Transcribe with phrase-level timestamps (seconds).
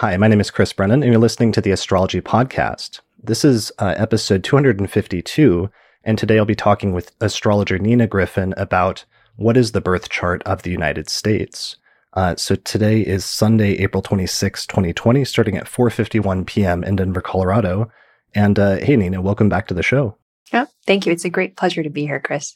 [0.00, 3.00] Hi, my name is Chris Brennan, and you're listening to the Astrology Podcast.
[3.18, 5.70] This is uh, episode 252,
[6.04, 9.06] and today I'll be talking with astrologer Nina Gryphon about
[9.36, 11.76] what is the birth chart of the United States.
[12.12, 16.84] Uh, so today is Sunday, April 26, 2020, starting at 4:51 p.m.
[16.84, 17.90] in Denver, Colorado.
[18.34, 20.18] And uh, hey, Nina, welcome back to the show.
[20.52, 21.12] Oh, thank you.
[21.12, 22.54] It's a great pleasure to be here, Chris.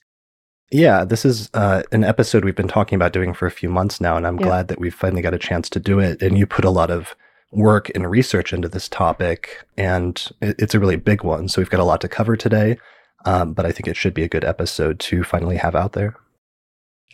[0.70, 3.98] Yeah, this is uh, an episode we've been talking about doing for a few months
[3.98, 4.46] now, and I'm yeah.
[4.46, 6.20] glad that we've finally got a chance to do it.
[6.20, 7.16] And you put a lot of
[7.53, 11.48] work and research into this topic, and it's a really big one.
[11.48, 12.79] So we've got a lot to cover today,
[13.24, 16.15] um, but I think it should be a good episode to finally have out there.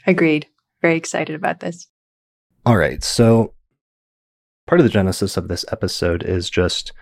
[0.07, 0.47] Agreed.
[0.83, 1.89] Very excited about this.
[2.65, 3.03] All right.
[3.03, 3.55] So
[4.67, 6.93] part of the genesis of this episode is just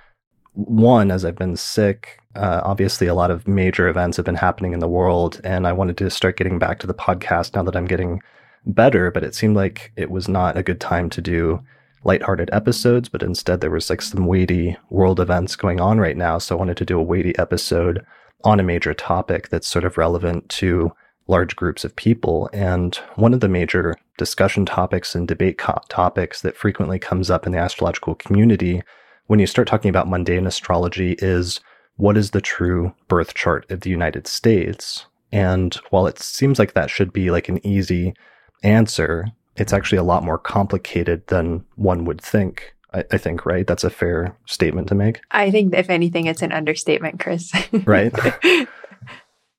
[0.52, 4.72] one, as I've been sick, uh, obviously a lot of major events have been happening
[4.72, 7.74] in the world, and I wanted to start getting back to the podcast now that
[7.74, 8.22] I'm getting
[8.66, 9.10] better.
[9.10, 11.60] But it seemed like it was not a good time to do
[12.04, 16.38] lighthearted episodes, but instead there was like some weighty world events going on right now.
[16.38, 18.05] So I wanted to do a weighty episode
[18.44, 20.92] on a major topic that's sort of relevant to
[21.27, 22.50] large groups of people.
[22.52, 27.47] And one of the major discussion topics and debate co- topics that frequently comes up
[27.47, 28.82] in the astrological community
[29.27, 31.60] when you start talking about mundane astrology is
[31.97, 35.06] what is the true birth chart of the United States?
[35.32, 38.14] And while it seems like that should be like an easy
[38.62, 42.74] answer, it's actually a lot more complicated than one would think.
[42.92, 43.66] I, I think, right?
[43.66, 45.20] That's a fair statement to make.
[45.30, 47.52] I think, if anything, it's an understatement, Chris.
[47.84, 48.12] right?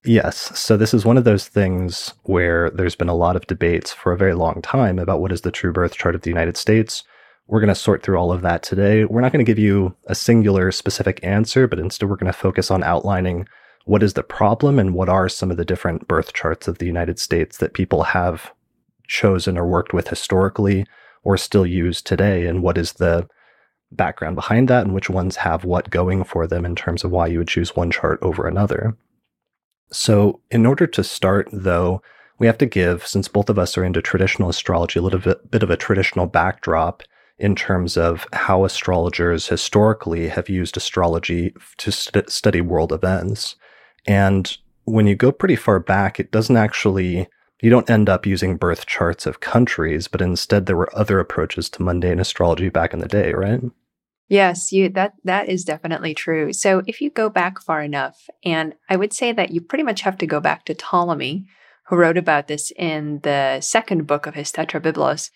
[0.06, 0.58] Yes.
[0.58, 4.12] So this is one of those things where there's been a lot of debates for
[4.12, 7.04] a very long time about what is the true birth chart of the United States.
[7.48, 9.06] We're going to sort through all of that today.
[9.06, 12.38] We're not going to give you a singular specific answer, but instead we're going to
[12.38, 13.48] focus on outlining
[13.86, 16.88] what is the problem and what are some of the different birth charts of the
[16.88, 18.52] United States that people have
[19.08, 20.86] chosen or worked with historically
[21.24, 23.28] or still used today and what is the
[23.92, 27.28] background behind that and which ones have what going for them in terms of why
[27.28, 28.98] you would choose one chart over another.
[29.92, 32.02] So, in order to start, though,
[32.40, 35.50] we have to give, since both of us are into traditional astrology, a little bit,
[35.52, 37.04] bit of a traditional backdrop
[37.38, 43.56] in terms of how astrologers historically have used astrology to st- study world events.
[44.06, 47.28] And when you go pretty far back, it doesn't actually,
[47.62, 51.70] you don't end up using birth charts of countries, but instead there were other approaches
[51.70, 53.62] to mundane astrology back in the day, right?
[54.28, 56.52] Yes, you that that is definitely true.
[56.52, 60.02] So if you go back far enough, and I would say that you pretty much
[60.02, 61.46] have to go back to Ptolemy,
[61.88, 65.30] who wrote about this in the second book of his Tetrabiblos.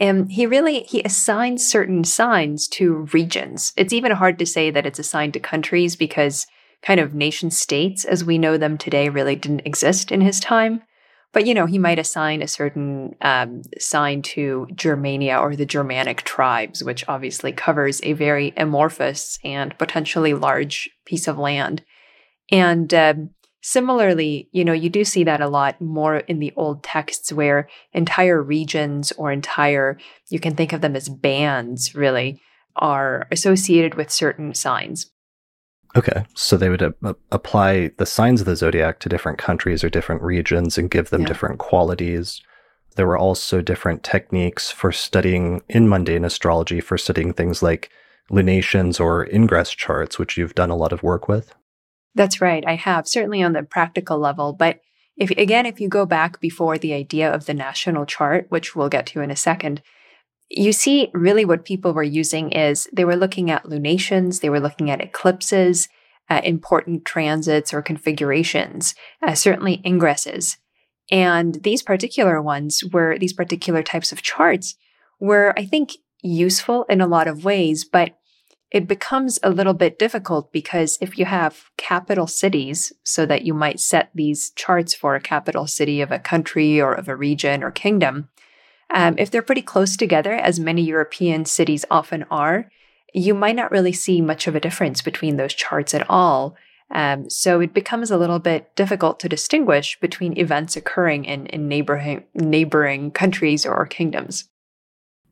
[0.00, 3.72] And he really he assigns certain signs to regions.
[3.76, 6.48] It's even hard to say that it's assigned to countries because
[6.82, 10.82] kind of nation states as we know them today really didn't exist in his time.
[11.34, 16.22] But, you know, he might assign a certain um, sign to Germania or the Germanic
[16.22, 21.82] tribes, which obviously covers a very amorphous and potentially large piece of land.
[22.52, 23.30] And um,
[23.62, 27.68] similarly, you know, you do see that a lot more in the old texts where
[27.92, 29.98] entire regions or entire,
[30.30, 32.40] you can think of them as bands really,
[32.76, 35.10] are associated with certain signs.
[35.96, 39.84] Okay, so they would uh, a- apply the signs of the zodiac to different countries
[39.84, 41.28] or different regions and give them yeah.
[41.28, 42.42] different qualities.
[42.96, 47.90] There were also different techniques for studying in mundane astrology for studying things like
[48.30, 51.54] lunations or ingress charts, which you've done a lot of work with.
[52.14, 54.52] That's right, I have, certainly on the practical level.
[54.52, 54.80] But
[55.16, 58.88] if again, if you go back before the idea of the national chart, which we'll
[58.88, 59.82] get to in a second,
[60.56, 64.60] you see, really what people were using is they were looking at lunations, they were
[64.60, 65.88] looking at eclipses,
[66.30, 70.56] uh, important transits or configurations, uh, certainly ingresses.
[71.10, 74.76] And these particular ones were, these particular types of charts
[75.20, 75.92] were, I think,
[76.22, 78.16] useful in a lot of ways, but
[78.70, 83.54] it becomes a little bit difficult because if you have capital cities, so that you
[83.54, 87.62] might set these charts for a capital city of a country or of a region
[87.62, 88.28] or kingdom,
[88.92, 92.70] um, if they're pretty close together, as many European cities often are,
[93.12, 96.56] you might not really see much of a difference between those charts at all.
[96.90, 101.68] Um, so it becomes a little bit difficult to distinguish between events occurring in, in
[101.68, 104.48] neighboring, neighboring countries or kingdoms.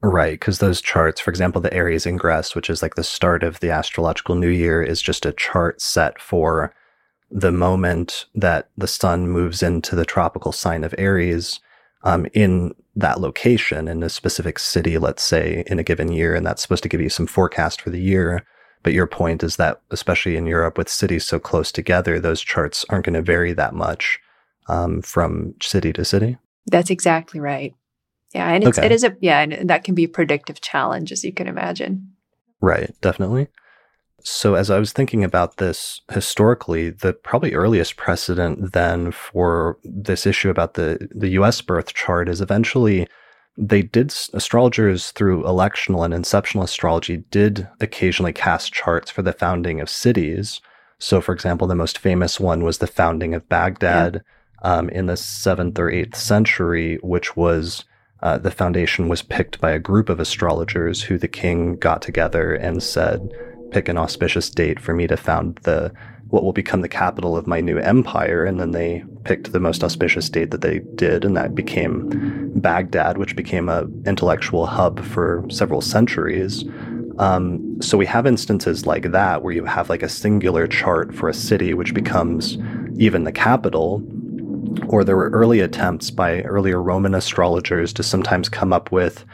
[0.02, 3.60] Right, because those charts, for example, the Aries ingress, which is like the start of
[3.60, 6.74] the astrological new year, is just a chart set for
[7.30, 11.60] the moment that the sun moves into the tropical sign of Aries
[12.04, 16.34] um, in that location in a specific city, let's say in a given year.
[16.34, 18.44] And that's supposed to give you some forecast for the year.
[18.82, 22.84] But your point is that, especially in Europe with cities so close together, those charts
[22.90, 24.18] aren't going to vary that much
[24.68, 26.36] um, from city to city.
[26.66, 27.74] That's exactly right.
[28.34, 28.86] Yeah, and it's, okay.
[28.86, 32.12] it is a yeah, and that can be a predictive challenge, as you can imagine.
[32.60, 33.48] Right, definitely.
[34.24, 40.26] So, as I was thinking about this historically, the probably earliest precedent then for this
[40.26, 43.08] issue about the, the US birth chart is eventually
[43.56, 49.80] they did, astrologers through electional and inceptional astrology did occasionally cast charts for the founding
[49.80, 50.60] of cities.
[50.98, 54.22] So, for example, the most famous one was the founding of Baghdad
[54.64, 54.72] yeah.
[54.72, 57.84] um, in the seventh or eighth century, which was
[58.22, 62.54] uh, the foundation was picked by a group of astrologers who the king got together
[62.54, 63.32] and said,
[63.72, 65.92] pick an auspicious date for me to found the
[66.28, 68.42] what will become the capital of my new empire.
[68.46, 73.18] And then they picked the most auspicious date that they did, and that became Baghdad,
[73.18, 76.64] which became a intellectual hub for several centuries.
[77.18, 81.28] Um, so we have instances like that where you have like a singular chart for
[81.28, 82.56] a city, which becomes
[82.96, 84.02] even the capital.
[84.88, 89.26] Or there were early attempts by earlier Roman astrologers to sometimes come up with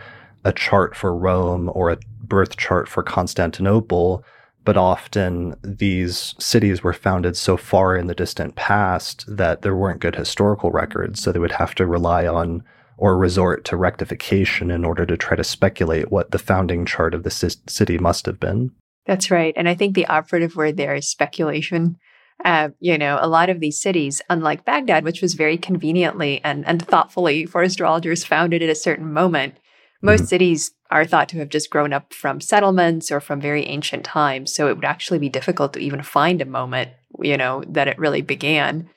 [0.45, 4.25] a chart for Rome or a birth chart for Constantinople,
[4.65, 10.01] but often these cities were founded so far in the distant past that there weren't
[10.01, 12.63] good historical records, so they would have to rely on
[12.99, 17.23] or resort to rectification in order to try to speculate what the founding chart of
[17.23, 18.71] the city must have been.
[19.07, 19.55] That's right.
[19.57, 21.97] And I think the operative word there is speculation.
[22.45, 26.67] Uh, you know, a lot of these cities, unlike Baghdad, which was very conveniently and,
[26.67, 29.55] and thoughtfully for astrologers founded at a certain moment,
[30.03, 30.27] most mm-hmm.
[30.27, 34.55] cities are thought to have just grown up from settlements or from very ancient times.
[34.55, 36.91] So it would actually be difficult to even find a moment,
[37.21, 38.89] you know, that it really began.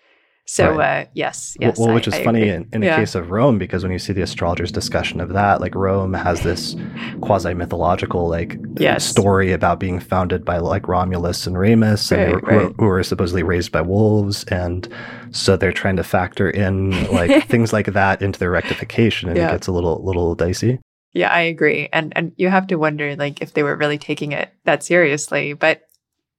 [0.46, 1.04] So right.
[1.04, 1.78] uh, yes, yes.
[1.78, 4.12] Well, which is I funny in, in, the case of Rome, because when you see
[4.12, 6.76] the astrologers' discussion of that, like Rome has this
[7.22, 9.06] quasi mythological like yes.
[9.06, 12.62] story about being founded by like Romulus and Remus, and right, right.
[12.64, 14.90] Who, who were supposedly raised by wolves, and
[15.30, 19.50] so they're trying to factor in like things like that into their rectification, and yeah.
[19.50, 20.80] it gets a little little dicey.
[21.14, 21.90] Yeah, I agree.
[21.92, 25.54] And and you have to wonder like if they were really taking it that seriously,
[25.54, 25.88] but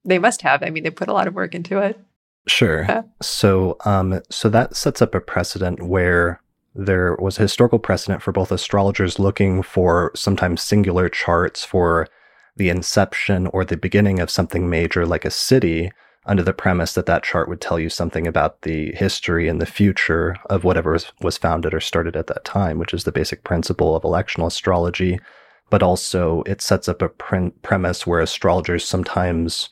[0.03, 0.63] they must have.
[0.63, 1.99] I mean, they put a lot of work into it.
[2.47, 2.83] Sure.
[2.83, 3.03] Yeah.
[3.21, 6.41] So um so that sets up a precedent where
[6.75, 12.07] there was a historical precedent for both astrologers looking for sometimes singular charts for
[12.55, 15.91] the inception or the beginning of something major like a city
[16.25, 19.65] under the premise that that chart would tell you something about the history and the
[19.65, 23.95] future of whatever was, founded or started at that time, which is the basic principle
[23.95, 25.19] of electional astrology.
[25.69, 29.69] But also, it sets up a pre- premise where astrologers sometimes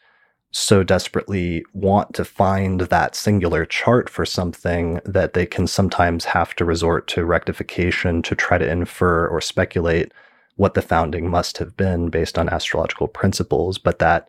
[0.52, 6.54] so desperately want to find that singular chart for something that they can sometimes have
[6.56, 10.12] to resort to rectification to try to infer or speculate
[10.58, 14.28] what the founding must have been based on astrological principles, but that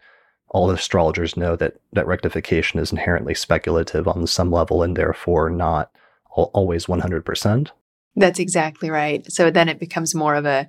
[0.53, 5.91] all astrologers know that that rectification is inherently speculative on some level and therefore not
[6.31, 7.71] always 100%.
[8.17, 9.31] That's exactly right.
[9.31, 10.69] So then it becomes more of a,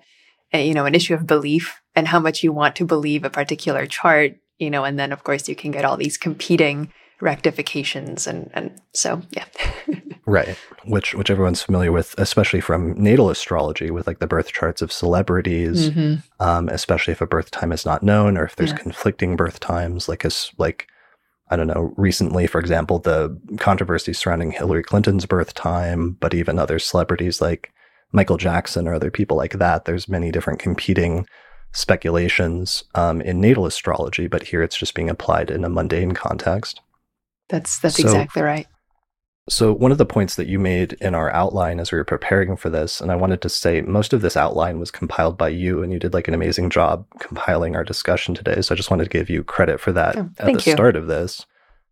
[0.54, 3.30] a, you know, an issue of belief and how much you want to believe a
[3.30, 6.92] particular chart, you know, and then of course you can get all these competing
[7.24, 9.46] rectifications and and so yeah
[10.26, 14.82] right which which everyone's familiar with especially from natal astrology with like the birth charts
[14.82, 16.16] of celebrities mm-hmm.
[16.46, 18.78] um, especially if a birth time is not known or if there's yeah.
[18.78, 20.88] conflicting birth times like as like
[21.50, 26.60] i don't know recently for example the controversy surrounding hillary clinton's birth time but even
[26.60, 27.72] other celebrities like
[28.12, 31.26] michael jackson or other people like that there's many different competing
[31.72, 36.82] speculations um, in natal astrology but here it's just being applied in a mundane context
[37.50, 38.68] that's that's so, exactly right.
[39.50, 42.56] So one of the points that you made in our outline as we were preparing
[42.56, 45.84] for this, and I wanted to say most of this outline was compiled by you,
[45.84, 48.62] and you did like an amazing job compiling our discussion today.
[48.62, 50.72] So I just wanted to give you credit for that oh, at the you.
[50.72, 51.46] start of this,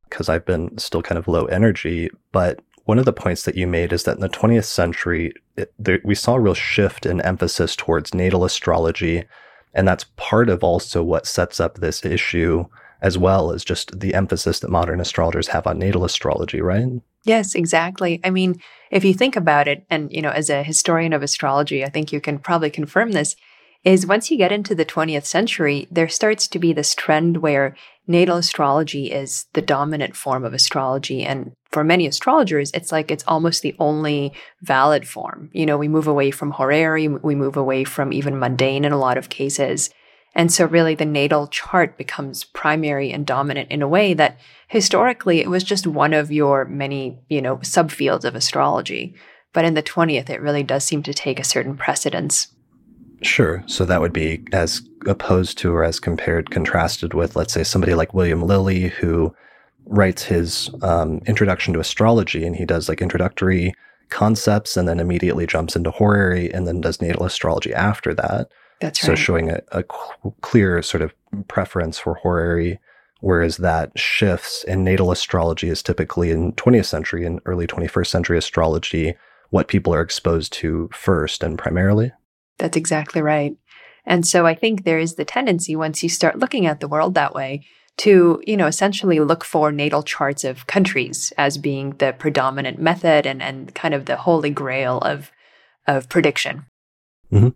[0.09, 2.09] because I've been still kind of low energy.
[2.31, 5.73] But one of the points that you made is that in the 20th century, it,
[5.77, 9.25] there, we saw a real shift in emphasis towards natal astrology.
[9.73, 12.65] And that's part of also what sets up this issue
[13.01, 16.87] as well as just the emphasis that modern astrologers have on natal astrology, right?
[17.23, 18.19] Yes, exactly.
[18.23, 21.83] I mean, if you think about it, and you know, as a historian of astrology,
[21.83, 23.35] I think you can probably confirm this,
[23.83, 27.75] is once you get into the 20th century, there starts to be this trend where
[28.07, 31.23] natal astrology is the dominant form of astrology.
[31.23, 35.49] And for many astrologers, it's like it's almost the only valid form.
[35.53, 38.99] You know, we move away from horary, we move away from even mundane in a
[38.99, 39.89] lot of cases.
[40.33, 45.41] And so really the natal chart becomes primary and dominant in a way that historically
[45.41, 49.13] it was just one of your many, you know, subfields of astrology.
[49.53, 52.47] But in the 20th, it really does seem to take a certain precedence.
[53.21, 53.63] Sure.
[53.67, 57.93] So that would be as opposed to or as compared, contrasted with, let's say, somebody
[57.93, 59.35] like William Lilly, who
[59.85, 63.73] writes his um, introduction to astrology and he does like introductory
[64.09, 68.49] concepts and then immediately jumps into horary and then does natal astrology after that.
[68.81, 69.83] That's so showing a, a
[70.41, 71.13] clear sort of
[71.47, 72.79] preference for horary,
[73.19, 78.37] whereas that shifts in natal astrology is typically in 20th century and early 21st century
[78.37, 79.15] astrology
[79.51, 82.11] what people are exposed to first and primarily.
[82.57, 83.55] That's exactly right.
[84.05, 87.13] And so I think there is the tendency once you start looking at the world
[87.13, 87.65] that way
[87.97, 93.27] to, you know, essentially look for natal charts of countries as being the predominant method
[93.27, 95.31] and, and kind of the holy grail of
[95.87, 96.65] of prediction.
[97.31, 97.49] Mm-hmm.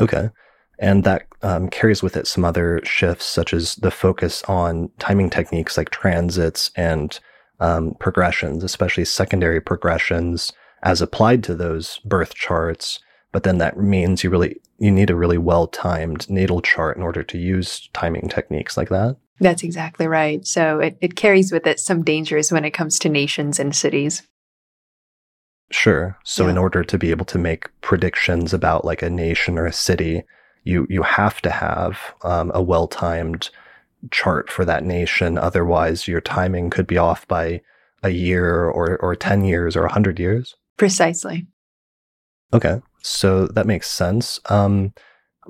[0.00, 0.30] Okay.
[0.78, 5.28] And that um, carries with it some other shifts, such as the focus on timing
[5.30, 7.18] techniques like transits and
[7.60, 10.52] um, progressions, especially secondary progressions
[10.84, 13.00] as applied to those birth charts.
[13.32, 17.02] But then that means you really you need a really well timed natal chart in
[17.02, 19.16] order to use timing techniques like that.
[19.40, 20.46] That's exactly right.
[20.46, 24.22] So it, it carries with it some dangers when it comes to nations and cities.
[25.70, 26.16] Sure.
[26.24, 26.50] So Yeah.
[26.50, 30.22] in order to be able to make predictions about like a nation or a city,
[30.64, 33.50] you you have to have um, a well timed
[34.10, 35.38] chart for that nation.
[35.38, 37.60] Otherwise, your timing could be off by
[38.02, 40.54] a year or or ten years or a hundred years.
[40.76, 41.46] Precisely.
[42.52, 44.40] Okay, so that makes sense.
[44.46, 44.94] Um,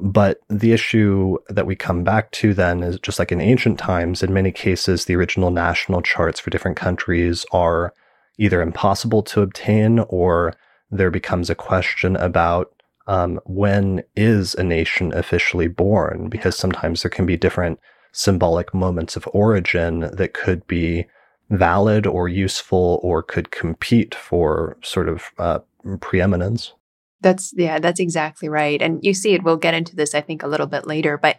[0.00, 4.22] but the issue that we come back to then is just like in ancient times,
[4.22, 7.92] in many cases, the original national charts for different countries are
[8.38, 10.54] either impossible to obtain or
[10.90, 12.72] there becomes a question about
[13.08, 17.80] um, when is a nation officially born, because sometimes there can be different
[18.12, 21.06] symbolic moments of origin that could be
[21.50, 25.58] valid or useful or could compete for sort of uh,
[26.00, 26.74] preeminence.
[27.20, 28.80] That's yeah, that's exactly right.
[28.80, 31.38] And you see it, we'll get into this, I think, a little bit later, but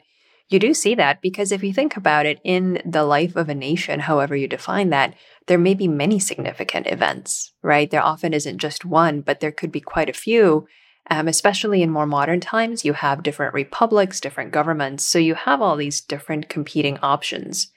[0.49, 3.55] you do see that because if you think about it in the life of a
[3.55, 5.13] nation, however you define that,
[5.45, 7.89] there may be many significant events, right?
[7.89, 10.67] There often isn't just one, but there could be quite a few.
[11.11, 15.03] Um, especially in more modern times, you have different republics, different governments.
[15.03, 17.71] So you have all these different competing options.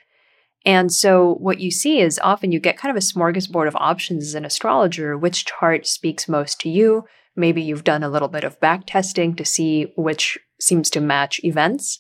[0.65, 4.25] And so what you see is often you get kind of a smorgasbord of options
[4.25, 5.17] as an astrologer.
[5.17, 7.05] Which chart speaks most to you?
[7.35, 11.41] Maybe you've done a little bit of back testing to see which seems to match
[11.43, 11.99] events.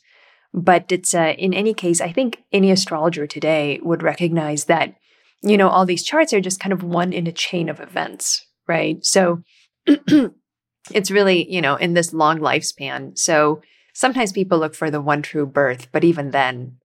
[0.55, 4.95] But it's uh, in any case, I think any astrologer today would recognize that,
[5.43, 8.47] you know, all these charts are just kind of one in a chain of events,
[8.69, 9.05] right?
[9.05, 9.43] So
[10.91, 13.17] it's really, you know, in this long lifespan.
[13.19, 13.62] So
[13.95, 16.79] sometimes people look for the one true birth, but even then,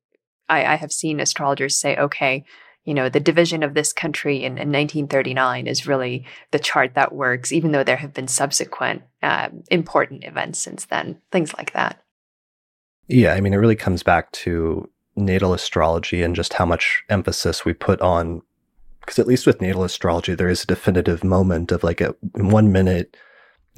[0.49, 2.45] I, I have seen astrologers say, okay,
[2.87, 7.13] you know, the division of this country in, in 1939 is really the chart that
[7.13, 12.01] works, even though there have been subsequent uh, important events since then, things like that.
[13.07, 17.65] Yeah, I mean, it really comes back to natal astrology and just how much emphasis
[17.65, 18.41] we put on.
[19.01, 22.71] Because at least with natal astrology, there is a definitive moment of like, a, one
[22.71, 23.17] minute,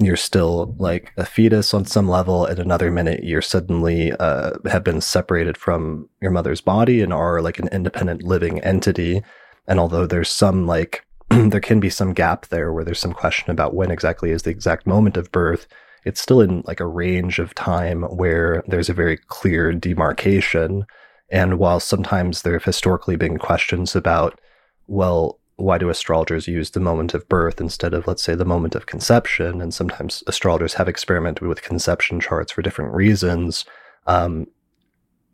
[0.00, 2.48] you're still like a fetus on some level.
[2.48, 7.40] At another minute, you're suddenly uh, have been separated from your mother's body and are
[7.42, 9.22] like an independent living entity.
[9.66, 13.50] And although there's some like, there can be some gap there where there's some question
[13.50, 15.66] about when exactly is the exact moment of birth
[16.04, 20.86] it's still in like a range of time where there's a very clear demarcation.
[21.30, 24.40] And while sometimes there have historically been questions about,
[24.86, 28.74] well, why do astrologers use the moment of birth instead of, let's say, the moment
[28.74, 29.60] of conception?
[29.60, 33.64] And sometimes astrologers have experimented with conception charts for different reasons.
[34.06, 34.46] Um,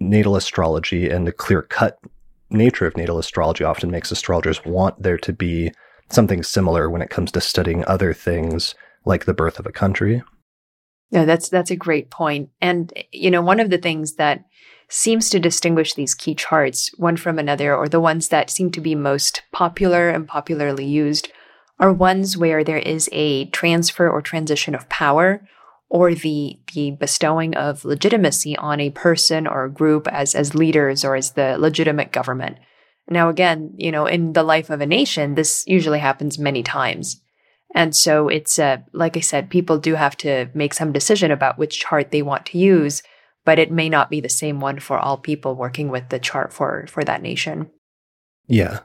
[0.00, 1.98] natal astrology and the clear cut
[2.50, 5.72] nature of natal astrology often makes astrologers want there to be
[6.10, 10.22] something similar when it comes to studying other things like the birth of a country.
[11.12, 12.50] No, that's that's a great point.
[12.60, 14.44] And you know, one of the things that
[14.88, 18.80] seems to distinguish these key charts one from another, or the ones that seem to
[18.80, 21.30] be most popular and popularly used,
[21.78, 25.46] are ones where there is a transfer or transition of power,
[25.88, 31.04] or the the bestowing of legitimacy on a person or a group as as leaders
[31.04, 32.58] or as the legitimate government.
[33.08, 37.20] Now, again, you know, in the life of a nation, this usually happens many times.
[37.74, 41.58] And so it's uh, like I said, people do have to make some decision about
[41.58, 43.02] which chart they want to use,
[43.46, 46.52] but it may not be the same one for all people working with the chart
[46.52, 47.70] for for that nation.
[48.46, 48.80] Yeah.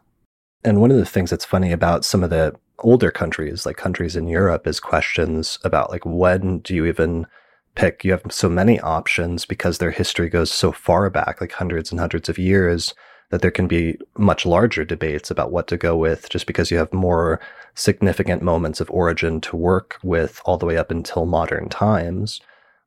[0.63, 4.15] And one of the things that's funny about some of the older countries, like countries
[4.15, 7.27] in Europe, is questions about like when do you even
[7.75, 8.06] pick?
[8.06, 12.00] You have so many options because their history goes so far back, like hundreds and
[12.00, 12.94] hundreds of years,
[13.32, 16.77] that there can be much larger debates about what to go with just because you
[16.77, 17.39] have more
[17.74, 22.41] significant moments of origin to work with all the way up until modern times.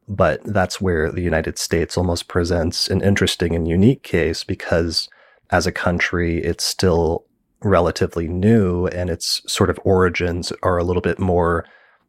[0.07, 5.09] But that's where the United States almost presents an interesting and unique case because
[5.51, 7.25] as a country, it's still
[7.63, 11.65] relatively new and its sort of origins are a little bit more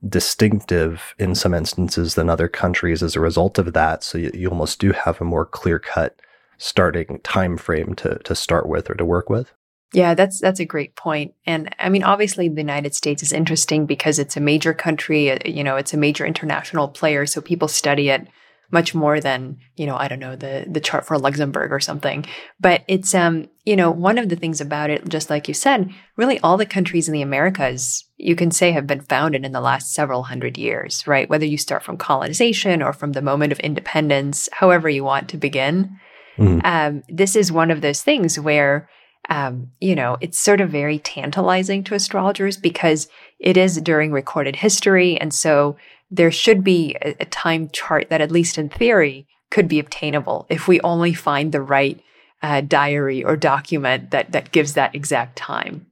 [0.08, 4.04] distinctive in some instances than other countries as a result of that.
[4.04, 6.20] So you, you almost do have a more clear cut
[6.58, 9.54] starting time frame to to start with or to work with.
[9.94, 11.34] Yeah, that's that's a great point.
[11.46, 15.32] And I mean, obviously, the United States is interesting because it's a major country.
[15.32, 18.27] Uh, you know, it's a major international player, so people study it
[18.72, 19.96] much more than you know.
[19.96, 22.25] I don't know the the chart for Luxembourg or something.
[22.60, 25.89] But it's um, you know, one of the things about it, just like you said,
[26.18, 29.62] really all the countries in the Americas, you can say, have been founded in the
[29.62, 31.30] last several hundred years, right?
[31.30, 35.38] Whether you start from colonization or from the moment of independence, however you want to
[35.38, 35.98] begin.
[36.38, 36.60] Mm-hmm.
[36.65, 38.89] Um, this is one of those things where
[39.29, 43.08] um, you know, it's sort of very tantalizing to astrologers because
[43.39, 45.17] it is during recorded history.
[45.20, 45.75] And so
[46.12, 50.46] there should be a, a time chart that, at least in theory, could be obtainable
[50.50, 52.00] if we only find the right
[52.41, 55.88] uh, diary or document that, that gives that exact time.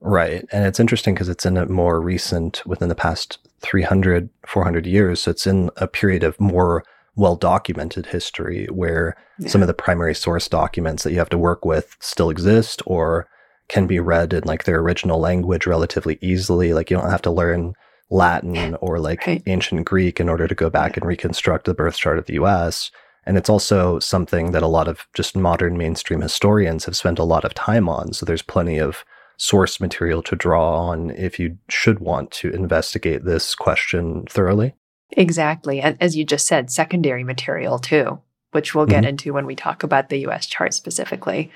[0.00, 0.44] Right.
[0.52, 5.22] And it's interesting because it's in a more recent, within the past 300, 400 years.
[5.22, 6.84] So it's in a period of more
[7.16, 9.48] well documented history where yeah.
[9.48, 13.28] some of the primary source documents that you have to work with still exist or
[13.68, 16.74] can be read in like their original language relatively easily.
[16.74, 17.74] Like you don't have to learn
[18.10, 19.42] Latin or like right.
[19.46, 22.90] ancient Greek in order to go back and reconstruct the birth chart of the US.
[23.26, 27.24] And it's also something that a lot of just modern mainstream historians have spent a
[27.24, 28.12] lot of time on.
[28.12, 29.04] So there's plenty of
[29.36, 34.74] source material to draw on if you should want to investigate this question thoroughly.
[35.16, 35.80] Exactly.
[35.80, 38.20] And as you just said, secondary material too,
[38.52, 39.10] which we'll get mm-hmm.
[39.10, 41.50] into when we talk about the US chart specifically.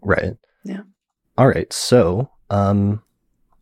[0.00, 0.36] Right.
[0.64, 0.82] Yeah.
[1.36, 1.72] All right.
[1.72, 3.02] So, um,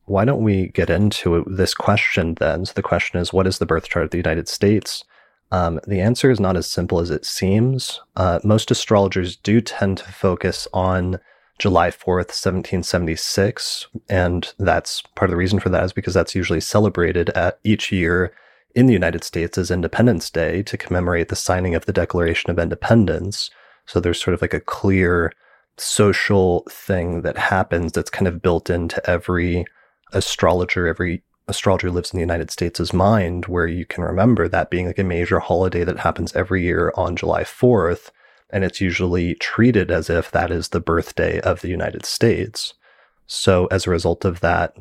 [0.04, 2.64] why don't we get into this question then?
[2.64, 5.04] So, the question is what is the birth chart of the United States?
[5.52, 8.00] Um, the answer is not as simple as it seems.
[8.16, 11.20] Uh, most astrologers do tend to focus on
[11.58, 13.86] July 4th, 1776.
[14.08, 17.92] And that's part of the reason for that is because that's usually celebrated at each
[17.92, 18.32] year
[18.76, 22.58] in the United States is Independence Day to commemorate the signing of the Declaration of
[22.58, 23.50] Independence.
[23.86, 25.32] So there's sort of like a clear
[25.78, 29.64] social thing that happens that's kind of built into every
[30.12, 34.86] astrologer, every astrologer lives in the United States' mind, where you can remember that being
[34.86, 38.10] like a major holiday that happens every year on July 4th.
[38.50, 42.74] And it's usually treated as if that is the birthday of the United States.
[43.26, 44.76] So, as a result of that,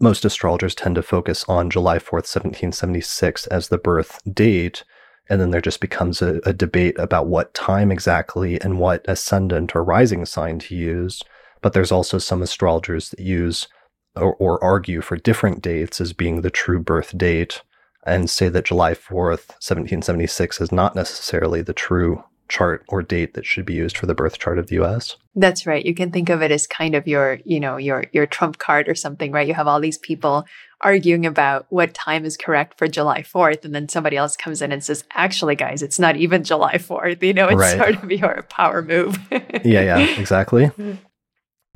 [0.00, 4.84] most astrologers tend to focus on July 4th, 1776 as the birth date.
[5.28, 9.76] And then there just becomes a, a, debate about what time exactly and what ascendant
[9.76, 11.22] or rising sign to use.
[11.60, 13.68] But there's also some astrologers that use
[14.16, 17.62] or, or argue for different dates as being the true birth date
[18.04, 23.46] and say that July 4th, 1776 is not necessarily the true chart or date that
[23.46, 25.16] should be used for the birth chart of the US.
[25.34, 25.84] That's right.
[25.84, 28.88] You can think of it as kind of your, you know, your your trump card
[28.88, 29.48] or something, right?
[29.48, 30.44] You have all these people
[30.82, 34.72] arguing about what time is correct for July 4th and then somebody else comes in
[34.72, 37.78] and says, "Actually, guys, it's not even July 4th." You know, it's right.
[37.78, 39.18] sort of your power move.
[39.30, 40.70] yeah, yeah, exactly.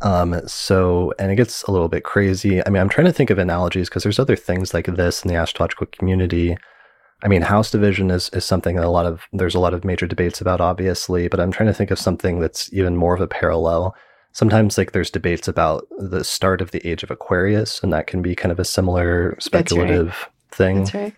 [0.02, 2.64] Um, so, and it gets a little bit crazy.
[2.66, 5.28] I mean, I'm trying to think of analogies because there's other things like this in
[5.28, 6.58] the astrological community
[7.24, 9.82] I mean, house division is, is something that a lot of there's a lot of
[9.82, 13.20] major debates about, obviously, but I'm trying to think of something that's even more of
[13.22, 13.96] a parallel.
[14.32, 18.20] Sometimes like there's debates about the start of the age of Aquarius, and that can
[18.20, 20.56] be kind of a similar speculative right.
[20.56, 20.78] thing.
[20.78, 21.14] That's right.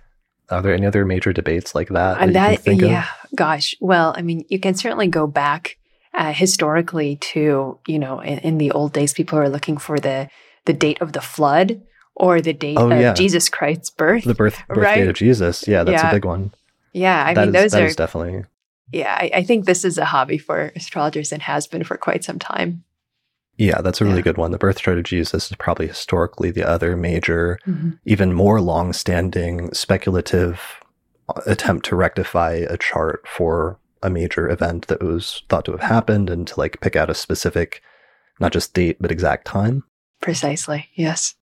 [0.49, 2.33] Are there any other major debates like that?
[2.33, 3.31] That, that yeah, of?
[3.35, 3.75] gosh.
[3.81, 5.77] Well, I mean, you can certainly go back
[6.15, 10.31] uh, historically to you know in, in the old days, people are looking for the
[10.67, 11.83] the date of the flood
[12.17, 13.13] or the date oh, of yeah.
[13.13, 14.25] Jesus Christ's birth.
[14.25, 14.97] The birth, birth right?
[14.97, 15.69] date of Jesus.
[15.69, 16.11] Yeah, that's yeah.
[16.11, 16.53] a big one.
[16.93, 18.45] Yeah, I that mean, is, those are definitely.
[18.91, 22.25] Yeah, I, I, think this is a hobby for astrologers and has been for quite
[22.25, 22.85] some time.
[23.59, 24.23] Yeah, that's a really yeah.
[24.23, 24.51] good one.
[24.51, 27.91] The birth chart of Jesus is probably historically the other major, mm-hmm.
[28.05, 30.81] even more long-standing speculative
[31.29, 35.81] uh, attempt to rectify a chart for a major event that was thought to have
[35.81, 37.83] happened and to like pick out a specific,
[38.41, 39.83] not just date but exact time.
[40.21, 40.89] Precisely.
[40.95, 41.35] Yes.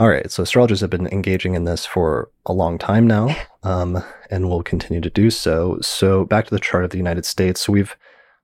[0.00, 3.34] All right, so astrologers have been engaging in this for a long time now,
[3.64, 5.78] um, and will continue to do so.
[5.80, 7.62] So, back to the chart of the United States.
[7.62, 7.96] So, we've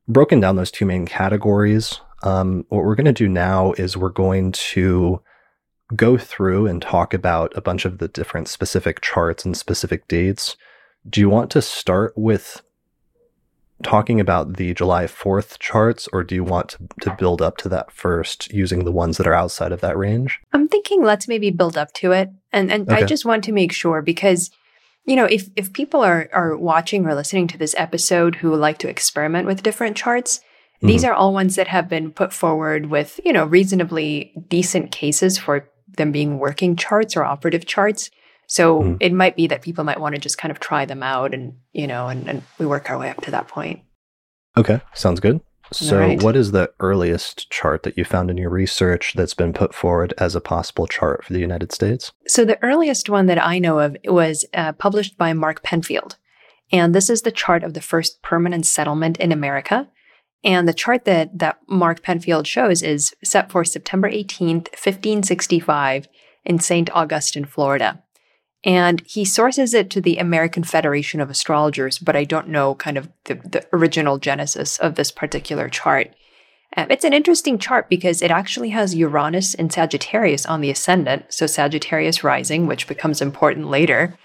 [0.09, 2.01] broken down those two main categories.
[2.25, 5.23] Um, what we're going to do now is we're going to
[5.95, 10.57] go through and talk about a bunch of the different specific charts and specific dates.
[11.09, 12.63] Do you want to start with
[13.85, 17.69] talking about the July 4th charts, or do you want to, to, build up to
[17.69, 20.41] that first using the ones that are outside of that range?
[20.53, 22.31] I'm thinking let's maybe build up to it.
[22.53, 23.03] And and okay.
[23.03, 24.51] I just want to make sure because
[25.07, 28.79] you know, if if people are are watching or listening to this episode who like
[28.79, 30.87] to experiment with different charts, mm-hmm.
[30.87, 35.37] these are all ones that have been put forward with, you know, reasonably decent cases
[35.39, 38.11] for them being working charts or operative charts.
[38.47, 38.97] So Mm.
[39.01, 41.55] it might be that people might want to just kind of try them out and,
[41.73, 43.81] you know, and, and we work our way up to that point.
[44.57, 45.41] Okay, sounds good.
[45.73, 46.23] So, right.
[46.23, 50.13] what is the earliest chart that you found in your research that's been put forward
[50.19, 52.13] as a possible chart for the United States?
[52.27, 56.17] So the earliest one that I know of was uh, published by Mark Penfield.
[56.71, 59.89] And this is the chart of the first permanent settlement in America.
[60.45, 66.09] And the chart that, that Mark Penfield shows is set for September 18th, 1565
[66.45, 66.91] in St.
[66.91, 68.03] Augustine, Florida.
[68.65, 72.97] And he sources it to the American Federation of Astrologers, but I don't know kind
[72.97, 76.15] of the, the original genesis of this particular chart.
[76.77, 81.27] Um, it's an interesting chart because it actually has Uranus and Sagittarius on the ascendant,
[81.29, 84.19] so Sagittarius rising, which becomes important later.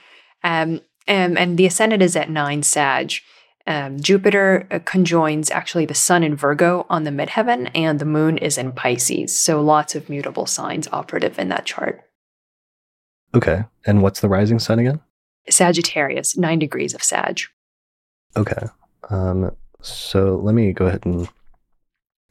[0.43, 3.13] Um, um, and the ascendant is at nine Sag.
[3.67, 8.37] Um, Jupiter uh, conjoins actually the Sun in Virgo on the midheaven, and the Moon
[8.37, 9.37] is in Pisces.
[9.37, 12.08] So lots of mutable signs operative in that chart.
[13.33, 14.99] Okay, and what's the rising sign again?
[15.49, 17.39] Sagittarius, nine degrees of Sag.
[18.35, 18.67] Okay,
[19.09, 21.29] um, so let me go ahead and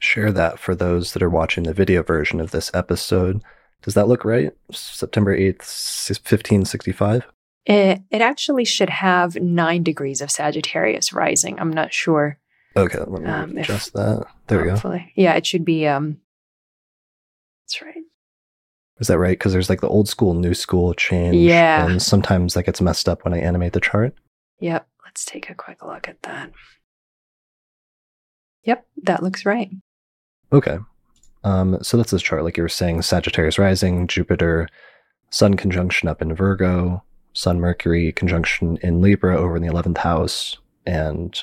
[0.01, 3.43] share that for those that are watching the video version of this episode.
[3.83, 4.53] Does that look right?
[4.73, 5.59] September 8th,
[6.09, 7.27] 1565?
[7.67, 11.59] It, it actually should have nine degrees of Sagittarius rising.
[11.61, 12.39] I'm not sure.
[12.77, 14.27] Okay, let me Um, if- adjust that.
[14.47, 14.99] There we go.
[15.17, 15.87] Yeah, it should be.
[15.87, 16.21] Um,
[17.67, 17.98] that's right.
[19.01, 19.39] Is that right?
[19.39, 21.37] Because there's like the old school, new school change.
[21.37, 21.87] Yeah.
[21.87, 24.15] And sometimes that gets messed up when I animate the chart.
[24.61, 24.87] Yep.
[25.05, 26.53] Let's take a quick look at that.
[28.65, 29.71] Yep, that looks right.
[30.53, 30.79] Okay.
[31.45, 34.69] Um, so that's this chart, like you were saying, Sagittarius rising, Jupiter,
[35.31, 40.59] Sun conjunction up in Virgo, Sun Mercury conjunction in Libra over in the 11th house,
[40.87, 41.43] and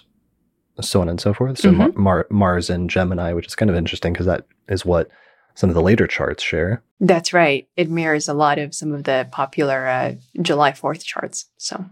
[0.81, 1.57] so on and so forth.
[1.57, 5.09] So Mar- Mar- Mars in Gemini, which is kind of interesting because that is what
[5.55, 6.83] some of the later charts share.
[6.99, 7.67] That's right.
[7.75, 11.45] It mirrors a lot of some of the popular uh, July 4th charts.
[11.57, 11.83] So,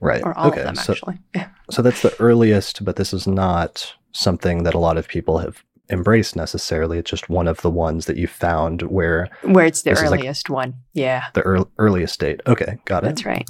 [0.00, 0.22] Right.
[0.24, 0.60] or all okay.
[0.60, 1.18] of them, so, actually.
[1.70, 5.62] So that's the earliest, but this is not something that a lot of people have
[5.88, 6.98] embraced necessarily.
[6.98, 10.20] It's just one of the ones that you found where Where it's the is like-
[10.20, 10.74] earliest one.
[10.94, 11.24] Yeah.
[11.34, 12.40] the ear- earliest date.
[12.46, 13.06] Okay, got it.
[13.06, 13.46] That's right.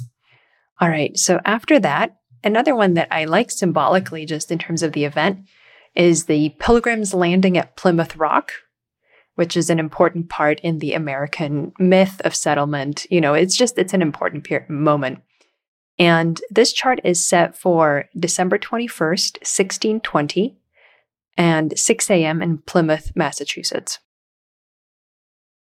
[0.79, 1.17] All right.
[1.17, 5.47] So after that, another one that I like symbolically, just in terms of the event,
[5.95, 8.51] is the Pilgrims landing at Plymouth Rock,
[9.35, 13.05] which is an important part in the American myth of settlement.
[13.09, 15.19] You know, it's just it's an important per- moment.
[15.97, 20.57] And this chart is set for December 21st, 1620,
[21.37, 22.41] and 6 a.m.
[22.41, 23.99] in Plymouth, Massachusetts.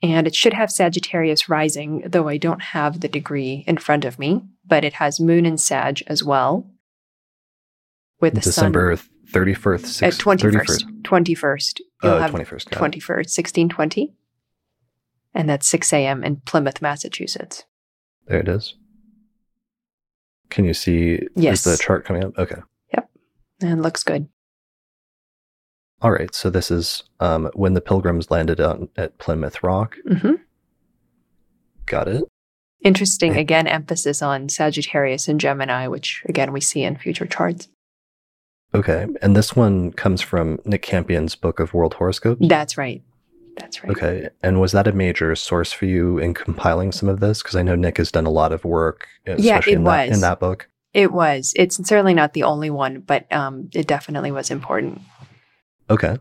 [0.03, 4.19] And it should have Sagittarius rising, though I don't have the degree in front of
[4.19, 6.69] me, but it has Moon and Sag as well.
[8.21, 11.01] With the December 31st, sun at six- 21st.
[11.03, 11.81] 21st.
[12.03, 12.69] You'll Uh, have 21st.
[12.71, 14.13] 21st, 1620.
[15.33, 16.23] And that's 6 a.m.
[16.23, 17.65] in Plymouth, Massachusetts.
[18.27, 18.75] There it is.
[20.49, 21.65] Can you see Yes.
[21.65, 22.37] is the chart coming up?
[22.37, 22.61] Okay.
[22.93, 23.09] Yep.
[23.61, 24.27] And looks good.
[26.01, 26.33] All right.
[26.33, 29.97] So this is um, when the pilgrims landed on at Plymouth Rock.
[30.07, 30.33] hmm
[31.85, 32.23] Got it.
[32.81, 37.67] Interesting, again, emphasis on Sagittarius and Gemini, which again we see in future charts.
[38.73, 39.07] Okay.
[39.21, 42.45] And this one comes from Nick Campion's book of world horoscopes.
[42.47, 43.01] That's right.
[43.57, 43.91] That's right.
[43.91, 44.29] Okay.
[44.43, 47.41] And was that a major source for you in compiling some of this?
[47.41, 50.17] Because I know Nick has done a lot of work, especially it in, that, was.
[50.17, 50.69] in that book.
[50.93, 51.53] It was.
[51.55, 55.01] It's certainly not the only one, but um, it definitely was important.
[55.89, 56.17] Okay.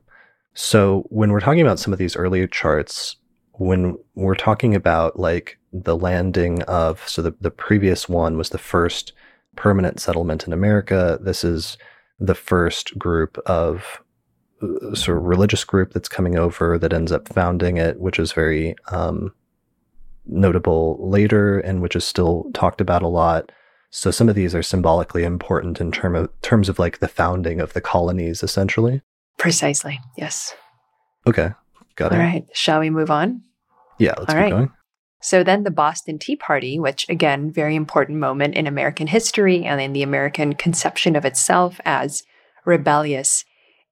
[0.55, 3.17] So when we're talking about some of these earlier charts,
[3.53, 8.59] when we're talking about like the landing of, so the, the previous one was the
[8.59, 9.13] first
[9.57, 11.19] permanent settlement in America.
[11.21, 11.77] This is
[12.19, 14.03] the first group of
[14.63, 18.33] uh, sort of religious group that's coming over that ends up founding it, which is
[18.33, 19.33] very um,
[20.27, 23.53] notable later and which is still talked about a lot.
[23.91, 27.61] So some of these are symbolically important in term of terms of like the founding
[27.61, 29.03] of the colonies, essentially.
[29.39, 30.01] Precisely.
[30.17, 30.55] Yes.
[31.27, 31.51] Okay,
[31.95, 32.21] got All it.
[32.21, 32.47] All right.
[32.53, 33.43] Shall we move on?
[33.99, 34.51] Yeah, let's All keep right.
[34.51, 34.73] going.
[35.21, 39.81] So then the Boston Tea Party, which again, very important moment in American history and
[39.81, 42.23] in the American conception of itself as
[42.65, 43.45] rebellious.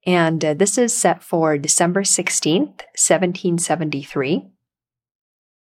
[0.06, 4.46] And uh, this is set for December 16th, 1773.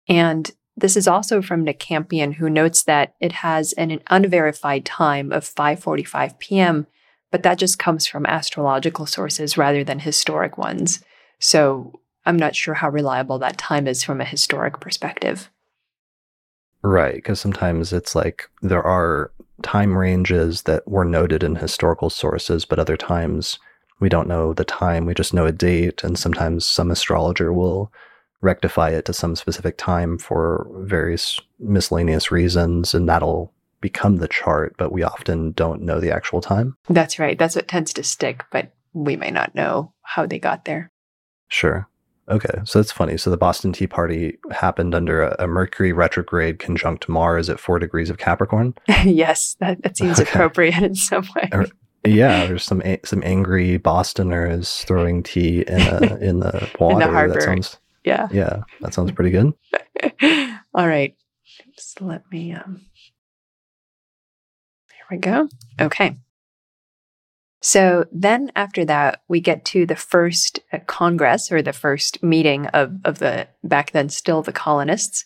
[0.08, 5.32] And this is also from Nick Campion, who notes that it has an unverified time
[5.32, 6.88] of 5:45 p.m.,
[7.32, 11.04] but that just comes from astrological sources rather than historic ones.
[11.40, 15.50] So I'm not sure how reliable that time is from a historic perspective.
[16.82, 19.32] Right, because sometimes it's like there are
[19.64, 23.58] time ranges that were noted in historical sources, but other times
[24.00, 25.06] we don't know the time.
[25.06, 27.92] We just know a date, and sometimes some astrologer will
[28.42, 34.76] rectify it to some specific time for various miscellaneous reasons, and that'll become the chart,
[34.78, 36.78] but we often don't know the actual time.
[36.90, 37.38] That's right.
[37.38, 40.92] That's what tends to stick, but we may not know how they got there.
[41.48, 41.88] Sure.
[42.28, 43.18] Okay, so that's funny.
[43.18, 47.78] So the Boston Tea Party happened under a, a Mercury retrograde conjunct Mars at four
[47.78, 48.74] degrees of Capricorn.
[49.04, 50.30] yes, that, that seems okay.
[50.30, 51.50] appropriate in some way.
[51.52, 51.68] Or,
[52.04, 56.94] yeah, there's some some angry Bostoners throwing tea in a, in the water.
[56.94, 57.34] in the harbor.
[57.34, 59.54] That sounds, yeah, yeah, that sounds pretty good.
[60.74, 61.16] All right,
[61.76, 62.54] just let me.
[62.54, 62.82] Um,
[64.92, 65.48] here we go.
[65.80, 66.18] Okay.
[67.66, 72.68] So then after that, we get to the first uh, Congress or the first meeting
[72.68, 75.26] of, of the back then still the colonists.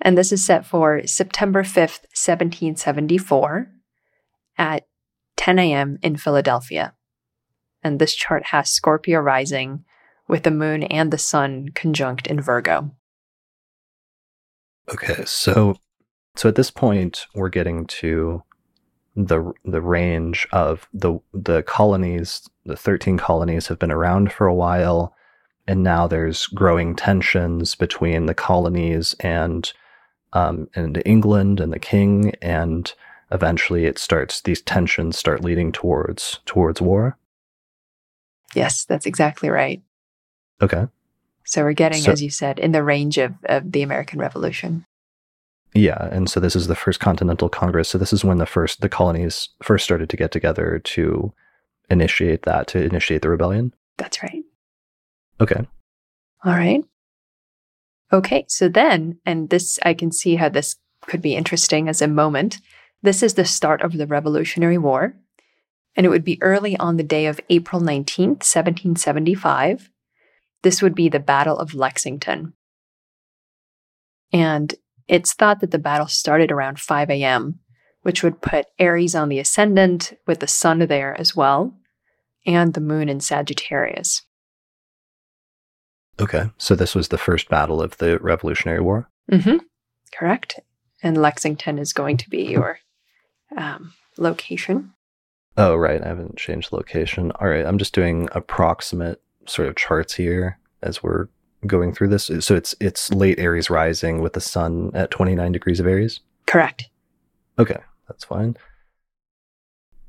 [0.00, 3.70] And this is set for September 5th, 1774
[4.58, 4.88] at
[5.36, 5.98] 10 a.m.
[6.02, 6.94] in Philadelphia.
[7.80, 9.84] And this chart has Scorpio rising
[10.26, 12.90] with the moon and the sun conjunct in Virgo.
[14.92, 15.76] Okay, so
[16.34, 18.42] so at this point we're getting to
[19.14, 24.54] the the range of the the colonies the 13 colonies have been around for a
[24.54, 25.14] while
[25.66, 29.72] and now there's growing tensions between the colonies and
[30.32, 32.94] um, and England and the king and
[33.30, 37.18] eventually it starts these tensions start leading towards towards war.
[38.54, 39.82] Yes that's exactly right.
[40.62, 40.86] Okay.
[41.44, 44.86] So we're getting so, as you said in the range of, of the american revolution
[45.74, 47.88] yeah, and so this is the first Continental Congress.
[47.88, 51.32] So this is when the first the colonies first started to get together to
[51.88, 53.74] initiate that to initiate the rebellion.
[53.96, 54.44] That's right.
[55.40, 55.66] Okay.
[56.44, 56.84] All right.
[58.12, 62.08] Okay, so then and this I can see how this could be interesting as a
[62.08, 62.60] moment.
[63.02, 65.14] This is the start of the Revolutionary War,
[65.96, 69.90] and it would be early on the day of April 19th, 1775.
[70.62, 72.52] This would be the Battle of Lexington.
[74.32, 74.74] And
[75.08, 77.60] it's thought that the battle started around 5 a.m.,
[78.02, 81.74] which would put Aries on the ascendant with the sun there as well,
[82.46, 84.22] and the moon in Sagittarius.
[86.20, 89.08] Okay, so this was the first battle of the Revolutionary War?
[89.30, 89.58] Mm-hmm.
[90.14, 90.60] Correct.
[91.02, 92.78] And Lexington is going to be your
[93.56, 94.92] um, location.
[95.56, 96.02] Oh, right.
[96.02, 97.32] I haven't changed location.
[97.32, 97.64] All right.
[97.64, 101.28] I'm just doing approximate sort of charts here as we're
[101.66, 102.30] going through this?
[102.40, 106.20] So it's it's late Aries rising with the sun at 29 degrees of Aries?
[106.46, 106.88] Correct.
[107.58, 108.56] Okay, that's fine.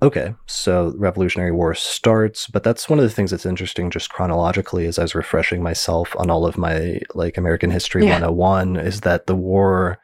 [0.01, 4.85] Okay, so Revolutionary War starts, but that's one of the things that's interesting just chronologically
[4.85, 8.19] as I was refreshing myself on all of my like American History yeah.
[8.19, 9.99] 101 is that the war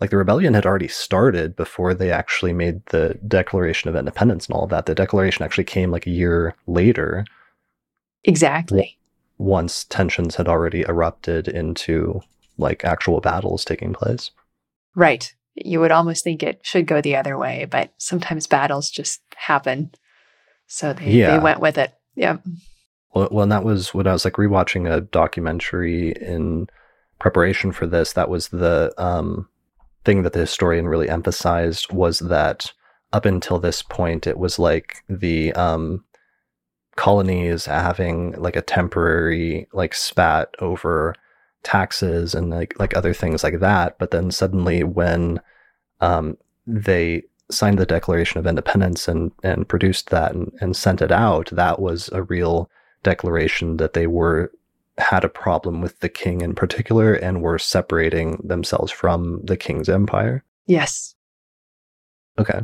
[0.00, 4.56] like the rebellion had already started before they actually made the Declaration of Independence and
[4.56, 4.86] all of that.
[4.86, 7.24] The declaration actually came like a year later.
[8.24, 8.98] Exactly
[9.38, 12.20] once tensions had already erupted into
[12.56, 14.30] like actual battles taking place.
[14.94, 15.34] Right.
[15.54, 19.92] You would almost think it should go the other way, but sometimes battles just happen.
[20.66, 21.36] So they, yeah.
[21.36, 21.92] they went with it.
[22.14, 22.38] Yeah.
[23.14, 26.68] Well, well, and that was when I was like rewatching a documentary in
[27.18, 28.12] preparation for this.
[28.12, 29.48] That was the um,
[30.04, 32.72] thing that the historian really emphasized was that
[33.12, 36.04] up until this point, it was like the um,
[36.96, 41.14] colonies having like a temporary like spat over
[41.62, 45.40] taxes and like like other things like that but then suddenly when
[46.00, 51.12] um, they signed the declaration of independence and and produced that and, and sent it
[51.12, 52.70] out that was a real
[53.02, 54.50] declaration that they were
[54.98, 59.88] had a problem with the king in particular and were separating themselves from the king's
[59.88, 60.44] empire?
[60.66, 61.14] Yes.
[62.38, 62.60] Okay.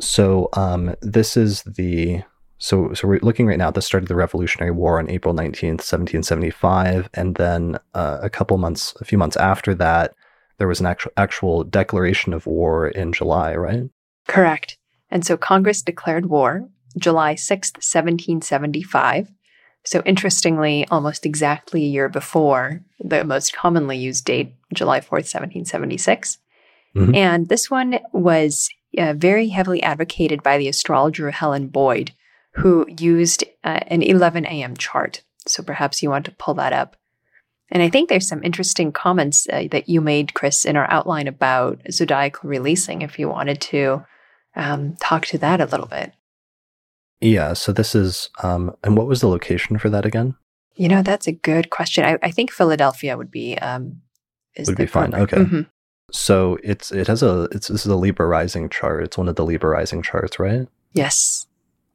[0.00, 2.22] So um this is the
[2.60, 5.34] so, so we're looking right now at the start of the Revolutionary War on April
[5.34, 7.08] 19th, 1775.
[7.14, 10.14] And then uh, a couple months, a few months after that,
[10.58, 13.84] there was an actual, actual declaration of war in July, right?
[14.28, 14.76] Correct.
[15.10, 16.68] And so Congress declared war
[16.98, 19.30] July 6th, 1775.
[19.84, 26.36] So interestingly, almost exactly a year before the most commonly used date, July 4th, 1776.
[26.94, 27.14] Mm-hmm.
[27.14, 28.68] And this one was
[28.98, 32.12] uh, very heavily advocated by the astrologer Helen Boyd,
[32.54, 34.76] who used uh, an 11 a.m.
[34.76, 35.22] chart.
[35.46, 36.96] So perhaps you want to pull that up.
[37.70, 41.28] And I think there's some interesting comments uh, that you made, Chris, in our outline
[41.28, 44.04] about zodiacal releasing, if you wanted to
[44.56, 46.12] um, talk to that a little bit.
[47.20, 47.52] Yeah.
[47.52, 50.34] So this is, um, and what was the location for that again?
[50.74, 52.04] You know, that's a good question.
[52.04, 54.00] I, I think Philadelphia would be um,
[54.66, 55.14] would be fine.
[55.14, 55.36] Okay.
[55.36, 55.60] Mm-hmm.
[56.10, 59.04] So it's it has a it's this is a Libra rising chart.
[59.04, 60.66] It's one of the Libra rising charts, right?
[60.92, 61.46] Yes.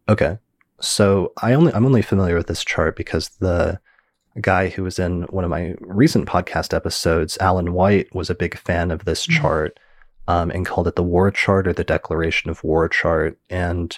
[0.08, 0.38] Okay.
[0.82, 3.80] So I only I'm only familiar with this chart because the
[4.42, 8.58] guy who was in one of my recent podcast episodes, Alan White, was a big
[8.58, 9.42] fan of this mm-hmm.
[9.42, 9.80] chart
[10.28, 13.38] um, and called it the War Chart or the Declaration of War Chart.
[13.50, 13.98] And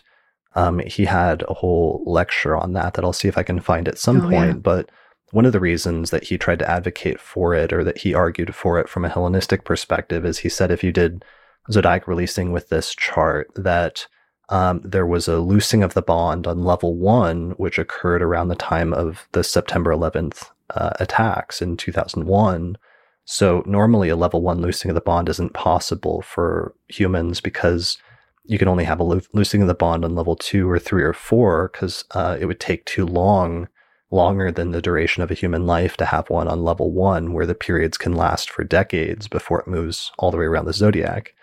[0.55, 3.87] um, he had a whole lecture on that that I'll see if I can find
[3.87, 4.47] at some oh, point.
[4.47, 4.53] Yeah.
[4.53, 4.91] But
[5.31, 8.55] one of the reasons that he tried to advocate for it or that he argued
[8.55, 11.25] for it from a Hellenistic perspective is he said if you did
[11.71, 14.07] zodiac releasing with this chart, that
[14.49, 18.55] um, there was a loosing of the bond on level one, which occurred around the
[18.55, 22.77] time of the September 11th uh, attacks in 2001.
[23.25, 27.97] So normally a level one loosing of the bond isn't possible for humans because
[28.45, 31.03] you can only have a lo- loosing of the bond on level two or three
[31.03, 33.67] or four because uh, it would take too long,
[34.12, 37.45] longer than the duration of a human life to have one on level one, where
[37.45, 41.33] the periods can last for decades before it moves all the way around the zodiac.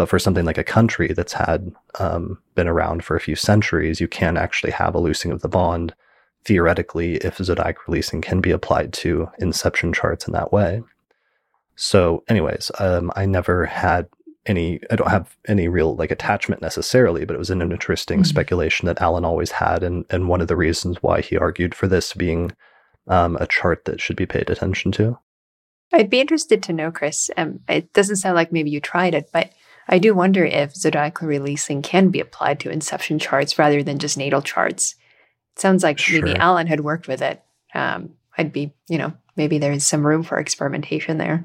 [0.00, 4.00] But for something like a country that's had um, been around for a few centuries,
[4.00, 5.94] you can actually have a loosing of the bond
[6.46, 10.82] theoretically if zodiac releasing can be applied to inception charts in that way.
[11.76, 14.08] So, anyways, um, I never had
[14.46, 18.24] any, I don't have any real like attachment necessarily, but it was an interesting mm-hmm.
[18.24, 19.82] speculation that Alan always had.
[19.82, 22.52] And, and one of the reasons why he argued for this being
[23.06, 25.18] um, a chart that should be paid attention to.
[25.92, 27.28] I'd be interested to know, Chris.
[27.36, 29.52] Um, it doesn't sound like maybe you tried it, but
[29.90, 34.16] I do wonder if zodiacal releasing can be applied to inception charts rather than just
[34.16, 34.94] natal charts.
[35.56, 36.24] It sounds like sure.
[36.24, 37.42] maybe Alan had worked with it.
[37.74, 41.44] Um, I'd be, you know, maybe there's some room for experimentation there.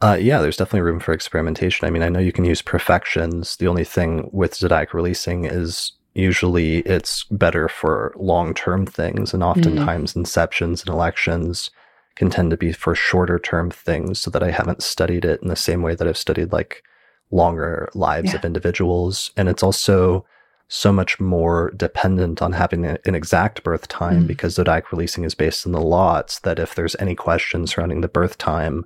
[0.00, 1.86] Uh, yeah, there's definitely room for experimentation.
[1.86, 3.56] I mean, I know you can use perfections.
[3.56, 9.42] The only thing with zodiac releasing is usually it's better for long term things, and
[9.42, 9.50] mm-hmm.
[9.50, 10.22] oftentimes mm-hmm.
[10.22, 11.70] inceptions and elections
[12.14, 15.48] can tend to be for shorter term things so that I haven't studied it in
[15.48, 16.82] the same way that I've studied like
[17.30, 18.36] longer lives yeah.
[18.36, 19.30] of individuals.
[19.36, 20.24] And it's also
[20.68, 24.26] so much more dependent on having an exact birth time mm.
[24.26, 28.08] because zodiac releasing is based on the lots that if there's any question surrounding the
[28.08, 28.84] birth time,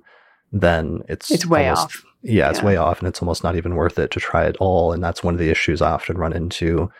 [0.51, 2.05] then it's it's way almost, off.
[2.21, 2.65] Yeah, it's yeah.
[2.65, 4.91] way off and it's almost not even worth it to try at all.
[4.91, 6.91] And that's one of the issues I often run into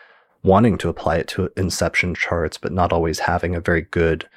[0.42, 4.28] wanting to apply it to inception charts, but not always having a very good,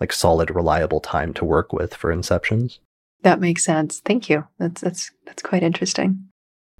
[0.00, 2.78] like solid, reliable time to work with for inceptions.
[3.22, 4.00] That makes sense.
[4.00, 4.48] Thank you.
[4.58, 6.28] That's that's that's quite interesting.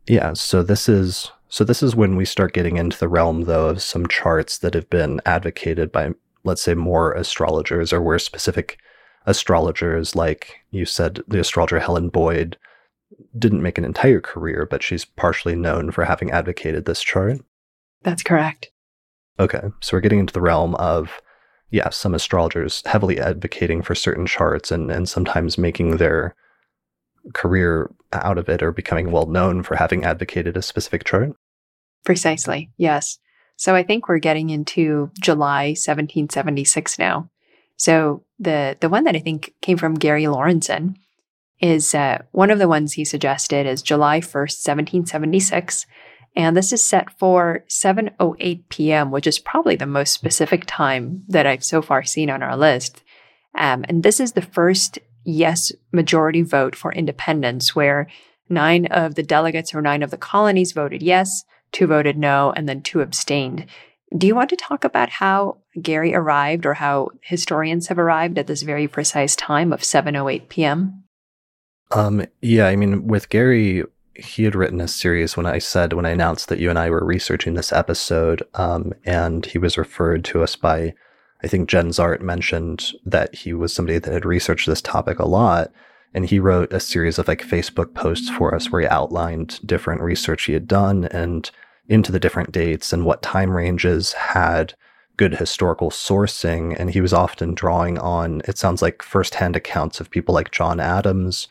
[0.06, 3.68] Yeah, so this is so this is when we start getting into the realm though
[3.68, 6.12] of some charts that have been advocated by
[6.44, 8.78] let's say more astrologers or where specific
[9.26, 12.56] astrologers like you said the astrologer Helen Boyd
[13.38, 17.40] didn't make an entire career but she's partially known for having advocated this chart.
[18.02, 18.70] That's correct.
[19.38, 21.20] Okay, so we're getting into the realm of
[21.70, 26.34] yeah, some astrologers heavily advocating for certain charts and and sometimes making their
[27.34, 31.32] career out of it or becoming well known for having advocated a specific chart?
[32.04, 33.18] Precisely, yes.
[33.56, 37.30] So I think we're getting into July 1776 now.
[37.76, 40.96] So the the one that I think came from Gary Lorenzen
[41.60, 45.86] is uh, one of the ones he suggested is July 1st, 1776.
[46.34, 51.46] And this is set for 7.08 p.m., which is probably the most specific time that
[51.46, 53.02] I've so far seen on our list.
[53.54, 58.08] Um, and this is the first yes majority vote for independence, where
[58.48, 62.68] nine of the delegates or nine of the colonies voted yes, two voted no, and
[62.68, 63.66] then two abstained.
[64.16, 68.46] Do you want to talk about how Gary arrived or how historians have arrived at
[68.46, 71.04] this very precise time of 7:08 p.m.?
[71.90, 76.06] Um, yeah, I mean, with Gary, he had written a series when I said when
[76.06, 80.24] I announced that you and I were researching this episode, um, and he was referred
[80.26, 80.94] to us by
[81.42, 85.26] I think Jenn Zahrt mentioned that he was somebody that had researched this topic a
[85.26, 85.72] lot.
[86.14, 90.02] And he wrote a series of like Facebook posts for us where he outlined different
[90.02, 91.50] research he had done and
[91.88, 94.74] into the different dates and what time ranges had
[95.16, 96.76] good historical sourcing.
[96.78, 100.80] And he was often drawing on, it sounds like firsthand accounts of people like John
[100.80, 101.48] Adams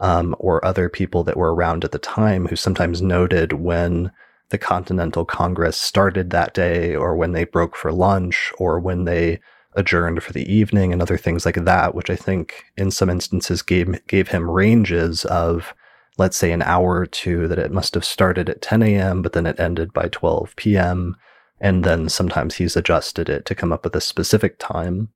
[0.00, 4.10] um, or other people that were around at the time who sometimes noted when
[4.50, 9.40] the Continental Congress started that day or when they broke for lunch or when they
[9.74, 13.62] adjourned for the evening and other things like that, which I think in some instances
[13.62, 15.74] gave gave him ranges of
[16.16, 19.32] let's say an hour or two that it must have started at 10 a.m., but
[19.32, 21.16] then it ended by 12 p.m.
[21.60, 25.08] And then sometimes he's adjusted it to come up with a specific time.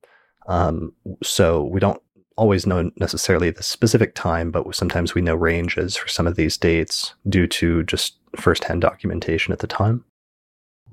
[0.47, 0.93] Um,
[1.23, 2.01] so we don't
[2.35, 6.57] always know necessarily the specific time, but sometimes we know ranges for some of these
[6.57, 10.03] dates due to just firsthand documentation at the time.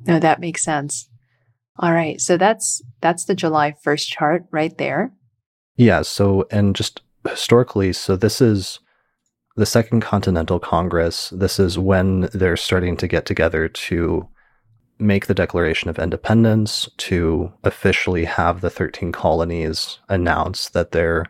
[0.07, 1.09] No, that makes sense.
[1.79, 2.21] All right.
[2.21, 5.13] So that's that's the July 1st chart right there.
[5.77, 8.81] Yeah, so and just historically, so this is
[9.57, 11.31] the Second Continental Congress.
[11.31, 14.29] This is when they're starting to get together to
[14.99, 21.27] make the Declaration of Independence, to officially have the 13 colonies announce that they're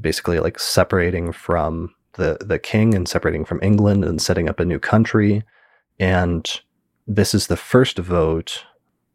[0.00, 4.64] basically like separating from the, the king and separating from England and setting up a
[4.64, 5.42] new country.
[5.98, 6.48] And
[7.06, 8.64] this is the first vote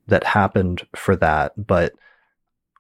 [0.08, 1.54] that happened for that.
[1.68, 1.94] But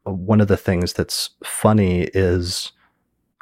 [0.04, 2.72] one of the things that's funny is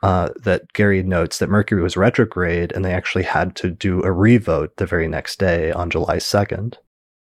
[0.03, 4.11] uh, that Gary notes that Mercury was retrograde and they actually had to do a
[4.11, 6.75] revote the very next day on July 2nd.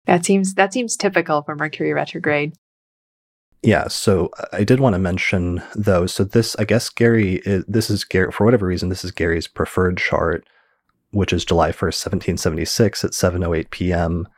[0.07, 2.55] That seems that seems typical for Mercury retrograde.
[3.65, 6.07] Yeah, so I did want to mention though.
[6.07, 8.91] So this, I guess, Gary, is, this is Gary for whatever reason.
[8.91, 10.47] This is Gary's preferred chart,
[11.13, 14.29] which is July first, seventeen seventy six, at seven oh eight p.m.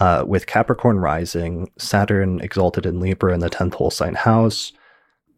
[0.00, 4.72] Uh, with Capricorn rising, Saturn exalted in Libra in the tenth whole sign house.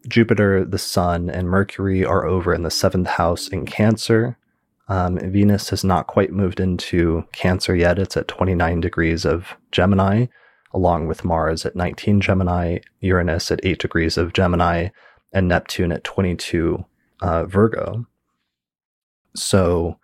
[0.07, 4.39] Jupiter, the Sun, and Mercury are over in the seventh house in Cancer.
[4.87, 7.99] Um, Venus has not quite moved into Cancer yet.
[7.99, 10.25] It's at 29 degrees of Gemini,
[10.75, 14.89] along with Mars at 19 Gemini, Uranus at 8 degrees of Gemini,
[15.31, 16.83] and Neptune at 22
[17.21, 18.05] uh, Virgo.
[19.35, 19.97] So,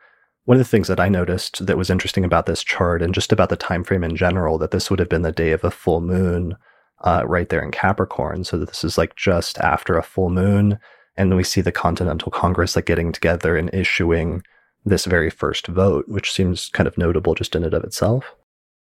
[0.45, 3.31] one of the things that I noticed that was interesting about this chart and just
[3.31, 5.71] about the time frame in general, that this would have been the day of a
[5.71, 6.55] full moon
[7.01, 8.43] uh, right there in Capricorn.
[8.43, 10.79] So this is like just after a full moon.
[11.15, 14.41] And then we see the Continental Congress like getting together and issuing
[14.83, 18.35] this very first vote, which seems kind of notable just in and of itself.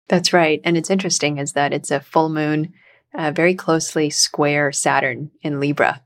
[0.09, 0.61] That's right.
[0.65, 2.73] And it's interesting is that it's a full moon,
[3.15, 6.03] uh, very closely square Saturn in Libra.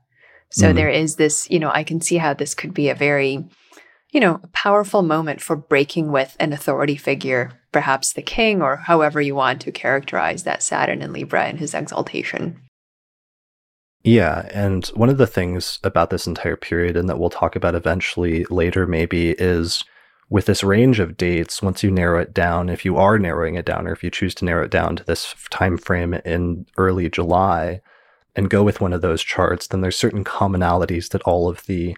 [0.51, 0.75] So mm.
[0.75, 3.43] there is this, you know, I can see how this could be a very,
[4.11, 9.21] you know, powerful moment for breaking with an authority figure, perhaps the king or however
[9.21, 12.59] you want to characterize that Saturn in Libra in his exaltation.
[14.03, 17.73] Yeah, and one of the things about this entire period, and that we'll talk about
[17.73, 19.85] eventually later, maybe, is
[20.33, 21.61] with this range of dates.
[21.61, 24.33] Once you narrow it down, if you are narrowing it down, or if you choose
[24.33, 27.79] to narrow it down to this time frame in early July,
[28.35, 31.95] and go with one of those charts, then there's certain commonalities that all of the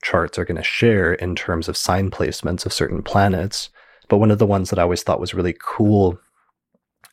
[0.00, 3.68] charts are going to share in terms of sign placements of certain planets.
[4.08, 6.20] But one of the ones that I always thought was really cool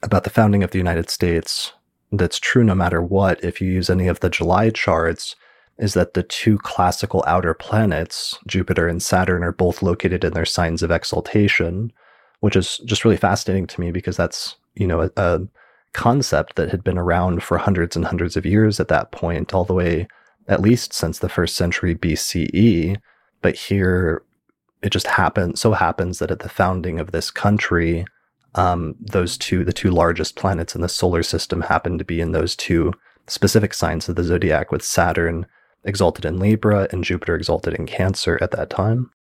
[0.03, 1.73] about the founding of the United States
[2.11, 5.35] that's true no matter what if you use any of the July charts
[5.79, 10.45] is that the two classical outer planets, Jupiter and Saturn, are both located in their
[10.45, 11.91] signs of exaltation,
[12.41, 15.39] which is just really fascinating to me because that's, you know, a, a
[15.93, 19.63] concept that had been around for hundreds and hundreds of years at that point, all
[19.63, 20.07] the way
[20.49, 22.97] at least since the first century BCE.
[23.41, 24.23] But here
[24.81, 28.05] it just happens so happens that at the founding of this country,
[28.55, 32.33] um, those two, the two largest planets in the solar system, happen to be in
[32.33, 32.93] those two
[33.27, 35.45] specific signs of the zodiac, with Saturn
[35.83, 39.11] exalted in Libra and Jupiter exalted in Cancer at that time.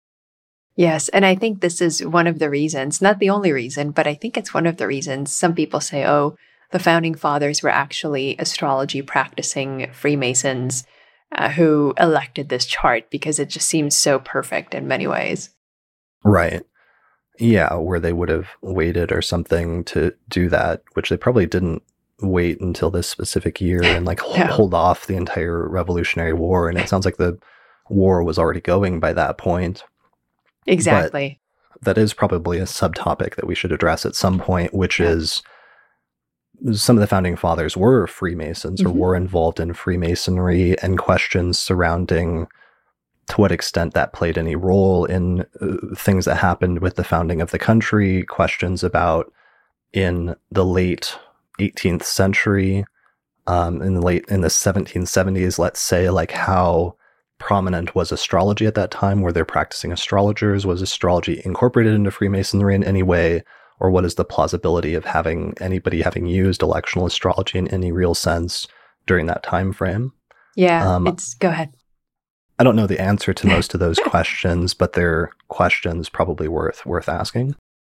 [0.76, 1.08] Yes.
[1.08, 4.14] And I think this is one of the reasons, not the only reason, but I
[4.14, 6.36] think it's one of the reasons some people say, oh,
[6.70, 10.84] the founding fathers were actually astrology practicing Freemasons
[11.32, 15.50] uh, who elected this chart because it just seems so perfect in many ways.
[16.24, 16.62] Right.
[17.38, 21.82] Yeah, where they would have waited or something to do that, which they probably didn't
[22.20, 24.46] wait until this specific year and like no.
[24.46, 26.68] hold off the entire Revolutionary War.
[26.68, 27.38] And it sounds like the
[27.88, 29.84] war was already going by that point.
[30.66, 31.40] Exactly.
[31.72, 35.08] But that is probably a subtopic that we should address at some point, which yeah.
[35.08, 35.42] is
[36.72, 38.90] some of the founding fathers were Freemasons mm-hmm.
[38.90, 42.48] or were involved in Freemasonry and questions surrounding
[43.28, 47.40] to what extent that played any role in uh, things that happened with the founding
[47.40, 49.32] of the country, questions about
[49.92, 51.16] in the late
[51.58, 52.84] 18th century,
[53.46, 56.96] um, in the late in the 1770s, let's say, like how
[57.38, 59.22] prominent was astrology at that time?
[59.22, 60.66] Were there practicing astrologers?
[60.66, 63.42] Was astrology incorporated into Freemasonry in any way?
[63.80, 68.14] Or what is the plausibility of having anybody having used electional astrology in any real
[68.14, 68.66] sense
[69.06, 70.12] during that time frame?
[70.56, 71.72] Yeah, um, it's go ahead.
[72.58, 76.84] I don't know the answer to most of those questions, but they're questions probably worth
[76.84, 77.54] worth asking.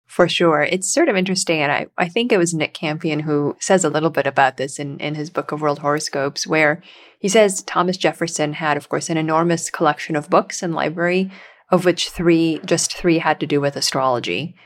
[0.09, 0.63] For sure.
[0.63, 1.61] It's sort of interesting.
[1.61, 4.79] And I, I think it was Nick Campion who says a little bit about this
[4.79, 6.83] in, in his book of world horoscopes, where
[7.21, 11.31] he says Thomas Jefferson had, of course, an enormous collection of books and library,
[11.71, 14.57] of which three, just three had to do with astrology.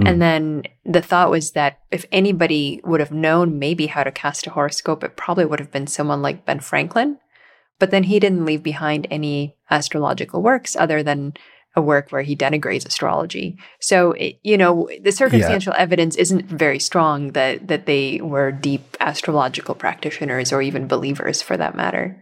[0.00, 0.08] Mm.
[0.08, 4.46] And then the thought was that if anybody would have known maybe how to cast
[4.46, 7.18] a horoscope, it probably would have been someone like Ben Franklin,
[7.80, 11.34] but then he didn't leave behind any astrological works other than
[11.74, 13.56] a work where he denigrates astrology.
[13.80, 15.80] So, it, you know, the circumstantial yeah.
[15.80, 21.56] evidence isn't very strong that that they were deep astrological practitioners or even believers for
[21.56, 22.18] that matter.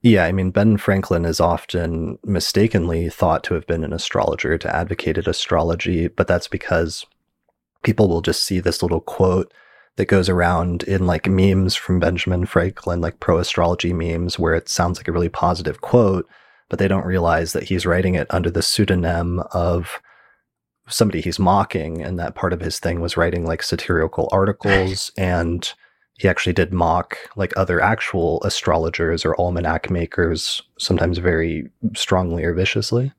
[0.00, 4.74] Yeah, I mean, Ben Franklin is often mistakenly thought to have been an astrologer to
[4.74, 7.04] advocated astrology, but that's because
[7.82, 9.52] people will just see this little quote
[9.96, 14.68] that goes around in like memes from Benjamin Franklin, like pro astrology memes, where it
[14.68, 16.28] sounds like a really positive quote,
[16.68, 20.00] but they don't realize that he's writing it under the pseudonym of
[20.88, 22.02] somebody he's mocking.
[22.02, 25.12] And that part of his thing was writing like satirical articles.
[25.18, 25.70] and
[26.18, 32.54] he actually did mock like other actual astrologers or almanac makers, sometimes very strongly or
[32.54, 33.12] viciously.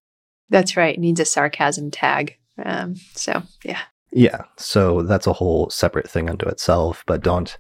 [0.50, 0.95] That's right.
[0.95, 2.38] It needs a sarcasm tag.
[2.64, 3.82] Um, so, yeah.
[4.12, 4.41] Yeah.
[4.58, 7.58] So that's a whole separate thing unto itself, but don't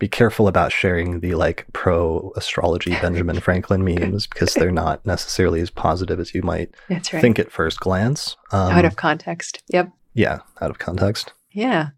[0.00, 5.60] be careful about sharing the like pro astrology Benjamin Franklin memes because they're not necessarily
[5.60, 7.06] as positive as you might right.
[7.06, 8.36] think at first glance.
[8.50, 9.62] Um, out of context.
[9.68, 9.92] Yep.
[10.14, 11.32] Yeah, out of context.
[11.52, 11.90] Yeah.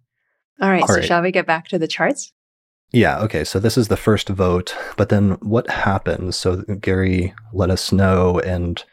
[0.60, 0.82] All right.
[0.82, 1.04] All so right.
[1.04, 2.32] shall we get back to the charts?
[2.90, 3.20] Yeah.
[3.20, 3.44] Okay.
[3.44, 6.36] So this is the first vote, but then what happens?
[6.36, 8.84] So Gary let us know and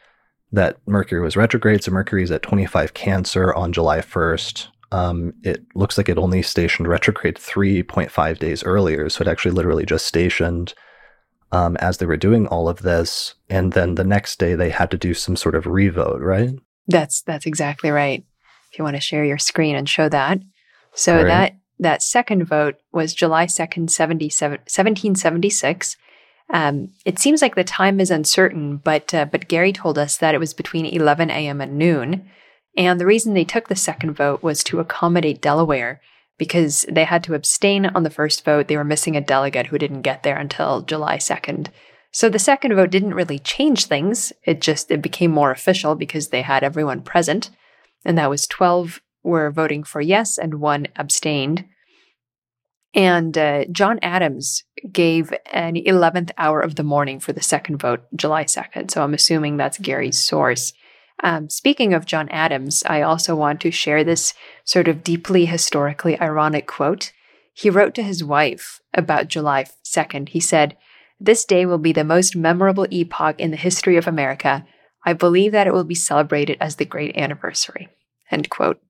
[0.52, 1.84] that Mercury was retrograde.
[1.84, 6.88] So Mercury's at 25 Cancer on July 1st um, it looks like it only stationed
[6.88, 9.08] retrograde 3.5 days earlier.
[9.08, 10.74] So it actually literally just stationed
[11.52, 13.34] um, as they were doing all of this.
[13.48, 16.50] And then the next day they had to do some sort of revote, right?
[16.88, 18.24] That's that's exactly right.
[18.72, 20.40] If you want to share your screen and show that.
[20.94, 21.26] So right.
[21.26, 25.96] that that second vote was July 2nd, 1776.
[26.52, 30.34] Um, it seems like the time is uncertain, but uh, but Gary told us that
[30.34, 31.60] it was between 11 a.m.
[31.60, 32.28] and noon.
[32.76, 36.00] And the reason they took the second vote was to accommodate Delaware
[36.38, 38.68] because they had to abstain on the first vote.
[38.68, 41.68] They were missing a delegate who didn't get there until July 2nd.
[42.12, 44.32] So the second vote didn't really change things.
[44.44, 47.50] It just it became more official because they had everyone present.
[48.04, 51.66] And that was 12 were voting for yes and one abstained.
[52.94, 58.02] And uh, John Adams gave an 11th hour of the morning for the second vote,
[58.16, 58.90] July 2nd.
[58.90, 60.72] So I'm assuming that's Gary's source.
[61.22, 64.32] Um, speaking of John Adams, I also want to share this
[64.64, 67.12] sort of deeply historically ironic quote.
[67.52, 70.30] He wrote to his wife about July 2nd.
[70.30, 70.76] He said,
[71.18, 74.64] This day will be the most memorable epoch in the history of America.
[75.04, 77.88] I believe that it will be celebrated as the great anniversary.
[78.30, 78.80] End quote.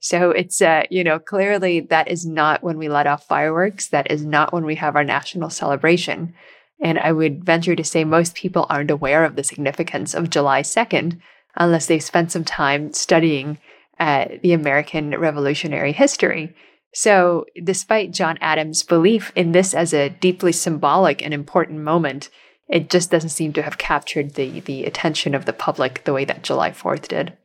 [0.00, 3.88] So it's, uh, you know, clearly that is not when we let off fireworks.
[3.88, 6.34] That is not when we have our national celebration.
[6.80, 10.62] And I would venture to say most people aren't aware of the significance of July
[10.62, 11.18] 2nd
[11.56, 13.58] unless they've spent some time studying
[13.98, 16.54] uh, the American Revolutionary history.
[16.94, 22.30] So, despite John Adams' belief in this as a deeply symbolic and important moment,
[22.68, 26.24] it just doesn't seem to have captured the the attention of the public the way
[26.24, 27.36] that July 4th did.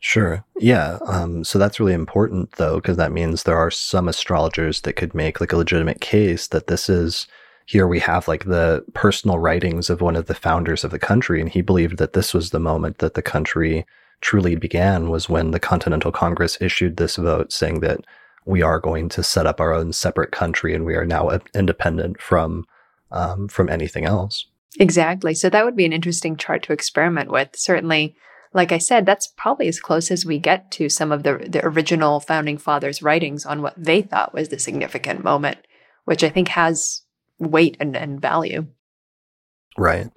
[0.00, 0.44] Sure.
[0.58, 0.98] Yeah.
[1.06, 5.14] Um, so that's really important, though, because that means there are some astrologers that could
[5.14, 7.26] make like a legitimate case that this is
[7.66, 11.40] here we have like the personal writings of one of the founders of the country
[11.40, 13.86] and he believed that this was the moment that the country
[14.20, 18.00] truly began was when the continental congress issued this vote saying that
[18.44, 22.20] we are going to set up our own separate country and we are now independent
[22.20, 22.66] from
[23.10, 24.46] um, from anything else.
[24.80, 25.34] Exactly.
[25.34, 27.50] So that would be an interesting chart to experiment with.
[27.54, 28.16] Certainly
[28.54, 31.64] like i said that's probably as close as we get to some of the the
[31.66, 35.58] original founding fathers writings on what they thought was the significant moment
[36.04, 37.02] which i think has
[37.38, 38.66] weight and, and value.
[39.76, 40.10] Right.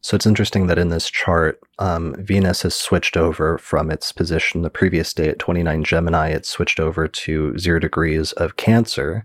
[0.00, 4.60] So it's interesting that in this chart, um, Venus has switched over from its position
[4.60, 9.24] the previous day at 29 Gemini, it switched over to zero degrees of Cancer.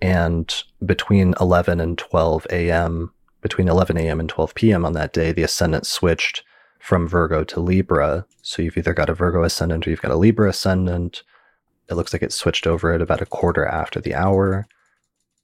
[0.00, 0.54] And
[0.84, 3.12] between 11 and 12 a.m.,
[3.42, 4.18] between 11 a.m.
[4.18, 4.86] and 12 p.m.
[4.86, 6.42] on that day, the ascendant switched
[6.78, 8.24] from Virgo to Libra.
[8.40, 11.24] So you've either got a Virgo ascendant or you've got a Libra ascendant.
[11.90, 14.66] It looks like it switched over at about a quarter after the hour.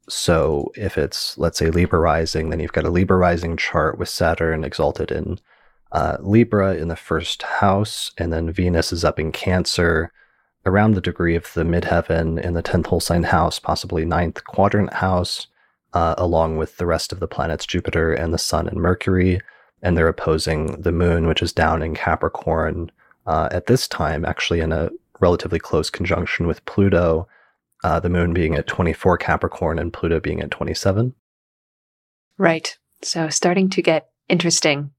[0.09, 4.09] So if it's, let's say, Libra rising, then you've got a Libra rising chart with
[4.09, 5.39] Saturn exalted in
[5.93, 10.11] uh, Libra in the first house, and then Venus is up in Cancer
[10.65, 14.93] around the degree of the midheaven in the 10th whole sign house, possibly ninth quadrant
[14.95, 15.49] house,
[15.93, 19.41] uh, along with the rest of the planets, Jupiter and the Sun and Mercury.
[19.83, 22.91] And they're opposing the moon, which is down in Capricorn
[23.27, 24.91] uh, at this time, actually in a
[25.21, 27.29] relatively close conjunction with Pluto
[27.83, 31.15] uh, the moon being at 24 Capricorn and Pluto being at 27.
[32.39, 32.77] Right.
[33.03, 34.93] So starting to get interesting.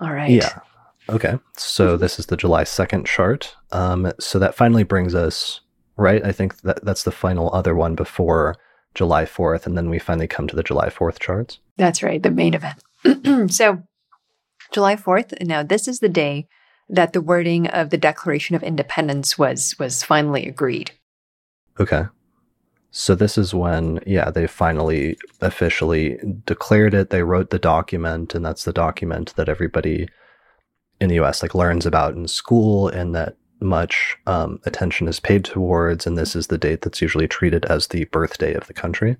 [0.00, 0.30] All right.
[0.30, 0.60] Yeah.
[1.08, 1.38] Okay.
[1.56, 3.56] So this is the July 2nd chart.
[3.72, 5.60] Um, so that finally brings us,
[5.96, 6.24] right?
[6.24, 8.56] I think that that's the final other one before
[8.94, 9.66] July 4th.
[9.66, 11.58] And then we finally come to the July 4th charts.
[11.76, 12.22] That's right.
[12.22, 12.82] The main event.
[13.52, 13.82] so
[14.72, 15.40] July 4th.
[15.44, 16.48] Now, this is the day
[16.88, 20.92] that the wording of the Declaration of Independence was was finally agreed.
[21.80, 22.04] Okay.
[22.92, 27.10] So this is when, yeah, they finally officially declared it.
[27.10, 30.08] They wrote the document, and that's the document that everybody
[31.00, 35.44] in the US like learns about in school and that much um, attention is paid
[35.44, 39.16] towards, and this is the date that's usually treated as the birthday of the country.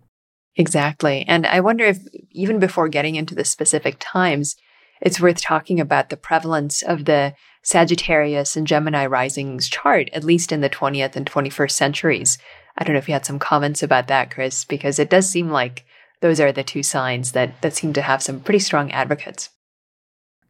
[0.57, 1.25] Exactly.
[1.29, 1.99] And I wonder if,
[2.33, 4.57] even before getting into the specific times,
[5.01, 10.53] it's worth talking about the prevalence of the Sagittarius and Gemini risings chart, at least
[10.53, 12.39] in the 20th and 21st centuries.
[12.79, 15.51] I don't know if you had some comments about that, Chris, because it does seem
[15.51, 15.85] like
[16.21, 19.51] those are the two signs that, that seem to have some pretty strong advocates.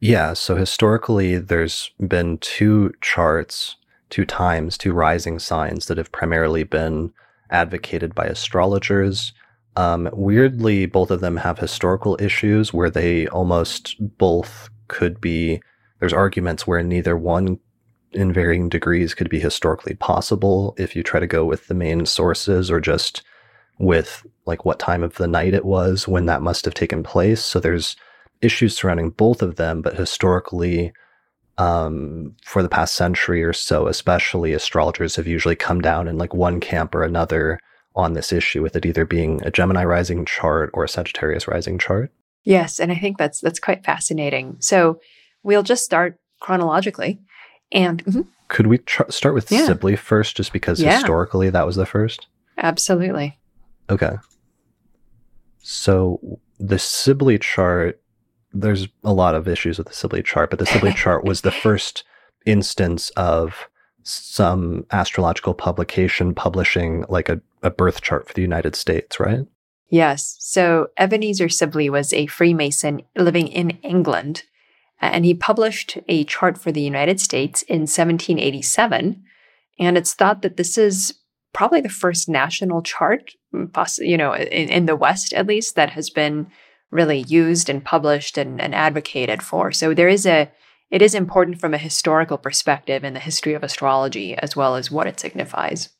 [0.00, 0.32] Yeah.
[0.32, 3.76] So historically, there's been two charts,
[4.08, 7.12] two times, two rising signs that have primarily been
[7.50, 9.32] advocated by astrologers.
[9.76, 15.62] Um, weirdly, both of them have historical issues where they almost both could be.
[16.00, 17.58] There's arguments where neither one,
[18.12, 22.06] in varying degrees, could be historically possible if you try to go with the main
[22.06, 23.22] sources or just
[23.78, 27.42] with like what time of the night it was when that must have taken place.
[27.44, 27.96] So there's
[28.42, 30.92] issues surrounding both of them, but historically,
[31.58, 36.34] um, for the past century or so, especially astrologers have usually come down in like
[36.34, 37.60] one camp or another
[37.94, 41.78] on this issue, with it either being a Gemini rising chart or a Sagittarius rising
[41.78, 42.12] chart.
[42.44, 44.56] Yes, and I think that's that's quite fascinating.
[44.60, 45.00] So
[45.42, 47.20] we'll just start chronologically,
[47.72, 48.22] and mm-hmm.
[48.48, 49.66] could we tr- start with yeah.
[49.66, 50.96] Sibly first, just because yeah.
[50.96, 52.26] historically that was the first?
[52.58, 53.38] Absolutely.
[53.90, 54.16] Okay.
[55.58, 58.00] So the Sibly chart
[58.52, 61.52] there's a lot of issues with the Sibly chart, but the Sibly chart was the
[61.52, 62.04] first
[62.46, 63.68] instance of
[64.02, 69.46] some astrological publication publishing like a, a birth chart for the United States, right?
[69.88, 70.36] Yes.
[70.38, 74.44] So Ebenezer Sibly was a Freemason living in England,
[75.00, 79.22] and he published a chart for the United States in 1787.
[79.78, 81.14] And it's thought that this is
[81.52, 85.90] probably the first national chart, mm, you know, in, in the West at least, that
[85.90, 86.46] has been
[86.90, 89.72] really used and published and, and advocated for.
[89.72, 90.50] So there is a
[90.90, 94.90] it is important from a historical perspective in the history of astrology as well as
[94.90, 95.90] what it signifies.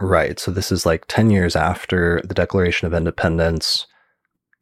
[0.00, 0.38] Right.
[0.38, 3.86] So this is like 10 years after the Declaration of Independence.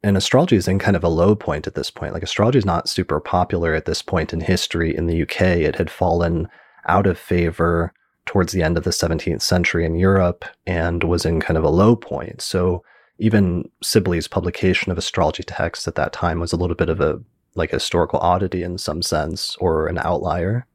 [0.03, 2.13] And astrology is in kind of a low point at this point.
[2.13, 5.41] Like astrology is not super popular at this point in history in the UK.
[5.41, 6.49] It had fallen
[6.87, 7.93] out of favor
[8.25, 11.69] towards the end of the 17th century in Europe and was in kind of a
[11.69, 12.41] low point.
[12.41, 12.83] So
[13.17, 17.19] even Sibly's publication of astrology texts at that time was a little bit of a
[17.55, 20.65] like historical oddity in some sense or an outlier.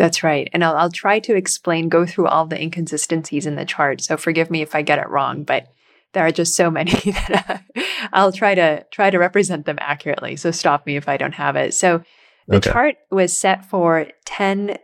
[0.00, 0.48] That's right.
[0.52, 4.00] And I'll, I'll try to explain, go through all the inconsistencies in the chart.
[4.00, 5.68] So forgive me if I get it wrong, but
[6.12, 7.64] there are just so many that
[8.12, 10.36] I'll try to try to represent them accurately.
[10.36, 11.74] So stop me if I don't have it.
[11.74, 12.02] So
[12.48, 12.70] the okay.
[12.70, 14.76] chart was set for 10,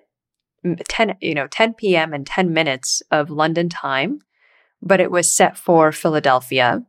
[0.89, 2.13] 10, you know, 10 p.m.
[2.13, 4.21] and 10 minutes of London time
[4.83, 6.83] but it was set for Philadelphia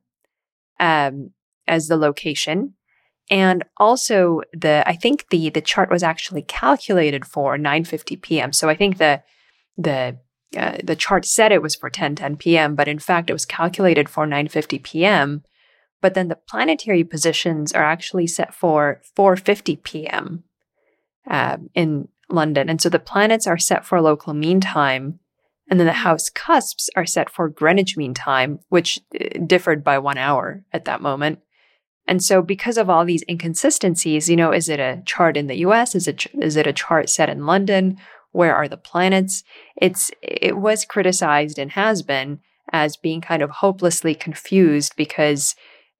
[0.80, 1.32] um,
[1.68, 2.74] as the location.
[3.30, 8.54] And also the I think the the chart was actually calculated for 9:50 p.m.
[8.54, 9.22] So I think the
[9.78, 10.18] the
[10.56, 13.46] uh, the chart said it was for 10 10 p.m., but in fact it was
[13.46, 15.44] calculated for 9:50 p.m.
[16.02, 20.44] But then the planetary positions are actually set for 4:50 p.m.
[21.30, 25.20] Uh, in London, and so the planets are set for local mean time,
[25.70, 29.98] and then the house cusps are set for Greenwich Mean Time, which uh, differed by
[29.98, 31.40] one hour at that moment.
[32.08, 35.58] And so, because of all these inconsistencies, you know, is it a chart in the
[35.58, 35.96] US?
[35.96, 37.98] Is it, is it a chart set in London?
[38.32, 39.44] Where are the planets?
[39.76, 42.40] It's, it was criticized and has been
[42.72, 45.56] as being kind of hopelessly confused because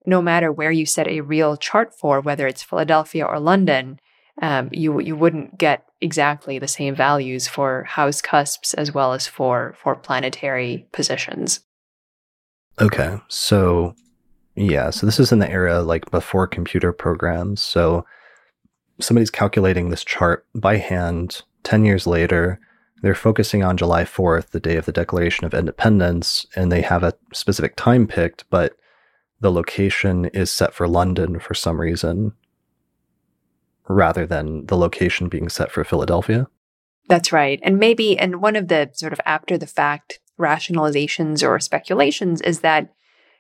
[0.06, 4.00] no matter where you set a real chart for, whether it's Philadelphia or London,
[4.42, 9.28] um, you you wouldn't get exactly the same values for house cusps as well as
[9.28, 11.62] for for planetary positions.
[12.80, 13.96] Okay, so
[14.58, 17.62] yeah, so this is in the era like before computer programs.
[17.62, 18.06] So
[19.00, 21.44] somebody's calculating this chart by hand.
[21.64, 22.60] Ten years later,
[23.02, 27.04] they're focusing on July fourth, the day of the Declaration of Independence, and they have
[27.04, 28.76] a specific time picked, but
[29.40, 32.34] the location is set for London for some reason
[33.88, 36.48] rather than the location being set for Philadelphia.
[37.08, 37.60] That's right.
[37.64, 42.60] And maybe, and one of the sort of after the fact rationalizations or speculations is
[42.62, 42.94] that,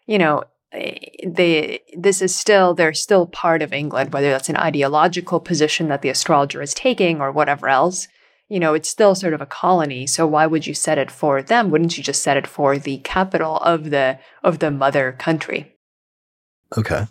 [0.06, 5.40] you know, they this is still they're still part of England, whether that's an ideological
[5.40, 8.08] position that the astrologer is taking or whatever else.
[8.50, 10.08] You know, it's still sort of a colony.
[10.08, 11.70] So why would you set it for them?
[11.70, 15.74] Wouldn't you just set it for the capital of the of the mother country?
[16.78, 17.08] Okay.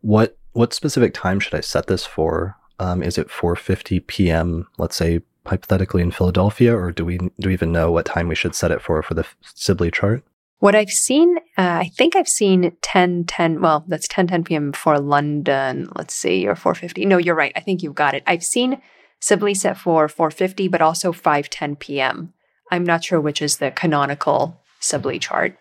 [0.00, 2.56] What what specific time should I set this for?
[2.78, 4.68] Um, is it 4:50 p.m.
[4.78, 8.34] Let's say hypothetically in Philadelphia, or do we do we even know what time we
[8.34, 10.22] should set it for for the Sibly chart?
[10.62, 13.60] What I've seen, uh, I think I've seen 10 10.
[13.60, 14.72] Well, that's 10 10 p.m.
[14.72, 15.88] for London.
[15.96, 17.04] Let's see, or 4:50.
[17.04, 17.52] No, you're right.
[17.56, 18.22] I think you've got it.
[18.28, 18.80] I've seen
[19.18, 22.32] Sibly set for 4:50, but also 5:10 p.m.
[22.70, 25.58] I'm not sure which is the canonical Sibly chart,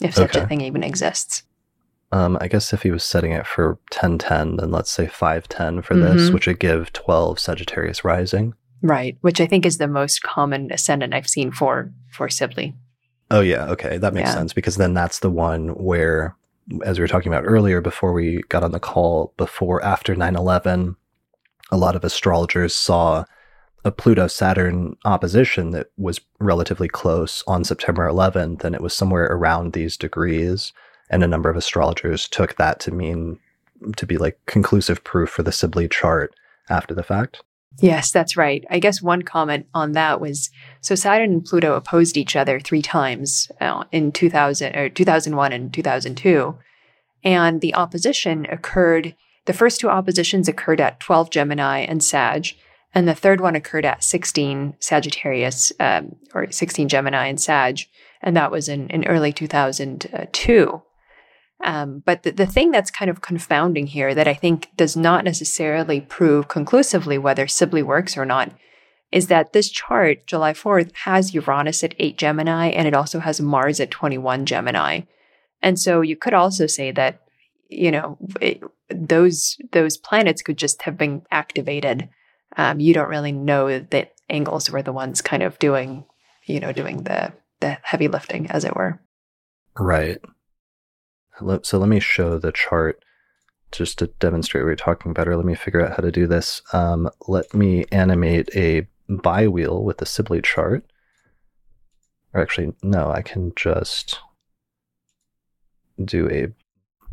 [0.00, 0.40] if such Okay.
[0.40, 1.42] a thing even exists.
[2.10, 5.96] Um, I guess if he was setting it for 1010, then let's say 510 for
[5.98, 6.32] this, Mhm.
[6.32, 8.54] which would give 12 Sagittarius rising.
[8.82, 12.74] Right, which I think is the most common ascendant I've seen for for Sibly.
[13.30, 13.66] Oh, yeah.
[13.70, 13.98] Okay.
[13.98, 14.34] That makes Yeah.
[14.34, 16.34] sense because then that's the one where,
[16.84, 20.36] as we were talking about earlier before we got on the call, before after 9
[20.36, 20.96] 11,
[21.70, 23.24] a lot of astrologers saw
[23.84, 29.26] a Pluto Saturn opposition that was relatively close on September 11th, and it was somewhere
[29.26, 30.72] around these degrees.
[31.08, 33.38] And a number of astrologers took that to mean
[33.96, 36.34] to be like conclusive proof for the Sibly chart
[36.68, 37.42] after the fact.
[37.78, 38.64] Yes, that's right.
[38.68, 40.50] I guess one comment on that was
[40.80, 45.72] so Saturn and Pluto opposed each other three times uh, in 2000 or 2001 and
[45.72, 46.58] 2002.
[47.22, 49.14] And the opposition occurred,
[49.46, 52.48] the first two oppositions occurred at 12 Gemini and Sag,
[52.94, 57.80] and the third one occurred at 16 Sagittarius um, or 16 Gemini and Sag,
[58.20, 60.82] and that was in, in early 2002.
[61.62, 65.24] Um, but the, the thing that's kind of confounding here that I think does not
[65.24, 68.52] necessarily prove conclusively whether Sibly works or not
[69.12, 73.40] is that this chart, July 4th, has Uranus at 8 Gemini and it also has
[73.40, 75.00] Mars at 21 Gemini.
[75.62, 77.20] And so you could also say that,
[77.68, 82.08] you know, it, those those planets could just have been activated.
[82.56, 86.04] Um, you don't really know that angles were the ones kind of doing,
[86.46, 89.00] you know, doing the the heavy lifting, as it were.
[89.78, 90.18] Right.
[91.62, 93.02] So let me show the chart
[93.72, 95.36] just to demonstrate what we're talking better.
[95.36, 96.62] Let me figure out how to do this.
[96.72, 100.84] Um, let me animate a bi-wheel with the Sibly chart.
[102.32, 104.18] Or actually, no, I can just
[106.04, 106.48] do a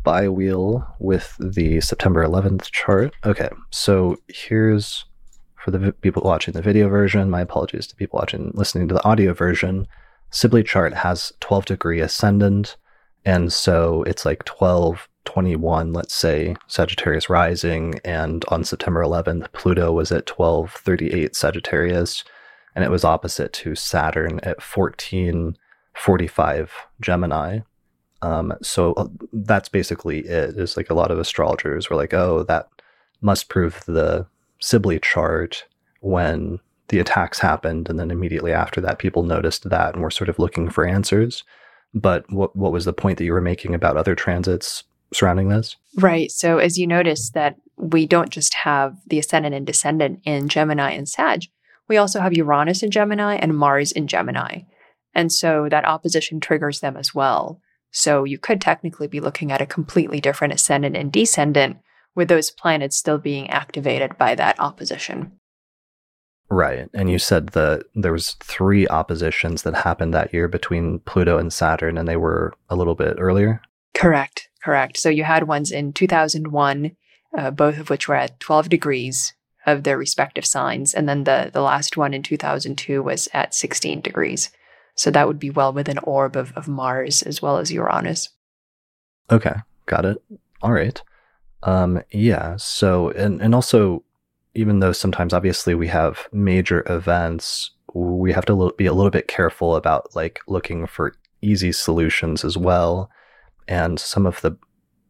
[0.04, 3.14] bi-wheel with the September 11th chart.
[3.24, 5.04] Okay, so here's
[5.56, 7.30] for the people watching the video version.
[7.30, 9.86] My apologies to people watching, listening to the audio version.
[10.30, 12.76] Sibly chart has 12 degree ascendant.
[13.28, 18.00] And so it's like 12, 21, let's say, Sagittarius rising.
[18.02, 22.24] And on September 11th, Pluto was at 12, 38 Sagittarius.
[22.74, 25.58] And it was opposite to Saturn at 14,
[25.94, 26.72] 45
[27.02, 27.58] Gemini.
[28.22, 30.56] Um, so uh, that's basically it.
[30.56, 32.70] Is like a lot of astrologers were like, oh, that
[33.20, 34.26] must prove the
[34.58, 35.66] Sibly chart
[36.00, 37.90] when the attacks happened.
[37.90, 41.44] And then immediately after that, people noticed that and were sort of looking for answers.
[41.94, 45.76] But what what was the point that you were making about other transits surrounding this?
[45.96, 46.30] Right.
[46.30, 50.90] So as you notice that we don't just have the ascendant and descendant in Gemini
[50.90, 51.44] and Sag,
[51.88, 54.62] we also have Uranus in Gemini and Mars in Gemini.
[55.14, 57.60] And so that opposition triggers them as well.
[57.90, 61.78] So you could technically be looking at a completely different ascendant and descendant
[62.14, 65.37] with those planets still being activated by that opposition.
[66.50, 66.88] Right.
[66.94, 71.52] And you said that there was three oppositions that happened that year between Pluto and
[71.52, 73.60] Saturn, and they were a little bit earlier.
[73.94, 74.48] Correct.
[74.62, 74.96] Correct.
[74.96, 76.96] So you had ones in 2001,
[77.36, 79.34] uh, both of which were at 12 degrees
[79.66, 80.94] of their respective signs.
[80.94, 84.50] And then the, the last one in 2002 was at 16 degrees.
[84.94, 88.30] So that would be well within orb of, of Mars as well as Uranus.
[89.30, 89.54] Okay,
[89.86, 90.22] got it.
[90.62, 91.00] All right.
[91.62, 92.56] Um, yeah.
[92.56, 94.02] So, and and also,
[94.58, 99.28] even though sometimes obviously we have major events, we have to be a little bit
[99.28, 103.08] careful about like looking for easy solutions as well.
[103.68, 104.58] And some of the,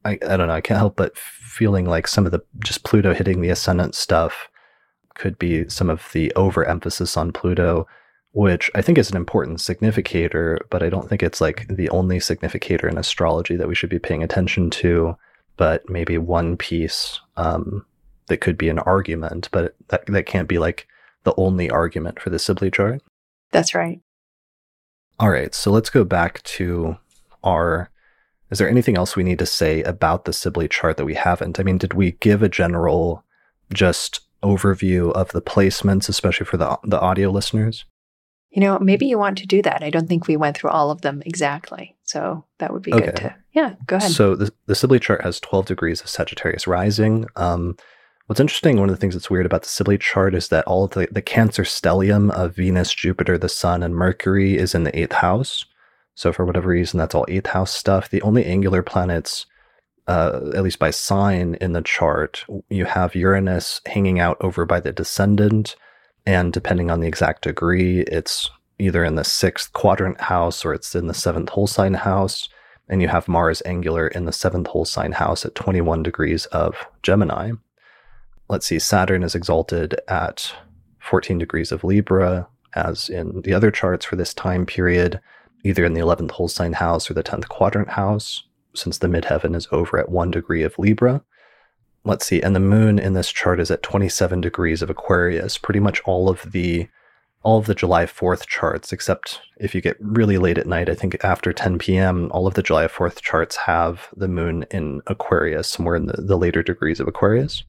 [0.05, 3.15] I, I don't know, I can't help but feeling like some of the just Pluto
[3.15, 4.51] hitting the ascendant stuff
[5.15, 7.87] could be some of the overemphasis on Pluto,
[8.33, 12.21] which I think is an important significator, but I don't think it's like the only
[12.21, 15.17] significator in astrology that we should be paying attention to.
[15.57, 17.85] But maybe one piece um,
[18.29, 20.87] that could be an argument, but that that can't be like
[21.25, 23.03] the only argument for the Sibly chart.
[23.51, 24.01] That's right.
[25.21, 26.97] All right, so let's go back to
[27.43, 27.91] our.
[28.51, 31.61] Is there anything else we need to say about the Sibly chart that we haven't?
[31.61, 33.25] I mean, did we give a general
[33.73, 37.85] just overview of the placements, especially for the the audio listeners?
[38.51, 39.83] You know, maybe you want to do that.
[39.83, 41.97] I don't think we went through all of them exactly.
[42.05, 44.11] So that would be good to, yeah, go ahead.
[44.11, 47.27] So the, the Sibly chart has 12 degrees of Sagittarius rising.
[47.37, 47.77] Um,
[48.29, 50.85] what's interesting, one of the things that's weird about the Sibly chart is that all
[50.85, 54.97] of the, the Cancer stellium of Venus, Jupiter, the Sun, and Mercury is in the
[54.97, 55.65] eighth house.
[56.15, 58.11] So for whatever reason, that's all eighth house stuff.
[58.11, 59.47] The only angular planets,
[60.07, 64.81] uh, at least by sign in the chart, you have Uranus hanging out over by
[64.81, 65.75] the descendant.
[66.27, 70.95] And depending on the exact degree, it's either in the sixth quadrant house or it's
[70.95, 72.51] in the seventh whole sign house
[72.89, 76.87] and you have Mars angular in the seventh whole sign house at 21 degrees of
[77.03, 77.53] Gemini.
[78.49, 80.55] Let's see, Saturn is exalted at
[81.01, 85.21] 14 degrees of Libra, as in the other charts for this time period,
[85.65, 88.45] either in the 11th whole sign house or the 10th quadrant house,
[88.75, 91.23] since the midheaven is over at 1 degree of Libra.
[92.05, 95.59] Let's see, and the moon in this chart is at 27 degrees of Aquarius.
[95.59, 96.89] Pretty much all of the
[97.43, 100.95] all of the July 4th charts, except if you get really late at night, I
[100.95, 105.69] think after 10 p.m., all of the July 4th charts have the moon in Aquarius,
[105.69, 107.63] somewhere in the, the later degrees of Aquarius.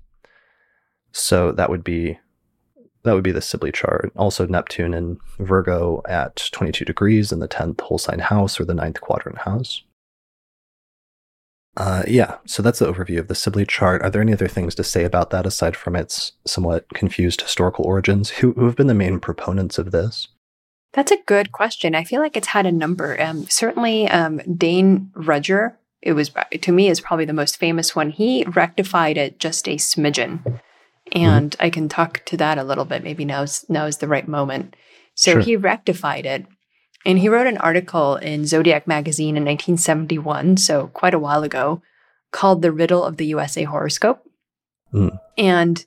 [1.12, 2.20] So that would be
[3.04, 4.12] that would be the Sibly chart.
[4.18, 8.74] Also Neptune and Virgo at 22 degrees in the 10th whole sign house or the
[8.74, 9.84] 9th quadrant house.
[11.78, 14.02] Uh, yeah, so that's the overview of the Sibly chart.
[14.02, 17.86] Are there any other things to say about that aside from its somewhat confused historical
[17.86, 18.32] origins?
[18.32, 20.28] Who, who have been the main proponents of this?
[20.94, 21.96] That's a good question.
[21.96, 23.22] I feel like it's had a number.
[23.22, 26.32] Um, certainly, um, Dane Rudhyar, it was
[26.62, 28.10] to me is probably the most famous one.
[28.10, 30.60] He rectified it just a smidgen.
[31.14, 31.66] And mm-hmm.
[31.66, 33.04] I can talk to that a little bit.
[33.04, 34.76] Maybe now is now is the right moment.
[35.16, 35.42] So sure.
[35.42, 36.46] he rectified it,
[37.06, 41.82] and he wrote an article in Zodiac magazine in 1971, so quite a while ago,
[42.32, 44.24] called The Riddle of the USA Horoscope.
[44.94, 45.20] Mm.
[45.38, 45.86] And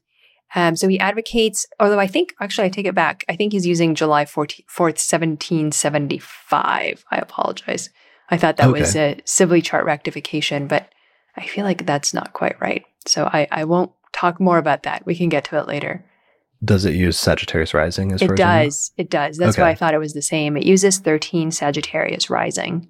[0.54, 3.24] um, so he advocates, although I think, actually, I take it back.
[3.28, 7.04] I think he's using July 4th, 1775.
[7.10, 7.90] I apologize.
[8.30, 8.80] I thought that okay.
[8.80, 10.90] was a Sibly chart rectification, but
[11.36, 12.84] I feel like that's not quite right.
[13.06, 15.04] So I, I won't talk more about that.
[15.06, 16.04] We can get to it later.
[16.64, 18.92] Does it use Sagittarius rising as It does.
[18.96, 19.36] It does.
[19.36, 19.62] That's okay.
[19.62, 20.56] why I thought it was the same.
[20.56, 22.88] It uses 13 Sagittarius rising.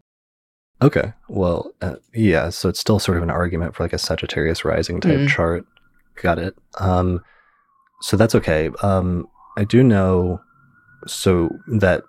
[0.82, 1.12] Okay.
[1.28, 5.00] Well, uh, yeah, so it's still sort of an argument for like a Sagittarius rising
[5.00, 5.28] type mm.
[5.28, 5.64] chart.
[6.20, 6.54] Got it.
[6.78, 7.22] Um
[8.02, 8.68] so that's okay.
[8.82, 10.40] Um I do know
[11.06, 12.02] so that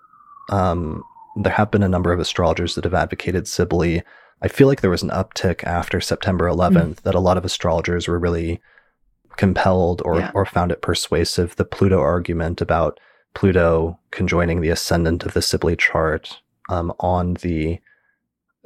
[0.50, 1.02] um
[1.36, 4.02] there have been a number of astrologers that have advocated Sibly.
[4.42, 7.00] I feel like there was an uptick after September 11th mm.
[7.02, 8.60] that a lot of astrologers were really
[9.36, 10.30] compelled or, yeah.
[10.34, 13.00] or found it persuasive the Pluto argument about
[13.34, 17.80] Pluto conjoining the ascendant of the Sibly chart um, on the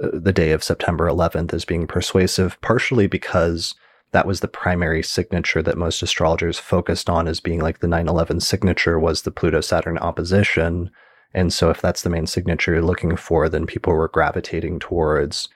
[0.03, 3.75] uh, the day of September 11th as being persuasive, partially because
[4.13, 8.41] that was the primary signature that most astrologers focused on as being like the 9/11
[8.41, 10.91] signature was the Pluto Saturn opposition.
[11.35, 15.49] And so if that's the main signature you're looking for, then people were gravitating towards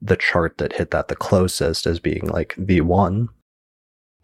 [0.00, 3.28] the chart that hit that the closest as being like the one.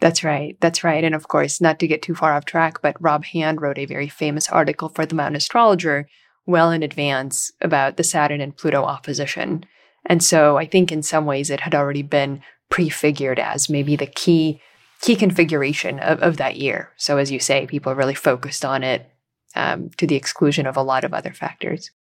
[0.03, 0.57] That's right.
[0.61, 1.05] That's right.
[1.05, 3.87] And of course, not to get too far off track, but Rob Hand wrote a
[3.87, 6.09] very famous article for the Mountain Astrologer
[6.45, 9.65] well in advance about the Saturn and Pluto opposition.
[10.05, 14.09] And so I think in some ways it had already been prefigured as maybe the
[14.09, 14.61] key
[15.03, 16.91] key configuration of, of that year.
[16.97, 19.09] So as you say, people really focused on it
[19.55, 21.93] um, to the exclusion of a lot of other factors.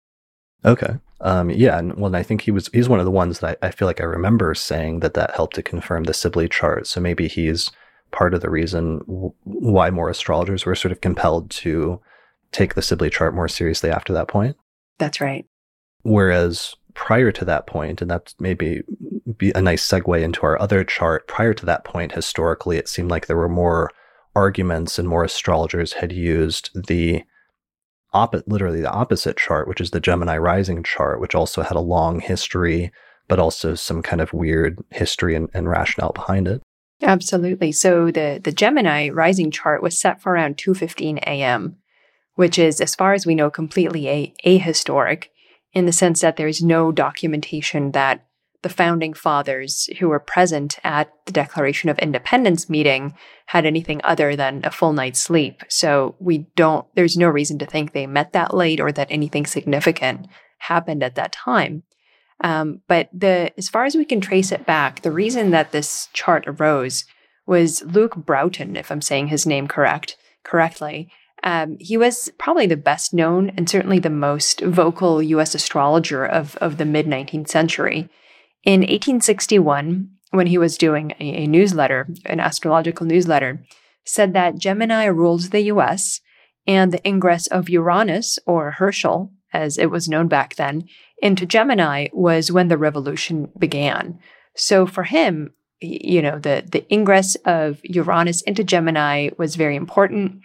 [0.65, 0.95] Okay.
[1.21, 1.79] Um, yeah.
[1.79, 3.87] And well, I think he was, he's one of the ones that I, I, feel
[3.87, 6.87] like I remember saying that that helped to confirm the Sibly chart.
[6.87, 7.71] So maybe he's
[8.11, 12.01] part of the reason w- why more astrologers were sort of compelled to
[12.53, 14.57] take the Sibly chart more seriously after that point.
[14.99, 15.47] That's right.
[16.03, 18.83] Whereas prior to that point, and that maybe
[19.37, 23.11] be a nice segue into our other chart, prior to that point, historically, it seemed
[23.11, 23.91] like there were more
[24.35, 27.25] arguments and more astrologers had used the
[28.13, 31.81] opposite, literally the opposite chart, which is the Gemini rising chart, which also had a
[31.81, 32.91] long history,
[33.29, 36.63] but also some kind of weird history and, and rationale behind it.
[37.03, 37.73] Absolutely.
[37.73, 41.77] So the the Gemini rising chart was set for around 2:15 a.m.,
[42.35, 45.29] which is as far as we know completely a- ahistoric
[45.73, 48.27] in the sense that there is no documentation that
[48.63, 53.15] the founding fathers who were present at the Declaration of Independence meeting
[53.47, 55.63] had anything other than a full night's sleep.
[55.69, 59.47] So we don't there's no reason to think they met that late or that anything
[59.47, 60.27] significant
[60.59, 61.85] happened at that time.
[62.43, 66.09] Um, but the as far as we can trace it back, the reason that this
[66.13, 67.05] chart arose
[67.47, 71.11] was Luke Broughton, if I'm saying his name correct correctly.
[71.43, 75.55] Um, he was probably the best known and certainly the most vocal U.S.
[75.55, 78.09] astrologer of, of the mid 19th century.
[78.65, 83.65] In 1861, when he was doing a, a newsletter, an astrological newsletter,
[84.05, 86.21] said that Gemini rules the U.S.
[86.67, 90.85] and the ingress of Uranus, or Herschel, as it was known back then,
[91.21, 94.19] into Gemini was when the revolution began.
[94.57, 100.41] So for him, you know, the, the ingress of Uranus into Gemini was very important.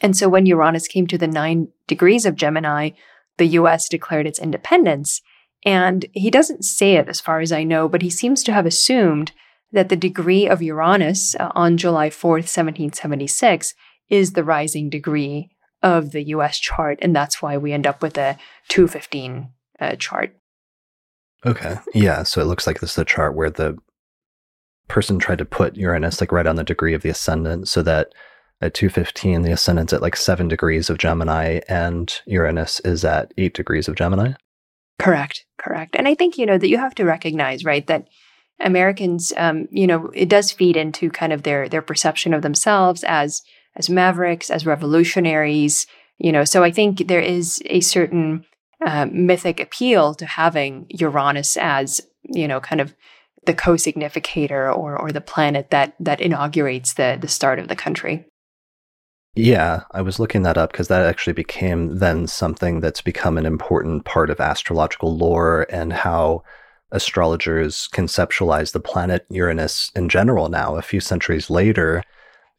[0.00, 2.90] And so when Uranus came to the nine degrees of Gemini,
[3.38, 5.20] the US declared its independence.
[5.64, 8.66] And he doesn't say it as far as I know, but he seems to have
[8.66, 9.32] assumed
[9.72, 13.74] that the degree of Uranus uh, on July 4th, 1776,
[14.08, 15.50] is the rising degree
[15.82, 16.98] of the US chart.
[17.02, 19.50] And that's why we end up with a 215
[19.80, 20.36] uh, chart.
[21.44, 21.76] Okay.
[21.94, 22.22] Yeah.
[22.22, 23.76] So it looks like this is a chart where the
[24.88, 28.12] person tried to put Uranus like right on the degree of the ascendant so that
[28.60, 33.52] at 215, the ascendant's at like seven degrees of Gemini, and Uranus is at eight
[33.52, 34.32] degrees of Gemini.
[34.98, 35.94] Correct, correct.
[35.94, 38.08] And I think, you know, that you have to recognize, right, that
[38.60, 43.04] Americans, um, you know, it does feed into kind of their their perception of themselves
[43.04, 43.42] as
[43.76, 46.44] as mavericks, as revolutionaries, you know.
[46.44, 48.46] So I think there is a certain
[48.84, 52.94] uh, mythic appeal to having Uranus as, you know, kind of
[53.46, 58.26] the co-significator or or the planet that that inaugurates the the start of the country.
[59.34, 63.44] Yeah, I was looking that up because that actually became then something that's become an
[63.44, 66.42] important part of astrological lore and how
[66.90, 72.02] astrologers conceptualize the planet Uranus in general now, a few centuries later,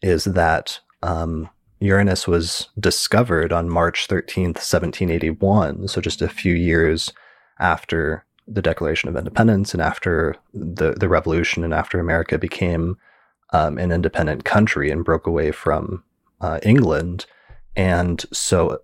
[0.03, 1.49] is that um,
[1.79, 5.87] Uranus was discovered on March 13th, 1781.
[5.87, 7.13] So just a few years
[7.59, 12.97] after the Declaration of Independence and after the, the revolution and after America became
[13.51, 16.03] um, an independent country and broke away from
[16.41, 17.25] uh, England.
[17.75, 18.81] And so,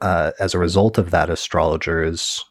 [0.00, 2.44] uh, as a result of that, astrologers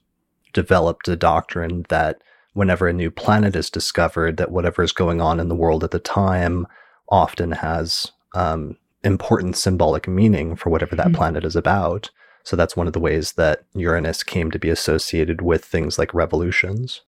[0.54, 2.22] developed a doctrine that
[2.54, 5.92] whenever a new planet is discovered, that whatever is going on in the world at
[5.92, 6.66] the time
[7.10, 11.16] often has um, important symbolic meaning for whatever that mm-hmm.
[11.16, 12.10] planet is about.
[12.44, 16.14] So that's one of the ways that Uranus came to be associated with things like
[16.14, 17.02] revolutions.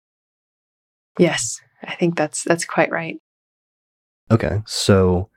[1.18, 3.20] Yes, I think that's that's quite right.
[4.30, 5.28] Okay, so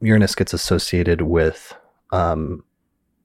[0.00, 1.74] Uranus gets associated with
[2.12, 2.64] um,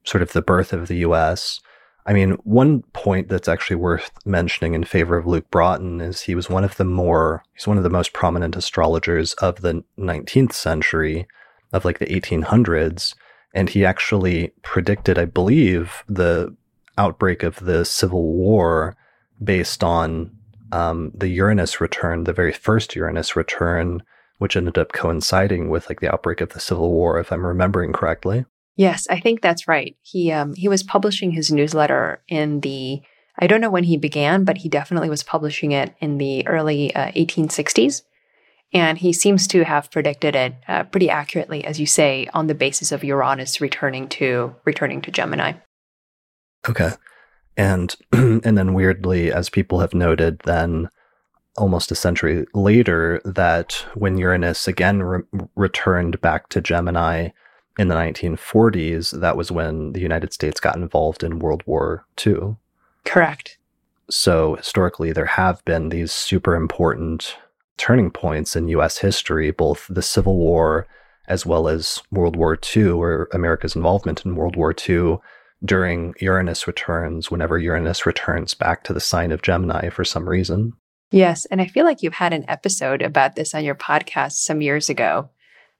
[0.04, 1.60] sort of the birth of the U.S.
[2.06, 6.34] I mean, one point that's actually worth mentioning in favor of Luke Broughton is he
[6.34, 10.52] was one of the more, he's one of the most prominent astrologers of the 19th
[10.52, 11.26] century,
[11.72, 13.14] of like the 1800s.
[13.54, 16.54] And he actually predicted, I believe, the
[16.96, 18.96] outbreak of the Civil War
[19.42, 20.30] based on
[20.72, 24.02] um, the Uranus return, the very first Uranus return
[24.38, 27.92] which ended up coinciding with like the outbreak of the Civil War, if I'm remembering
[27.92, 28.46] correctly.
[28.76, 29.96] Yes, I think that's right.
[30.02, 33.02] He um, he was publishing his newsletter in the
[33.38, 36.94] I don't know when he began, but he definitely was publishing it in the early
[36.94, 38.02] uh, 1860s,
[38.72, 42.54] and he seems to have predicted it uh, pretty accurately, as you say, on the
[42.54, 45.54] basis of Uranus returning to returning to Gemini.
[46.68, 46.90] Okay,
[47.56, 50.88] and and then weirdly, as people have noted, then
[51.56, 55.22] almost a century later that when Uranus again re-
[55.56, 57.30] returned back to Gemini
[57.78, 62.56] in the 1940s, that was when the United States got involved in World War II.
[63.04, 63.58] Correct.
[64.10, 67.36] So historically, there have been these super important
[67.78, 70.86] turning points in US history, both the Civil War
[71.28, 75.18] as well as World War II, or America's involvement in World War II
[75.64, 80.72] during Uranus returns, whenever Uranus returns back to the sign of Gemini for some reason.
[81.10, 81.44] Yes.
[81.46, 84.88] And I feel like you've had an episode about this on your podcast some years
[84.88, 85.30] ago.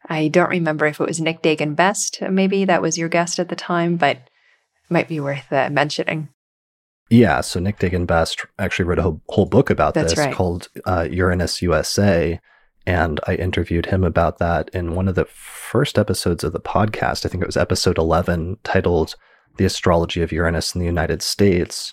[0.07, 2.21] I don't remember if it was Nick Dagan Best.
[2.23, 4.29] Maybe that was your guest at the time, but
[4.89, 6.29] might be worth uh, mentioning.
[7.11, 7.41] Yeah.
[7.41, 10.35] So Nick Dagan Best actually wrote a whole, whole book about That's this right.
[10.35, 12.41] called uh, Uranus USA.
[12.87, 17.27] And I interviewed him about that in one of the first episodes of the podcast.
[17.27, 19.15] I think it was episode 11, titled
[19.59, 21.93] The Astrology of Uranus in the United States.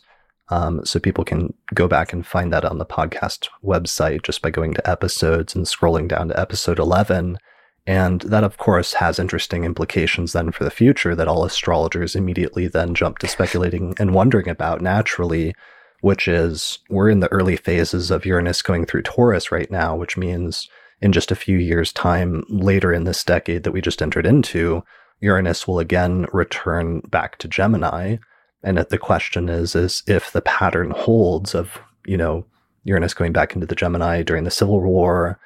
[0.49, 4.51] Um, so people can go back and find that on the podcast website just by
[4.51, 7.39] going to episodes and scrolling down to episode 11.
[7.88, 12.67] And that, of course, has interesting implications then for the future that all astrologers immediately
[12.67, 15.53] then jump to speculating and wondering about naturally,
[16.01, 20.17] which is we're in the early phases of Uranus going through Taurus right now, which
[20.17, 20.67] means
[20.99, 24.83] in just a few years' time later in this decade that we just entered into,
[25.19, 28.17] Uranus will again return back to Gemini.
[28.63, 32.45] And the question is, is if the pattern holds of, you know,
[32.83, 35.39] Uranus going back into the Gemini during the Civil War,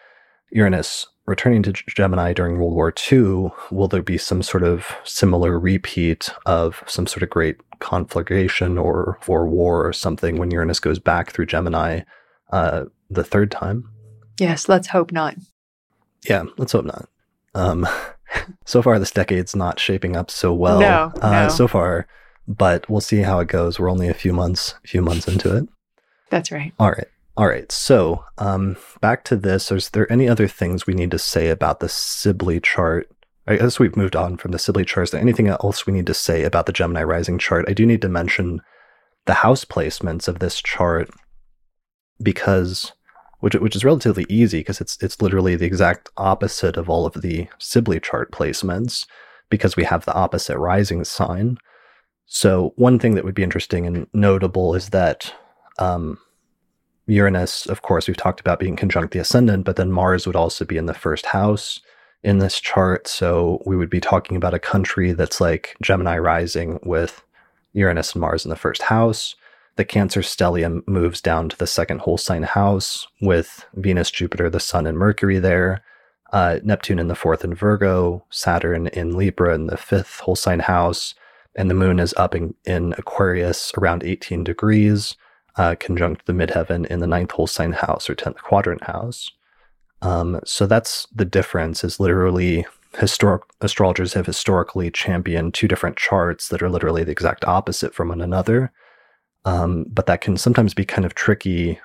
[0.52, 5.60] Uranus returning to Gemini during World War II, will there be some sort of similar
[5.60, 11.00] repeat of some sort of great conflagration or, or war or something when Uranus goes
[11.00, 12.02] back through Gemini
[12.52, 13.90] uh, the third time?
[14.40, 15.36] Yes, let's hope not.
[16.28, 17.08] Yeah, let's hope not.
[17.54, 17.88] Um,
[18.66, 20.80] so far, this decade's not shaping up so well.
[20.80, 21.50] No, uh, no.
[21.50, 22.08] So far,
[22.48, 23.80] but we'll see how it goes.
[23.80, 25.70] We're only a few months, few months into it.
[26.32, 26.74] That's right.
[26.80, 27.08] All right.
[27.40, 27.72] All right.
[27.72, 29.72] So, um, back to this.
[29.72, 33.10] Is there any other things we need to say about the Sibly chart?
[33.48, 35.06] I guess we've moved on from the Sibly chart.
[35.06, 37.64] Is there anything else we need to say about the Gemini rising chart?
[37.70, 38.60] I do need to mention
[39.26, 41.10] the house placements of this chart
[42.22, 42.92] because
[43.40, 47.22] which which is relatively easy because it's it's literally the exact opposite of all of
[47.22, 49.08] the Sibly chart placements
[49.50, 51.58] because we have the opposite rising sign.
[52.26, 55.34] So, one thing that would be interesting and notable is that
[55.78, 56.18] um,
[57.10, 60.64] Uranus, of course, we've talked about being conjunct the ascendant, but then Mars would also
[60.64, 61.82] be in the first house.
[62.22, 63.08] in this chart.
[63.08, 67.24] So we would be talking about a country that's like Gemini rising with
[67.74, 69.36] Uranus and Mars in the first house.
[69.78, 74.60] The Cancer stellium moves down to the second whole sign house with Venus, Jupiter, the
[74.60, 75.82] Sun, and Mercury there.
[76.34, 80.60] Uh, Neptune in the fourth in Virgo, Saturn in Libra in the fifth whole sign
[80.60, 81.16] house,
[81.56, 85.16] and the moon is up in, in Aquarius around 18 degrees,
[85.56, 89.32] uh, conjunct the midheaven in the ninth whole sign house or 10th quadrant house.
[90.02, 92.66] Um, so that's the difference is literally
[92.98, 98.10] historic astrologers have historically championed two different charts that are literally the exact opposite from
[98.10, 98.72] one another.
[99.46, 101.80] Um, but that can sometimes be kind of tricky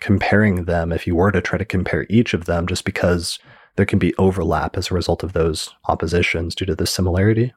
[0.00, 3.38] comparing them if you were to try to compare each of them, just because
[3.76, 7.52] there can be overlap as a result of those oppositions due to the similarity.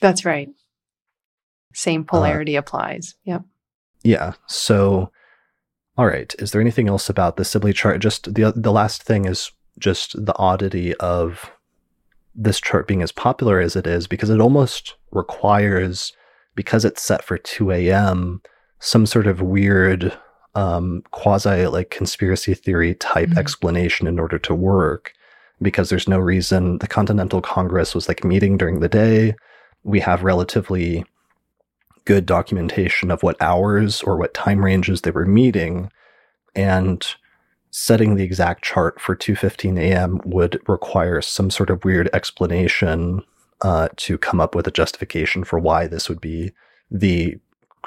[0.00, 0.50] That's right.
[1.72, 3.14] Same uh, polarity uh, applies.
[3.24, 3.44] Yep.
[4.04, 4.34] Yeah.
[4.46, 5.10] So
[5.96, 6.34] all right.
[6.38, 8.00] Is there anything else about the Sibly chart?
[8.00, 11.50] Just the the last thing is just the oddity of
[12.34, 16.12] this chart being as popular as it is because it almost requires
[16.56, 18.40] because it's set for 2 a.m.
[18.80, 20.16] some sort of weird
[20.56, 23.38] um, quasi like conspiracy theory type mm-hmm.
[23.38, 25.12] explanation in order to work
[25.62, 29.34] because there's no reason the Continental Congress was like meeting during the day.
[29.84, 31.04] We have relatively
[32.04, 35.90] good documentation of what hours or what time ranges they were meeting
[36.54, 37.14] and
[37.70, 40.20] setting the exact chart for 2:15 a.m.
[40.24, 43.22] would require some sort of weird explanation
[43.62, 46.52] uh, to come up with a justification for why this would be
[46.90, 47.36] the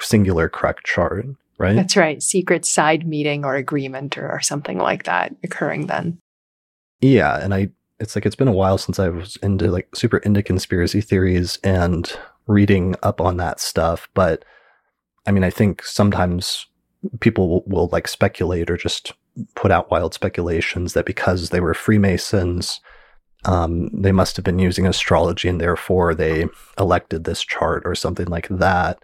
[0.00, 1.24] singular correct chart,
[1.58, 1.76] right?
[1.76, 2.22] That's right.
[2.22, 6.18] Secret side meeting or agreement or, or something like that occurring then.
[7.00, 10.18] Yeah, and I it's like it's been a while since I was into like super
[10.18, 12.12] into conspiracy theories and
[12.48, 14.08] reading up on that stuff.
[14.14, 14.44] But
[15.26, 16.66] I mean, I think sometimes
[17.20, 19.12] people will, will like speculate or just
[19.54, 22.80] put out wild speculations that because they were Freemasons,
[23.44, 26.46] um, they must have been using astrology and therefore they
[26.78, 28.98] elected this chart or something like that.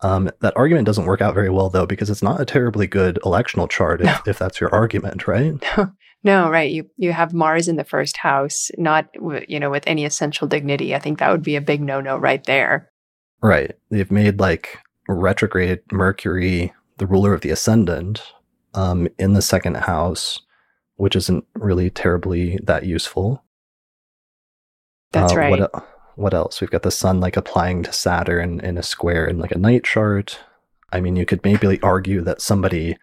[0.00, 3.18] Um, that argument doesn't work out very well though because it's not a terribly good
[3.24, 4.18] electional chart if, no.
[4.26, 5.54] if that's your argument, right?
[5.76, 5.92] No.
[6.24, 6.70] No, right.
[6.70, 9.08] You you have Mars in the first house, not
[9.48, 10.94] you know with any essential dignity.
[10.94, 12.90] I think that would be a big no no right there.
[13.40, 13.72] Right.
[13.90, 18.22] They've made like retrograde Mercury the ruler of the ascendant
[18.74, 20.40] um, in the second house,
[20.96, 23.44] which isn't really terribly that useful.
[25.12, 25.50] That's uh, right.
[25.50, 26.60] What, what else?
[26.60, 29.84] We've got the sun like applying to Saturn in a square in like a night
[29.84, 30.40] chart.
[30.92, 32.96] I mean, you could maybe argue that somebody,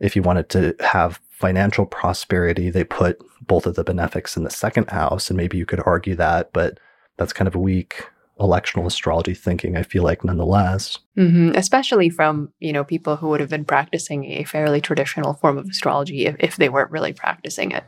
[0.00, 3.16] if you wanted to have financial prosperity, they put
[3.46, 6.78] both of the benefics in the second house, and maybe you could argue that, but
[7.16, 8.06] that's kind of weak
[8.40, 10.98] electional astrology thinking, I feel like, nonetheless.
[11.16, 11.50] Mm-hmm.
[11.54, 15.68] Especially from, you know, people who would have been practicing a fairly traditional form of
[15.68, 17.84] astrology if, if they weren't really practicing it.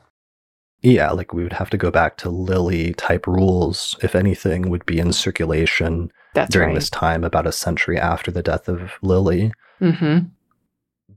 [0.83, 4.87] Yeah, like we would have to go back to Lilly type rules, if anything, would
[4.87, 6.75] be in circulation That's during right.
[6.75, 9.53] this time, about a century after the death of Lilly.
[9.81, 10.29] Mm-hmm.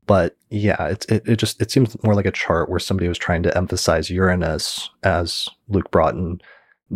[0.06, 3.18] But yeah, it, it, it just it seems more like a chart where somebody was
[3.18, 6.42] trying to emphasize Uranus, as Luke Broughton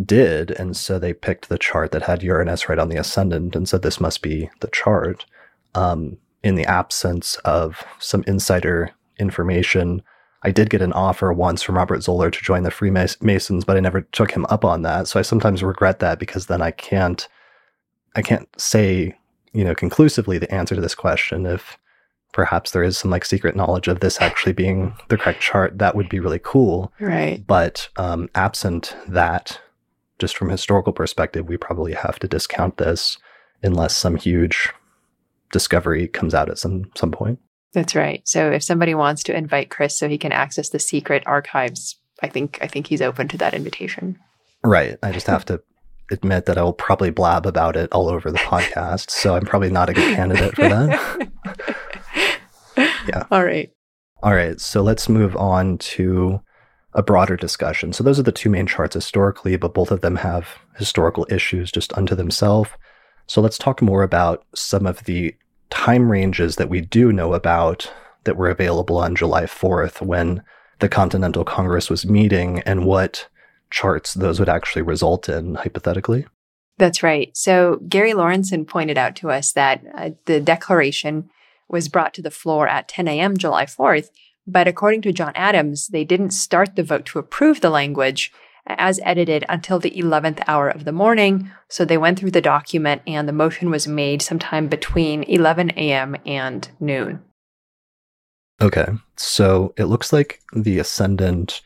[0.04, 0.50] did.
[0.52, 3.82] And so they picked the chart that had Uranus right on the ascendant and said
[3.82, 5.26] this must be the chart.
[5.74, 10.02] Um, in the absence of some insider information,
[10.42, 13.80] I did get an offer once from Robert Zoller to join the Freemasons, but I
[13.80, 15.08] never took him up on that.
[15.08, 17.26] So I sometimes regret that because then I can't,
[18.14, 19.16] I can't say,
[19.52, 21.44] you know, conclusively the answer to this question.
[21.44, 21.76] If
[22.32, 25.94] perhaps there is some like secret knowledge of this actually being the correct chart, that
[25.94, 26.92] would be really cool.
[27.00, 27.44] Right.
[27.46, 29.60] But um, absent that,
[30.18, 33.18] just from historical perspective, we probably have to discount this
[33.62, 34.70] unless some huge
[35.52, 37.38] discovery comes out at some some point.
[37.72, 38.26] That's right.
[38.26, 42.28] So if somebody wants to invite Chris so he can access the secret archives, I
[42.28, 44.18] think I think he's open to that invitation.
[44.64, 44.98] Right.
[45.02, 45.62] I just have to
[46.10, 49.70] admit that I will probably blab about it all over the podcast, so I'm probably
[49.70, 51.28] not a good candidate for that.
[52.78, 53.24] yeah.
[53.30, 53.70] All right.
[54.22, 54.60] All right.
[54.60, 56.40] So let's move on to
[56.94, 57.92] a broader discussion.
[57.92, 61.70] So those are the two main charts historically, but both of them have historical issues
[61.70, 62.70] just unto themselves.
[63.26, 65.34] So let's talk more about some of the
[65.70, 67.92] time ranges that we do know about
[68.24, 70.42] that were available on July 4th when
[70.80, 73.28] the Continental Congress was meeting and what
[73.70, 76.26] charts those would actually result in hypothetically.
[76.78, 77.36] That's right.
[77.36, 81.28] So Gary Lorentzen pointed out to us that uh, the declaration
[81.68, 83.36] was brought to the floor at 10 a.m.
[83.36, 84.10] July 4th,
[84.46, 88.32] but according to John Adams, they didn't start the vote to approve the language
[88.66, 91.50] as edited until the 11th hour of the morning.
[91.68, 96.16] So they went through the document and the motion was made sometime between 11 a.m.
[96.26, 97.22] and noon.
[98.60, 98.86] Okay.
[99.16, 101.62] So it looks like the ascendant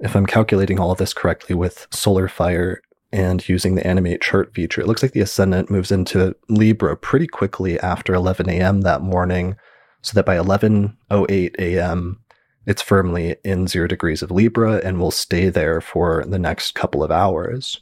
[0.00, 2.82] if I'm calculating all of this correctly with solar fire
[3.12, 7.26] and using the animate chart feature, it looks like the ascendant moves into Libra pretty
[7.26, 8.80] quickly after 11 a.m.
[8.82, 9.56] that morning,
[10.00, 12.20] so that by 11:08 a.m.
[12.66, 17.02] it's firmly in zero degrees of Libra and will stay there for the next couple
[17.02, 17.80] of hours.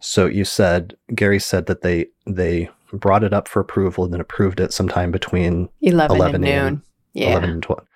[0.00, 4.20] So you said Gary said that they they brought it up for approval and then
[4.20, 6.82] approved it sometime between 11, 11 and noon.
[7.12, 7.30] Yeah.
[7.30, 7.86] 11 and 12.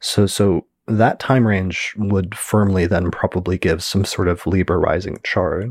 [0.00, 5.18] So so that time range would firmly then probably give some sort of Libra rising
[5.22, 5.68] chart.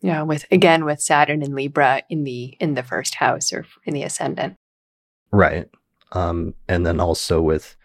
[0.00, 3.94] Yeah, with again with Saturn and Libra in the in the first house or in
[3.94, 4.56] the ascendant.
[5.32, 5.68] Right.
[6.12, 7.76] Um, and then also with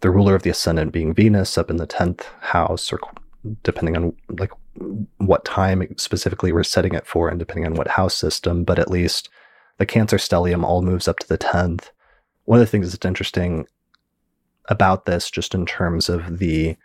[0.00, 3.00] the ruler of the ascendant being Venus up in the 10th house or
[3.62, 4.50] depending on like
[5.18, 8.90] what time specifically we're setting it for and depending on what house system, but at
[8.90, 9.28] least
[9.78, 11.90] the Cancer stellium all moves up to the 10th.
[12.44, 13.66] One of the things that's interesting
[14.68, 16.76] about this, just in terms of the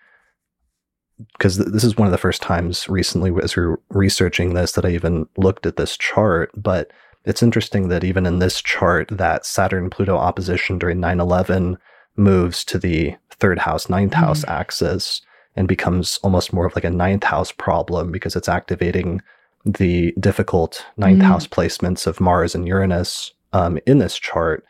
[1.34, 4.86] because this is one of the first times recently as we are researching this that
[4.86, 6.52] I even looked at this chart.
[6.56, 6.92] But
[7.26, 11.78] it's interesting that even in this chart, that Saturn Pluto opposition during 9 11
[12.16, 14.24] moves to the third house, ninth mm-hmm.
[14.24, 15.22] house axis
[15.56, 19.22] and becomes almost more of like a ninth house problem because it's activating
[19.66, 21.28] the difficult ninth mm-hmm.
[21.28, 24.66] house placements of Mars and Uranus um, in this chart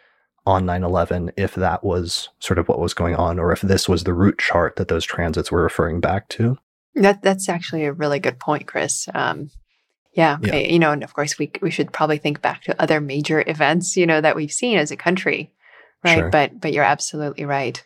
[0.46, 4.04] on 9-11 if that was sort of what was going on or if this was
[4.04, 6.58] the root chart that those transits were referring back to
[6.96, 9.50] that that's actually a really good point chris um,
[10.14, 10.56] yeah, yeah.
[10.56, 13.96] you know and of course we we should probably think back to other major events
[13.96, 15.52] you know that we've seen as a country
[16.04, 16.30] right sure.
[16.30, 17.86] but but you're absolutely right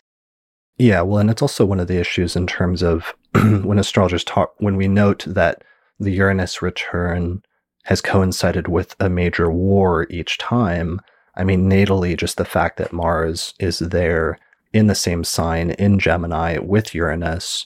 [0.76, 4.52] yeah well and it's also one of the issues in terms of when astrologers talk
[4.58, 5.62] when we note that
[6.00, 7.42] the uranus return
[7.84, 11.00] has coincided with a major war each time
[11.38, 14.38] I mean, natally, just the fact that Mars is there
[14.72, 17.64] in the same sign in Gemini with Uranus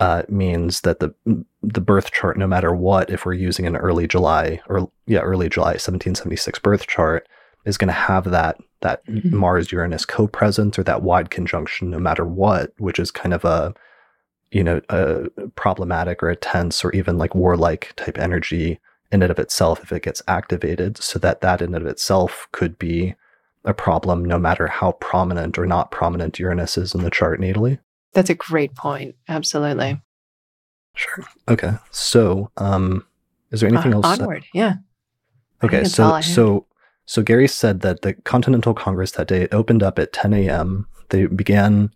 [0.00, 1.14] uh, means that the
[1.62, 5.50] the birth chart, no matter what, if we're using an early July or yeah, early
[5.50, 7.28] July 1776 birth chart,
[7.66, 9.36] is going to have that that mm-hmm.
[9.36, 13.74] Mars Uranus co-presence or that wide conjunction, no matter what, which is kind of a
[14.50, 18.80] you know a problematic or a tense or even like warlike type energy
[19.12, 22.48] in and of itself if it gets activated, so that that in and of itself
[22.52, 23.14] could be
[23.64, 27.78] a problem no matter how prominent or not prominent Uranus is in the chart natally.
[28.12, 29.14] That's a great point.
[29.28, 30.00] Absolutely.
[30.94, 31.24] Sure.
[31.48, 31.72] Okay.
[31.90, 33.06] So, um,
[33.50, 34.20] is there anything uh, else?
[34.20, 34.42] Onward.
[34.42, 34.58] That...
[34.58, 34.74] Yeah.
[35.62, 35.84] Okay.
[35.84, 36.66] So, so,
[37.04, 40.86] so Gary said that the Continental Congress that day opened up at 10 a.m.
[41.10, 41.92] They began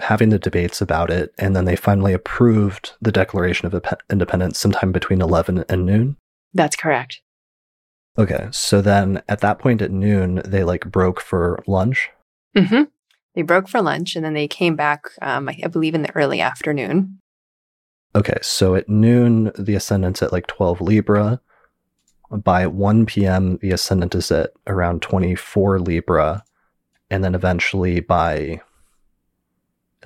[0.00, 4.92] having the debates about it, and then they finally approved the Declaration of Independence sometime
[4.92, 6.16] between 11 and noon.
[6.54, 7.20] That's correct.
[8.18, 12.10] Okay, so then at that point at noon, they like broke for lunch.
[12.56, 12.84] Mm-hmm.
[13.34, 15.04] They broke for lunch, and then they came back.
[15.22, 17.18] Um, I believe in the early afternoon.
[18.14, 21.40] Okay, so at noon, the ascendant's at like 12 Libra.
[22.30, 26.44] By 1 p.m., the ascendant is at around 24 Libra.
[27.10, 28.60] And then eventually by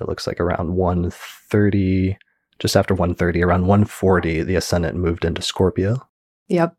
[0.01, 2.17] it looks like around 130
[2.59, 6.07] just after 130 around 140 the ascendant moved into scorpio.
[6.47, 6.75] Yep.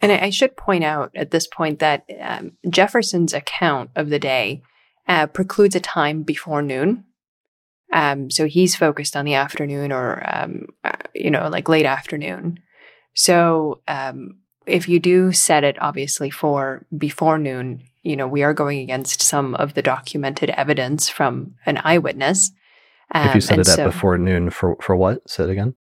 [0.00, 4.62] And i, should point out at this point that um, jefferson's account of the day
[5.08, 7.04] uh, precludes a time before noon.
[7.92, 12.60] Um, so he's focused on the afternoon or um, uh, you know like late afternoon.
[13.14, 18.54] So um, if you do set it obviously for before noon you know, we are
[18.54, 22.52] going against some of the documented evidence from an eyewitness.
[23.14, 25.28] Um, if you um, set it at before noon, for for what?
[25.28, 25.74] Say it again.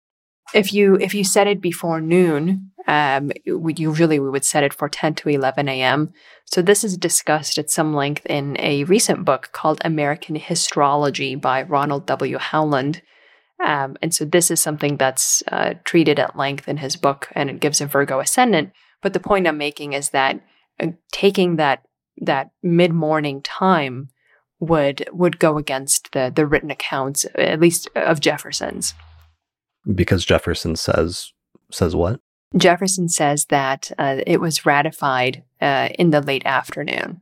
[0.53, 4.75] If you if you set it before noon, um, we, usually we would set it
[4.75, 6.13] for 10 to 11 a.m.
[6.47, 11.63] So this is discussed at some length in a recent book called American Hystrology by
[11.63, 12.39] Ronald W.
[12.39, 13.03] Howland.
[13.65, 17.49] Um, and so this is something that's uh, treated at length in his book, and
[17.49, 18.73] it gives a Virgo ascendant.
[19.03, 20.41] But the point I'm making is that
[20.81, 21.83] uh, taking that
[22.19, 24.09] that mid morning time
[24.61, 28.95] would would go against the the written accounts, at least of Jefferson's.
[29.95, 31.33] Because Jefferson says
[31.71, 32.21] says what?
[32.57, 37.21] Jefferson says that uh, it was ratified uh, in the late afternoon.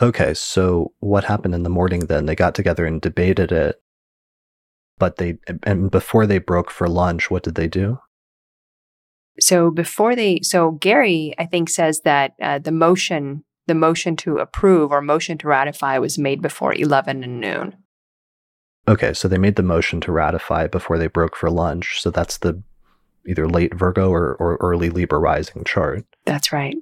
[0.00, 2.24] Okay, so what happened in the morning then?
[2.26, 3.82] They got together and debated it,
[5.00, 7.98] but they and before they broke for lunch, what did they do?
[9.40, 14.38] So before they, so Gary, I think, says that uh, the motion the motion to
[14.38, 17.76] approve or motion to ratify was made before 11 and noon.
[18.88, 22.00] Okay, so they made the motion to ratify before they broke for lunch.
[22.02, 22.60] So that's the
[23.28, 26.04] either late Virgo or, or early Libra rising chart.
[26.24, 26.76] That's right.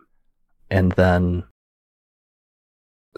[0.70, 1.44] And then,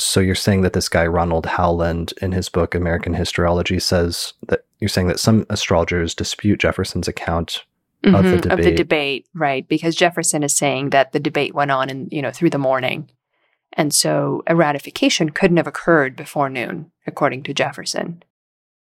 [0.02, 4.64] So you're saying that this guy Ronald Howland in his book American Historiology says that
[4.78, 7.64] you're saying that some astrologers dispute Jefferson's account
[8.04, 8.58] Mhm, of the debate.
[8.58, 9.68] of the debate, right?
[9.68, 13.10] Because Jefferson is saying that the debate went on and you know through the morning,
[13.74, 18.22] and so a ratification couldn't have occurred before noon, according to Jefferson.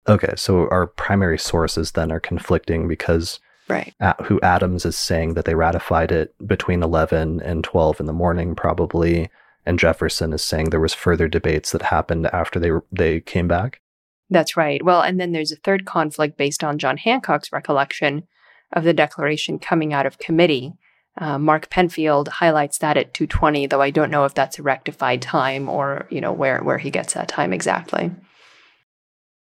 [0.08, 3.94] Okay, so our primary sources then are conflicting because Right.
[4.00, 8.12] A- who Adams is saying that they ratified it between 11 and 12 in the
[8.12, 9.28] morning probably
[9.70, 13.80] and Jefferson is saying there was further debates that happened after they they came back.
[14.28, 14.84] That's right.
[14.84, 18.26] Well, and then there's a third conflict based on John Hancock's recollection
[18.72, 20.72] of the Declaration coming out of committee.
[21.16, 25.22] Uh, Mark Penfield highlights that at 2:20, though I don't know if that's a rectified
[25.22, 28.10] time or you know where where he gets that time exactly.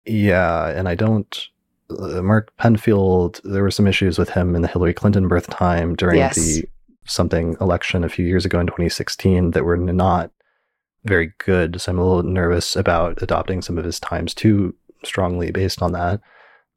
[0.05, 1.47] Yeah, and I don't
[1.89, 5.95] uh, Mark Penfield there were some issues with him in the Hillary Clinton birth time
[5.95, 6.35] during Yes.
[6.35, 6.65] the
[7.07, 10.31] something election a few years ago in 2016 that were not
[11.03, 11.79] very good.
[11.79, 15.93] So I'm a little nervous about adopting some of his times too strongly based on
[15.93, 16.21] that.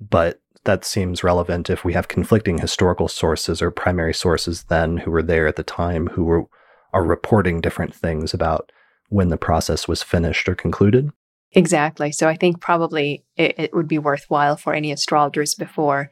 [0.00, 5.10] But that seems relevant if we have conflicting historical sources or primary sources then who
[5.10, 6.44] were there at the time who were
[6.92, 8.72] are reporting different things about
[9.08, 11.10] when the process was finished or concluded.
[11.52, 12.12] Exactly.
[12.12, 16.10] So I think probably it, it would be worthwhile for any astrologers before,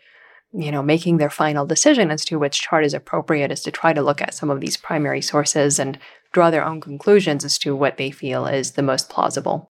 [0.53, 3.93] you know, making their final decision as to which chart is appropriate is to try
[3.93, 5.99] to look at some of these primary sources and
[6.33, 9.71] draw their own conclusions as to what they feel is the most plausible.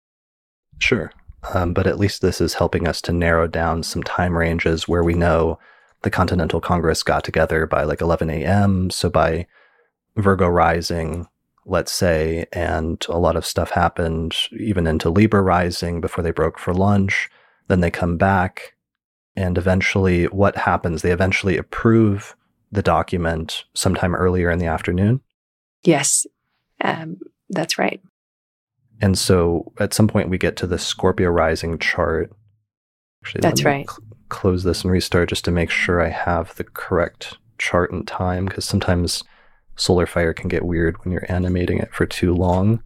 [0.79, 1.11] Sure.
[1.53, 5.03] Um, but at least this is helping us to narrow down some time ranges where
[5.03, 5.59] we know
[6.01, 8.89] the Continental Congress got together by like 11 a.m.
[8.89, 9.47] So by
[10.15, 11.27] Virgo rising,
[11.65, 16.59] let's say, and a lot of stuff happened even into Libra rising before they broke
[16.59, 17.29] for lunch.
[17.67, 18.74] Then they come back,
[19.35, 21.01] and eventually, what happens?
[21.01, 22.35] They eventually approve
[22.71, 25.21] the document sometime earlier in the afternoon.
[25.83, 26.25] Yes,
[26.81, 27.17] um,
[27.49, 28.01] that's right.
[29.01, 32.31] And so at some point we get to the Scorpio rising chart.
[33.23, 33.89] Actually, That's let me right.
[33.89, 38.07] cl- close this and restart just to make sure I have the correct chart and
[38.07, 39.23] time because sometimes
[39.75, 42.81] solar fire can get weird when you're animating it for too long.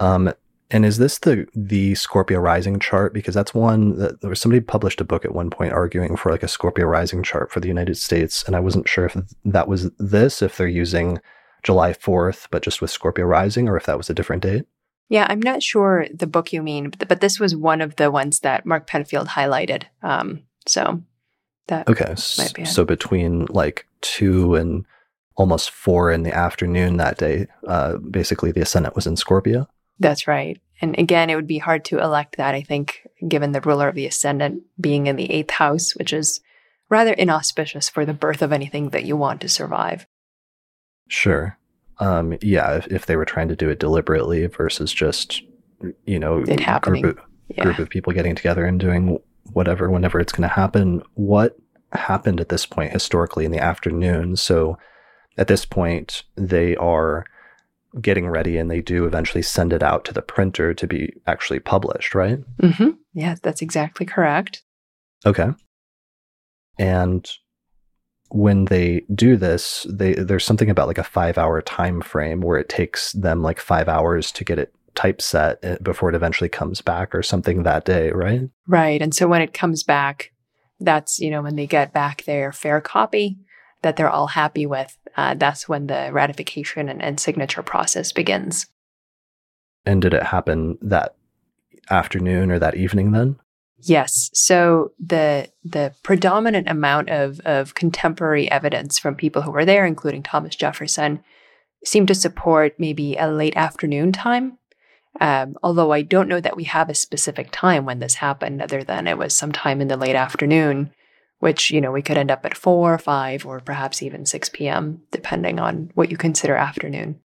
[0.00, 0.32] Um,
[0.70, 3.12] and is this the the Scorpio rising chart?
[3.12, 6.32] Because that's one that there was somebody published a book at one point arguing for
[6.32, 9.68] like a Scorpio rising chart for the United States, and I wasn't sure if that
[9.68, 11.20] was this, if they're using
[11.62, 14.64] July 4th, but just with Scorpio rising, or if that was a different date.
[15.08, 18.10] Yeah, I'm not sure the book you mean, but, but this was one of the
[18.10, 19.84] ones that Mark Penfield highlighted.
[20.02, 21.02] Um, so
[21.68, 22.14] that Okay.
[22.38, 22.64] Might be.
[22.64, 24.86] So between like two and
[25.36, 29.68] almost four in the afternoon that day, uh, basically the ascendant was in Scorpio.
[29.98, 30.60] That's right.
[30.80, 33.94] And again, it would be hard to elect that, I think, given the ruler of
[33.94, 36.40] the ascendant being in the eighth house, which is
[36.90, 40.06] rather inauspicious for the birth of anything that you want to survive.
[41.08, 41.56] Sure.
[41.98, 45.42] Um, yeah, if, if they were trying to do it deliberately versus just,
[46.04, 47.02] you know, It happening.
[47.02, 47.62] Group of, Yeah.
[47.62, 49.18] group of people getting together and doing
[49.52, 51.02] whatever whenever it's going to happen.
[51.14, 51.56] What
[51.92, 54.36] happened at this point historically in the afternoon?
[54.36, 54.76] So
[55.38, 57.24] at this point, they are
[58.00, 61.60] getting ready and they do eventually send it out to the printer to be actually
[61.60, 62.38] published, right?
[62.60, 64.62] hmm Yeah, that's exactly correct.
[65.26, 65.50] Okay.
[66.78, 67.28] And
[68.30, 72.68] when they do this, they there's something about like a 5-hour time frame where it
[72.68, 77.14] takes them like 5 hours to get it typeset eh, before it eventually comes back
[77.14, 78.42] or something that day, right?
[78.66, 79.00] Right.
[79.00, 80.32] And so when it comes back,
[80.80, 83.38] that's, you know, when they get back their fair copy
[83.84, 88.66] that they're all happy with, uh, that's when the ratification and, and signature process begins.
[89.86, 91.14] And did it happen that
[91.90, 93.36] afternoon or that evening then?
[93.78, 94.30] Yes.
[94.32, 100.22] So the the predominant amount of of contemporary evidence from people who were there, including
[100.22, 101.22] Thomas Jefferson,
[101.84, 104.58] seem to support maybe a late afternoon time.
[105.20, 108.82] Um, although I don't know that we have a specific time when this happened, other
[108.82, 110.90] than it was sometime in the late afternoon,
[111.44, 115.02] which you know we could end up at four, five, or perhaps even six p.m.
[115.10, 117.20] depending on what you consider afternoon.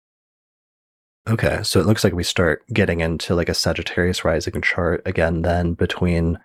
[1.28, 5.42] Okay, so it looks like we start getting into like a Sagittarius rising chart again
[5.42, 6.36] then between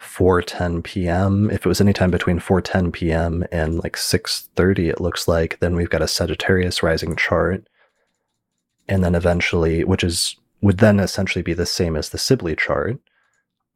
[0.00, 1.50] 4:10 p.m.
[1.50, 3.44] If it was any time between 4:10 p.m.
[3.52, 7.68] and like 6:30 it looks like then we've got a Sagittarius rising chart.
[8.88, 12.98] And then eventually which is would then essentially be the same as the Sibly chart.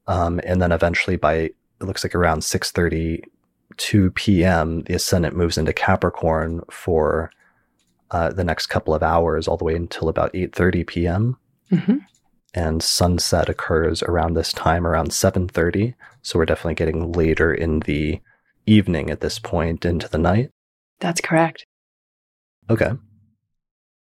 [0.06, 2.42] Um, and then eventually by it looks like around
[3.76, 4.82] 6:32 p.m.
[4.82, 7.30] the ascendant moves into Capricorn for
[8.10, 11.36] uh, the next couple of hours, all the way until about 8:30 p.m.
[11.70, 11.96] hmm
[12.54, 15.94] And sunset occurs around this time, around 7:30.
[16.22, 18.20] So we're definitely getting later in the
[18.66, 20.50] evening at this point into the night.
[21.00, 21.66] That's correct.
[22.70, 22.92] Okay.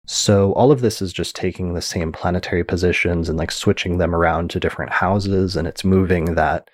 [0.07, 4.15] So all of this is just taking the same planetary positions and like switching them
[4.15, 6.71] around to different houses, and it's moving that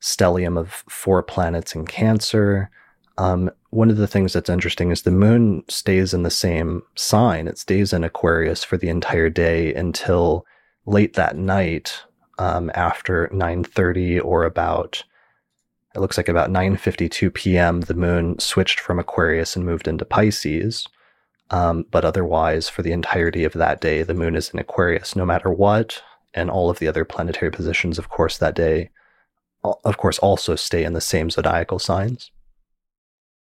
[0.00, 2.70] stellium of four planets in Cancer.
[3.18, 7.46] Um, one of the things that's interesting is the moon stays in the same sign.
[7.46, 10.46] It stays in Aquarius for the entire day until
[10.86, 12.02] late that night,
[12.38, 15.04] um, after 9:30 or about
[15.94, 17.80] it looks like about 9:52 p.m.
[17.82, 20.86] The moon switched from Aquarius and moved into Pisces.
[21.50, 25.26] Um, but otherwise, for the entirety of that day, the moon is in Aquarius, no
[25.26, 26.00] matter what,
[26.32, 28.90] and all of the other planetary positions, of course, that day,
[29.62, 32.30] of course, also stay in the same zodiacal signs.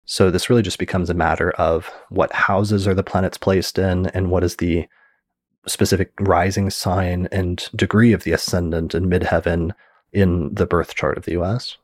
[0.05, 4.07] So this really just becomes a matter of what houses are the planets placed in,
[4.07, 4.87] and what is the
[5.65, 9.71] specific rising sign and degree of the ascendant and midheaven
[10.11, 11.77] in the birth chart of the US.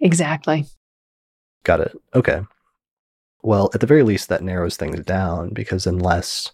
[0.00, 0.66] Exactly.
[1.64, 1.96] Got it.
[2.14, 2.42] Okay.
[3.42, 6.52] Well, at the very least, that narrows things down because unless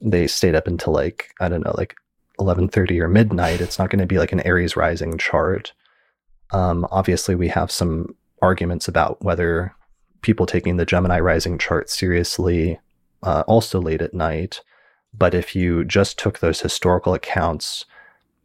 [0.00, 1.96] they stayed up until like I don't know, like
[2.38, 5.72] eleven thirty or midnight, it's not going to be like an Aries rising chart.
[6.50, 9.74] Um, obviously, we have some arguments about whether
[10.22, 12.78] people taking the Gemini rising chart seriously
[13.22, 14.60] uh, also late at night.
[15.16, 17.84] But if you just took those historical accounts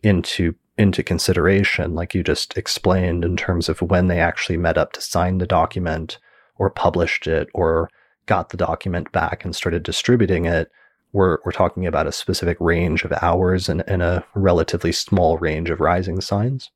[0.04, 4.94] into into consideration, like you just explained in terms of when they actually met up
[4.94, 6.18] to sign the document
[6.56, 7.90] or published it or
[8.28, 10.72] got the document back and started distributing it,
[11.12, 15.70] we're, we're talking about a specific range of hours and, and a relatively small range
[15.70, 16.72] of rising signs.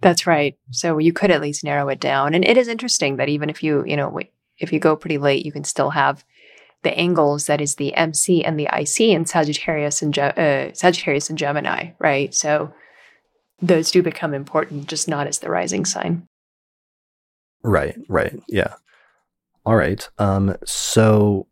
[0.00, 0.56] That's right.
[0.70, 2.34] So you could at least narrow it down.
[2.34, 4.18] And it is interesting that even if you, you know,
[4.58, 6.24] if you go pretty late, you can still have
[6.82, 11.38] the angles that is the MC and the IC in Sagittarius and uh, Sagittarius and
[11.38, 12.34] Gemini, right?
[12.34, 12.72] So
[13.60, 16.26] those do become important, just not as the rising sign.
[17.62, 18.40] Right, right.
[18.48, 18.74] Yeah.
[19.66, 20.08] All right.
[20.18, 21.46] Um, so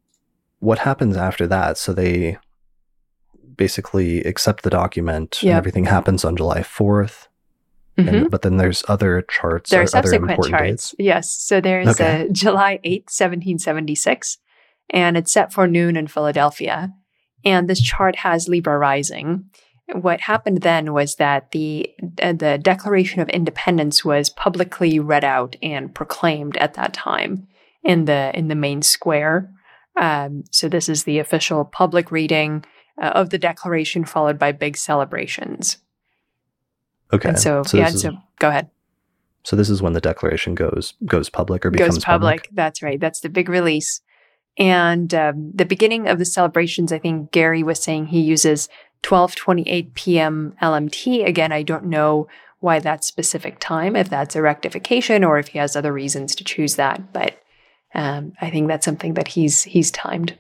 [0.61, 1.77] what happens after that?
[1.77, 2.39] So they
[3.57, 5.51] basically accept the document yep.
[5.51, 7.27] and everything happens on July 4th.
[7.99, 8.15] Mm-hmm.
[8.15, 9.70] And, but then there's other charts.
[9.70, 10.91] There are subsequent charts.
[10.91, 10.95] Dates.
[10.99, 11.33] Yes.
[11.33, 12.27] So there's okay.
[12.27, 14.39] a July 8th, 1776,
[14.91, 16.93] and it's set for noon in Philadelphia.
[17.45, 19.51] And this chart has Libra rising
[19.93, 21.89] what happened then was that the
[22.23, 27.47] uh, the Declaration of Independence was publicly read out and proclaimed at that time
[27.83, 29.51] in the in the main square.
[29.97, 32.65] Um, so this is the official public reading
[33.01, 35.79] uh, of the Declaration, followed by big celebrations.
[37.12, 37.30] Okay.
[37.30, 37.89] And so, so yeah.
[37.89, 38.70] Is, so go ahead.
[39.44, 42.43] So this is when the Declaration goes goes public or becomes goes public.
[42.43, 42.55] public.
[42.55, 43.01] That's right.
[43.01, 44.01] That's the big release.
[44.59, 48.68] And um, the beginning of the celebrations, I think Gary was saying he uses
[49.05, 50.55] 12:28 p.m.
[50.60, 51.26] LMT.
[51.26, 52.28] Again, I don't know
[52.60, 56.44] why that specific time, if that's a rectification or if he has other reasons to
[56.44, 57.40] choose that, but
[57.94, 60.39] um, I think that's something that he's he's timed.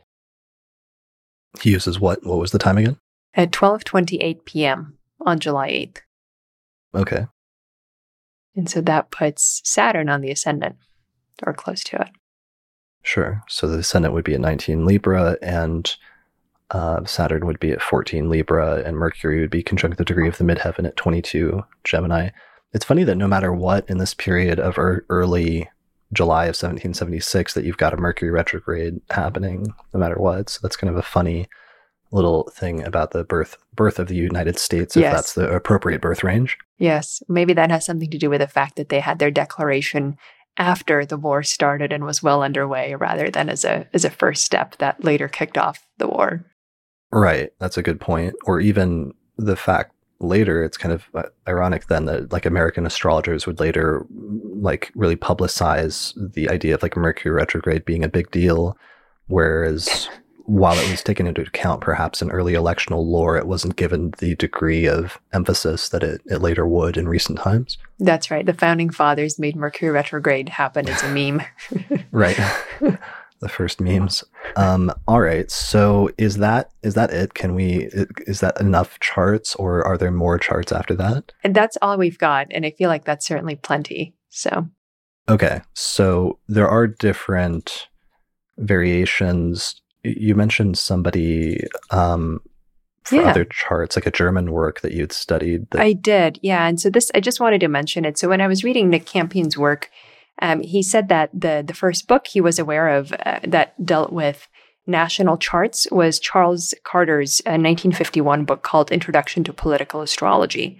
[1.60, 2.26] He uses what?
[2.26, 2.98] What was the time again?
[3.34, 4.98] At 12:28 p.m.
[5.20, 5.98] on July 8th.
[6.94, 7.26] Okay.
[8.56, 10.76] And so that puts Saturn on the ascendant
[11.46, 12.08] or close to it.
[13.02, 13.42] Sure.
[13.48, 15.94] So the ascendant would be at 19 Libra and
[16.70, 20.36] uh, Saturn would be at 14 Libra, and Mercury would be conjunct the degree of
[20.36, 22.30] the midheaven at 22 Gemini.
[22.72, 25.70] It's funny that no matter what in this period of er- early
[26.12, 30.50] July of 1776, that you've got a Mercury retrograde happening, no matter what.
[30.50, 31.48] So that's kind of a funny
[32.10, 35.14] little thing about the birth birth of the United States, if yes.
[35.14, 36.56] that's the appropriate birth range.
[36.78, 40.16] Yes, maybe that has something to do with the fact that they had their declaration
[40.56, 44.44] after the war started and was well underway, rather than as a as a first
[44.44, 46.44] step that later kicked off the war.
[47.10, 47.50] Right.
[47.58, 48.34] That's a good point.
[48.44, 53.46] Or even the fact later, it's kind of uh, ironic then that like American astrologers
[53.46, 58.76] would later like really publicize the idea of like Mercury retrograde being a big deal.
[59.26, 60.08] Whereas
[60.48, 64.34] while it was taken into account perhaps in early electional lore, it wasn't given the
[64.36, 67.76] degree of emphasis that it, it later would in recent times.
[67.98, 68.46] That's right.
[68.46, 71.42] The founding fathers made Mercury retrograde happen as a meme.
[72.12, 72.38] right.
[73.40, 74.24] the first memes.
[74.56, 75.50] Um, all right.
[75.50, 77.34] So is that is that it?
[77.34, 77.90] Can we
[78.26, 81.30] is that enough charts, or are there more charts after that?
[81.44, 84.14] And that's all we've got, and I feel like that's certainly plenty.
[84.30, 84.66] So.
[85.28, 87.88] Okay, so there are different
[88.56, 89.82] variations.
[90.04, 92.40] You mentioned somebody um,
[93.04, 93.30] for yeah.
[93.30, 95.70] other charts, like a German work that you'd studied.
[95.70, 96.66] That- I did, yeah.
[96.66, 98.18] And so this, I just wanted to mention it.
[98.18, 99.90] So when I was reading Nick Campion's work,
[100.40, 104.12] um, he said that the the first book he was aware of uh, that dealt
[104.12, 104.48] with
[104.86, 110.78] national charts was Charles Carter's uh, 1951 book called Introduction to Political Astrology.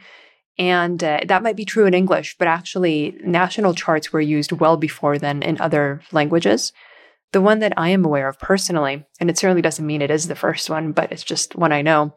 [0.59, 4.77] And uh, that might be true in English, but actually, national charts were used well
[4.77, 6.73] before then in other languages.
[7.33, 10.29] The one that I am aware of personally, and it certainly doesn't mean it is
[10.29, 12.15] the first one, but it's just one I know,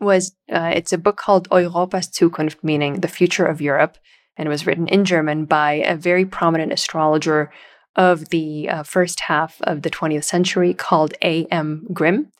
[0.00, 3.96] was uh, it's a book called Europas Zukunft, meaning the future of Europe,
[4.36, 7.50] and it was written in German by a very prominent astrologer
[7.96, 11.86] of the uh, first half of the 20th century called A.M.
[11.92, 12.30] Grimm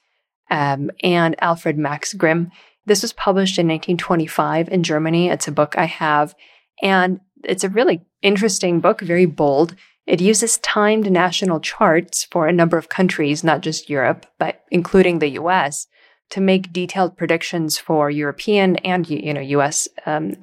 [0.51, 2.51] um, and Alfred Max Grimm.
[2.87, 5.29] This was published in 1925 in Germany.
[5.29, 6.35] It's a book I have,
[6.83, 9.75] and it's a really interesting book, very bold.
[10.09, 15.19] It uses timed national charts for a number of countries, not just Europe, but including
[15.19, 15.87] the US,
[16.31, 20.37] to make detailed predictions for European and you know US um,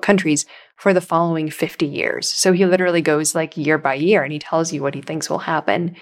[0.00, 0.44] countries
[0.76, 2.26] for the following 50 years.
[2.26, 5.30] So he literally goes like year by year and he tells you what he thinks
[5.30, 5.94] will happen.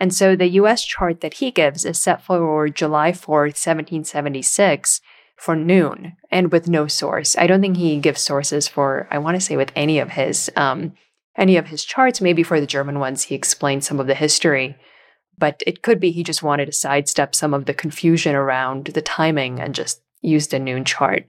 [0.00, 5.02] And so the US chart that he gives is set for July 4th, 1776
[5.36, 7.36] for noon and with no source.
[7.36, 10.50] I don't think he gives sources for, I want to say, with any of his.
[10.56, 10.94] Um,
[11.36, 14.76] any of his charts, maybe for the German ones, he explained some of the history,
[15.38, 19.02] but it could be he just wanted to sidestep some of the confusion around the
[19.02, 21.26] timing and just used a noon chart.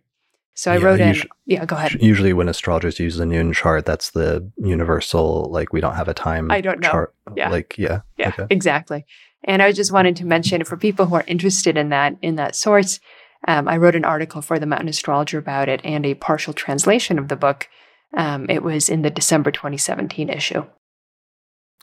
[0.56, 1.16] So I yeah, wrote in.
[1.46, 1.98] yeah, go ahead.
[2.00, 5.50] Usually, when astrologers use the noon chart, that's the universal.
[5.52, 6.52] Like we don't have a time.
[6.52, 6.92] I don't know.
[6.92, 7.16] Chart.
[7.36, 7.50] Yeah.
[7.50, 8.02] Like yeah.
[8.18, 8.30] Yeah.
[8.30, 8.46] Okay.
[8.52, 9.06] Exactly.
[9.46, 12.56] And I just wanted to mention for people who are interested in that in that
[12.56, 13.00] source,
[13.48, 17.18] um, I wrote an article for the Mountain Astrologer about it and a partial translation
[17.18, 17.68] of the book.
[18.16, 20.66] Um, it was in the December 2017 issue.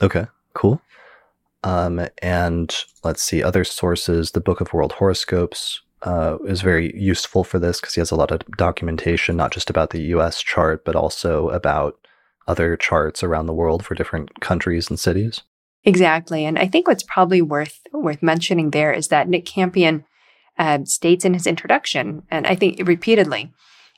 [0.00, 0.26] Okay.
[0.54, 0.80] Cool.
[1.62, 2.74] Um, and
[3.04, 4.30] let's see other sources.
[4.30, 8.16] The Book of World Horoscopes uh, is very useful for this because he has a
[8.16, 11.98] lot of documentation, not just about the US chart, but also about
[12.48, 15.42] other charts around the world for different countries and cities.
[15.84, 16.44] Exactly.
[16.44, 20.04] And I think what's probably worth worth mentioning there is that Nick Campion
[20.58, 23.52] uh, states in his introduction, and I think repeatedly,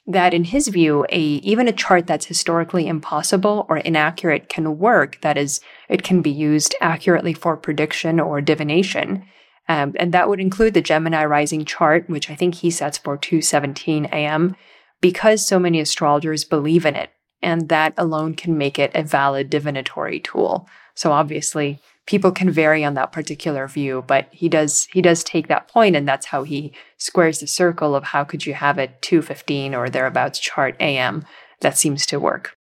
[0.07, 5.19] that in his view, a even a chart that's historically impossible or inaccurate can work.
[5.21, 9.25] That is, it can be used accurately for prediction or divination.
[9.69, 13.17] Um, and that would include the Gemini rising chart, which I think he sets for
[13.17, 14.57] 2:17 a.m.
[15.01, 17.11] because so many astrologers believe in it,
[17.41, 20.69] and that alone can make it a valid divinatory tool.
[20.95, 25.49] So obviously, people can vary on that particular view, but he does he does take
[25.49, 26.73] that point, and that's how he
[27.03, 31.25] squares the circle of how could you have it 2:15 or thereabouts chart a.m.
[31.61, 32.57] That seems to work.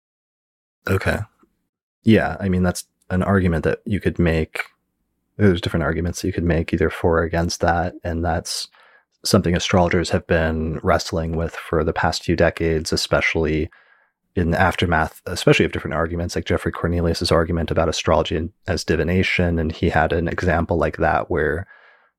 [0.89, 1.19] Okay.
[2.05, 4.65] Yeah, I mean that's an argument that you could make
[5.37, 7.95] there's different arguments you could make either for or against that.
[8.03, 8.69] And that's
[9.25, 13.71] something astrologers have been wrestling with for the past few decades, especially
[14.35, 19.59] in the aftermath, especially of different arguments, like Geoffrey Cornelius's argument about astrology as divination.
[19.59, 21.67] And he had an example like that where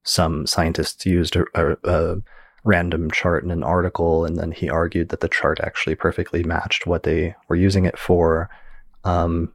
[0.08, 2.22] some scientists used a, a, a
[2.64, 6.88] random chart in an article, and then he argued that the chart actually perfectly matched
[6.88, 8.50] what they were using it for.
[9.04, 9.54] Um,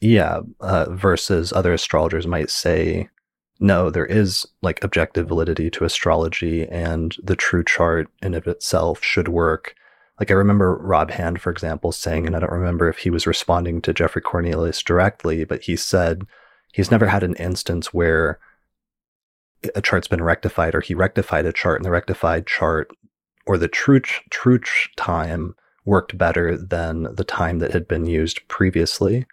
[0.00, 3.08] yeah, uh, versus other astrologers might say,
[3.60, 9.02] no, there is like objective validity to astrology, and the true chart in of itself
[9.02, 9.74] should work.
[10.20, 13.26] Like I remember Rob Hand, for example, saying, and I don't remember if he was
[13.26, 16.22] responding to Geoffrey Cornelius directly, but he said
[16.72, 18.38] he's never had an instance where
[19.74, 22.90] a chart's been rectified or he rectified a chart and the rectified chart
[23.46, 24.60] or the true true
[24.96, 25.54] time
[25.84, 29.26] worked better than the time that had been used previously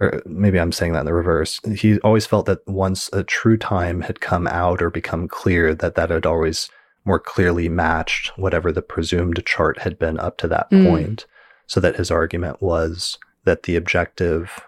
[0.00, 1.60] or maybe I'm saying that in the reverse.
[1.76, 5.94] He always felt that once a true time had come out or become clear, that
[5.94, 6.68] that had always
[7.04, 10.88] more clearly matched whatever the presumed chart had been up to that mm.
[10.88, 11.26] point.
[11.66, 14.60] So that his argument was that the objective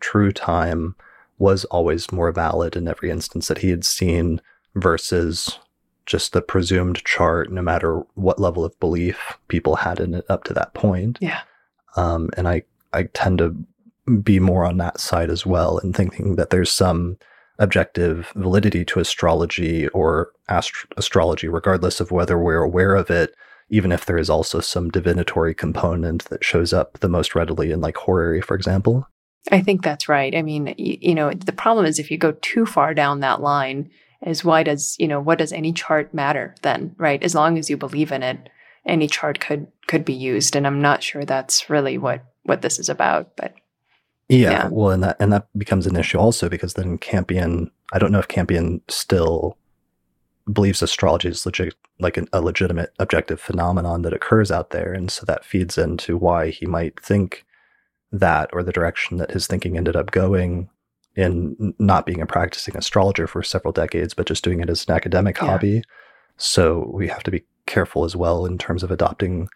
[0.00, 0.96] true time
[1.40, 4.40] was always more valid in every instance that he had seen
[4.76, 5.58] versus
[6.06, 10.44] just the presumed chart, no matter what level of belief people had in it up
[10.44, 11.18] to that point.
[11.20, 11.40] Yeah.
[11.96, 12.62] Um, and I,
[12.92, 13.56] I tend to
[14.22, 17.16] be more on that side as well and thinking that there's some
[17.58, 23.34] objective validity to astrology or ast- astrology, regardless of whether we're aware of it,
[23.70, 27.80] even if there is also some divinatory component that shows up the most readily in
[27.80, 29.06] like horary, for example.
[29.50, 30.34] I think that's right.
[30.34, 33.40] I mean, you, you know, the problem is if you go too far down that
[33.40, 33.90] line,
[34.26, 37.22] is why does, you know, what does any chart matter then, right?
[37.22, 38.48] As long as you believe in it,
[38.86, 40.56] any chart could could be used.
[40.56, 43.54] And I'm not sure that's really what what this is about, but
[44.28, 47.98] yeah, yeah, well, and that and that becomes an issue also because then Campion, I
[47.98, 49.58] don't know if Campion still
[50.50, 55.10] believes astrology is legit, like an, a legitimate objective phenomenon that occurs out there, and
[55.10, 57.44] so that feeds into why he might think
[58.12, 60.68] that or the direction that his thinking ended up going
[61.16, 64.94] in not being a practicing astrologer for several decades, but just doing it as an
[64.94, 65.46] academic yeah.
[65.46, 65.82] hobby.
[66.36, 69.48] So we have to be careful as well in terms of adopting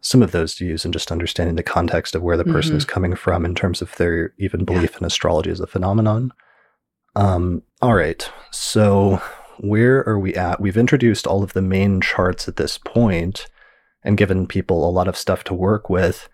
[0.00, 2.78] some of those views and just understanding the context of where the person mm-hmm.
[2.78, 4.98] is coming from in terms of their even belief yeah.
[4.98, 6.32] in astrology as a phenomenon.
[7.16, 8.30] Um, all right.
[8.52, 9.20] So
[9.58, 10.60] where are we at?
[10.60, 13.46] We've introduced all of the main charts at this point
[14.04, 16.28] and given people a lot of stuff to work with.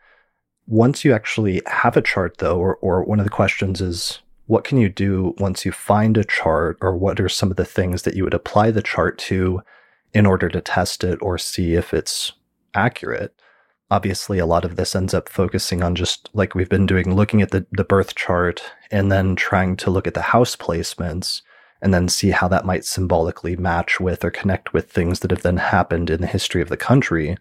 [0.66, 4.64] Once you actually have a chart, though, or, or one of the questions is, what
[4.64, 8.02] can you do once you find a chart, or what are some of the things
[8.02, 9.62] that you would apply the chart to
[10.12, 12.32] in order to test it or see if it's
[12.74, 13.34] accurate?
[13.90, 17.42] Obviously, a lot of this ends up focusing on just like we've been doing, looking
[17.42, 21.42] at the, the birth chart and then trying to look at the house placements
[21.82, 25.42] and then see how that might symbolically match with or connect with things that have
[25.42, 27.36] then happened in the history of the country.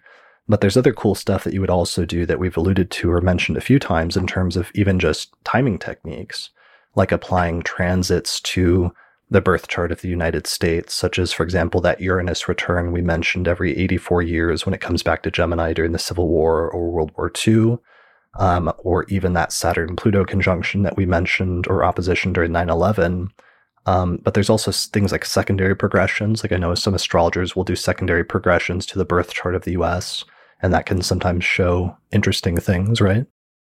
[0.51, 3.21] But there's other cool stuff that you would also do that we've alluded to or
[3.21, 6.49] mentioned a few times in terms of even just timing techniques,
[6.93, 8.93] like applying transits to
[9.29, 13.01] the birth chart of the United States, such as, for example, that Uranus return we
[13.01, 16.91] mentioned every 84 years when it comes back to Gemini during the Civil War or
[16.91, 17.77] World War II,
[18.37, 23.29] um, or even that Saturn Pluto conjunction that we mentioned or opposition during 9 11
[23.85, 26.43] um, but there's also things like secondary progressions.
[26.43, 29.71] Like I know some astrologers will do secondary progressions to the birth chart of the
[29.71, 30.23] US,
[30.61, 33.25] and that can sometimes show interesting things, right?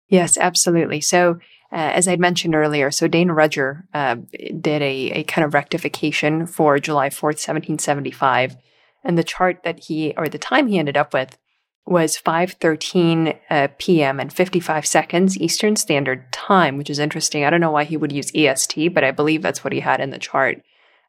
[0.07, 1.01] Yes, absolutely.
[1.01, 1.39] So,
[1.71, 4.15] uh, as I'd mentioned earlier, so Dane Rudhyar uh,
[4.61, 8.55] did a, a kind of rectification for July 4th, 1775.
[9.03, 11.37] And the chart that he, or the time he ended up with,
[11.85, 14.19] was 5:13 uh, p.m.
[14.19, 17.43] and 55 seconds Eastern Standard Time, which is interesting.
[17.43, 19.99] I don't know why he would use EST, but I believe that's what he had
[19.99, 20.61] in the chart.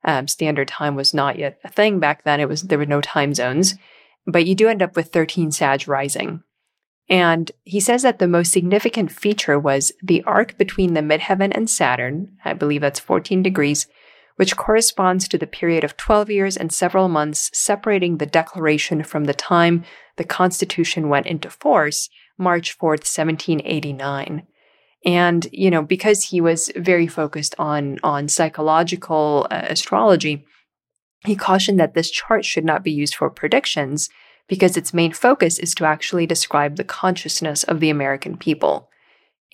[0.04, 2.40] Um, standard time was not yet a thing back then.
[2.40, 3.74] It was there were no time zones,
[4.26, 6.42] but you do end up with 13 Sag rising.
[7.08, 11.70] And he says that the most significant feature was the arc between the midheaven and
[11.70, 12.36] Saturn.
[12.44, 13.86] I believe that's 14 degrees
[14.36, 19.24] which corresponds to the period of 12 years and several months separating the declaration from
[19.24, 19.84] the time
[20.16, 22.08] the Constitution went into force,
[22.38, 24.46] March 4th, 1789.
[25.04, 30.46] And, you know, because he was very focused on, on psychological uh, astrology,
[31.24, 34.08] he cautioned that this chart should not be used for predictions
[34.48, 38.88] because its main focus is to actually describe the consciousness of the American people.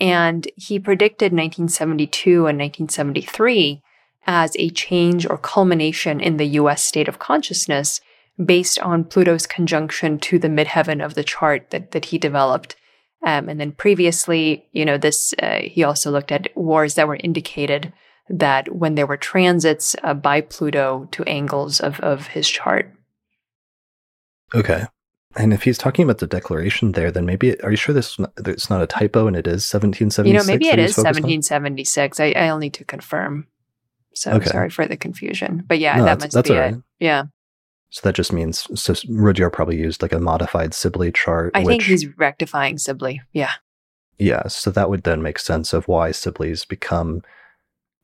[0.01, 3.83] And he predicted 1972 and 1973
[4.27, 8.01] as a change or culmination in the US state of consciousness
[8.43, 12.77] based on Pluto's conjunction to the midheaven of the chart that, that he developed.
[13.25, 17.19] Um, and then previously, you know, this, uh, he also looked at wars that were
[17.23, 17.93] indicated
[18.29, 22.93] that when there were transits uh, by Pluto to angles of, of his chart.
[24.55, 24.87] Okay.
[25.37, 28.69] And if he's talking about the declaration there, then maybe are you sure this it's
[28.69, 30.27] not a typo and it is 1776?
[30.27, 32.21] You know, maybe it is 1776.
[32.21, 33.47] I, I'll need to confirm.
[34.15, 34.51] So okay.
[34.51, 35.65] sorry for the confusion.
[35.67, 36.75] But yeah, no, that must be right.
[36.75, 36.83] it.
[37.01, 37.25] Yeah.
[37.89, 41.53] So that just means so Rudhyar probably used like a modified Sibly chart.
[41.55, 43.23] I which, think he's rectifying Sibly.
[43.33, 43.53] Yeah.
[44.19, 44.49] Yeah.
[44.49, 47.23] So that would then make sense of why Sibly's become.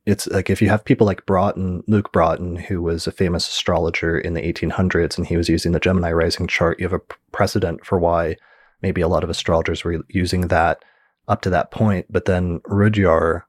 [0.09, 4.17] It's like if you have people like Broughton, Luke Broughton, who was a famous astrologer
[4.17, 7.85] in the 1800s, and he was using the Gemini rising chart, you have a precedent
[7.85, 8.35] for why
[8.81, 10.83] maybe a lot of astrologers were using that
[11.27, 12.07] up to that point.
[12.09, 13.43] But then Rudhyar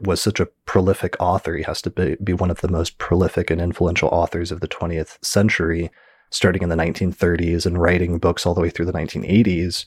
[0.00, 1.54] was such a prolific author.
[1.54, 4.68] He has to be, be one of the most prolific and influential authors of the
[4.68, 5.90] 20th century,
[6.30, 9.84] starting in the 1930s and writing books all the way through the 1980s.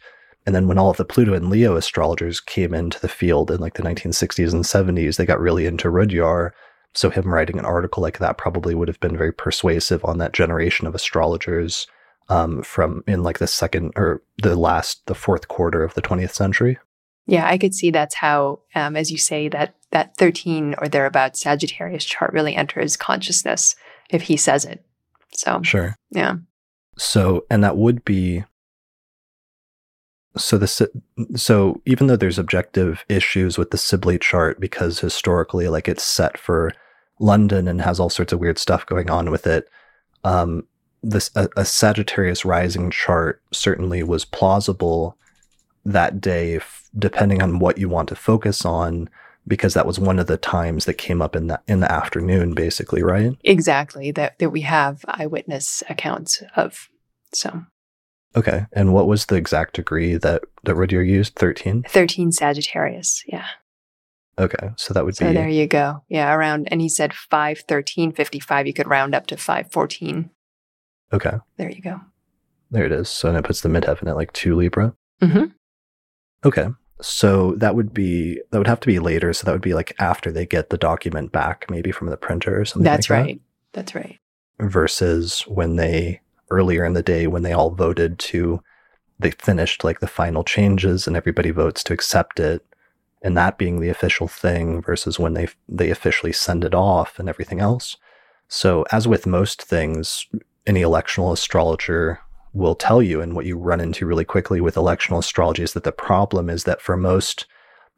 [0.47, 3.59] And then when all of the Pluto and Leo astrologers came into the field in
[3.59, 6.51] like the 1960s and 70s, they got really into Rudhyar.
[6.93, 10.31] So him writing an article like that probably would have been very persuasive on that
[10.31, 11.85] generation of astrologers
[12.29, 16.33] um, from in like the second or the last, the fourth quarter of the 20th
[16.33, 16.79] century.
[17.25, 21.41] Yeah, I could see that's how, um, as you say, that that 13 or thereabouts
[21.41, 23.75] Sagittarius chart really enters consciousness
[24.09, 24.81] if he says it.
[25.33, 25.97] So, sure.
[26.11, 26.37] Yeah.
[26.97, 28.45] So, and that would be
[30.37, 30.89] so the
[31.35, 36.37] so even though there's objective issues with the Sibly chart because historically like it's set
[36.37, 36.73] for
[37.19, 39.67] London and has all sorts of weird stuff going on with it
[40.23, 40.65] um
[41.03, 45.17] this a, a Sagittarius rising chart certainly was plausible
[45.85, 46.59] that day
[46.97, 49.09] depending on what you want to focus on
[49.47, 52.53] because that was one of the times that came up in the in the afternoon
[52.53, 53.33] basically right?
[53.43, 56.89] Exactly that that we have eyewitness accounts of
[57.33, 57.63] so
[58.37, 63.47] okay and what was the exact degree that that Rudhyar used 13 13 sagittarius yeah
[64.39, 67.59] okay so that would so be there you go yeah around and he said 5
[67.67, 70.29] 13 55 you could round up to 5 14
[71.13, 71.99] okay there you go
[72.71, 75.45] there it is so and it puts the midheaven at like 2 libra mm-hmm.
[76.45, 76.67] okay
[77.01, 79.33] so that would be that would have to be later.
[79.33, 82.59] So that would be like after they get the document back, maybe from the printer
[82.59, 82.83] or something.
[82.83, 83.41] That's like right.
[83.73, 83.85] That.
[83.85, 84.17] That's right.
[84.59, 88.61] Versus when they earlier in the day when they all voted to
[89.19, 92.63] they finished like the final changes and everybody votes to accept it.
[93.23, 97.27] and that being the official thing versus when they they officially send it off and
[97.27, 97.97] everything else.
[98.47, 100.27] So as with most things,
[100.65, 102.19] any electional astrologer
[102.53, 105.83] will tell you and what you run into really quickly with electional astrology is that
[105.83, 107.45] the problem is that for most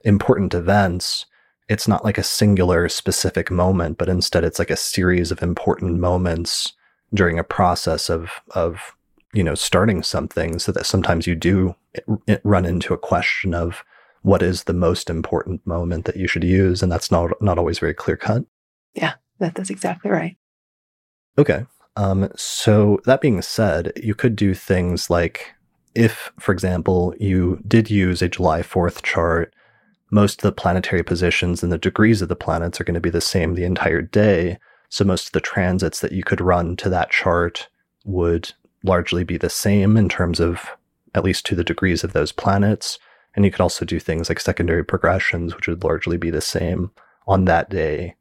[0.01, 1.25] important events,
[1.67, 5.99] it's not like a singular specific moment, but instead it's like a series of important
[5.99, 6.73] moments
[7.13, 8.95] during a process of of
[9.33, 11.75] you know starting something so that sometimes you do
[12.43, 13.83] run into a question of
[14.21, 17.79] what is the most important moment that you should use and that's not not always
[17.79, 18.43] very clear cut
[18.93, 20.35] yeah that, that's exactly right.
[21.37, 21.65] Okay
[21.95, 25.53] um, so that being said you could do things like
[25.95, 29.53] if for example you did use a july 4th chart
[30.11, 33.09] most of the planetary positions and the degrees of the planets are going to be
[33.09, 34.57] the same the entire day
[34.89, 37.69] so most of the transits that you could run to that chart
[38.05, 38.53] would
[38.83, 40.69] largely be the same in terms of
[41.15, 42.99] at least to the degrees of those planets.
[43.35, 46.91] And you could also do things like secondary progressions, which would largely be the same
[47.27, 48.15] on that day,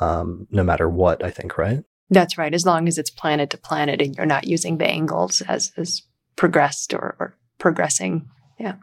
[0.00, 1.82] um, no matter what, I think, right?
[2.10, 2.54] That's right.
[2.54, 6.02] As long as it's planet to planet and you're not using the angles as, as
[6.36, 8.28] progressed or, or progressing.
[8.58, 8.76] Yeah.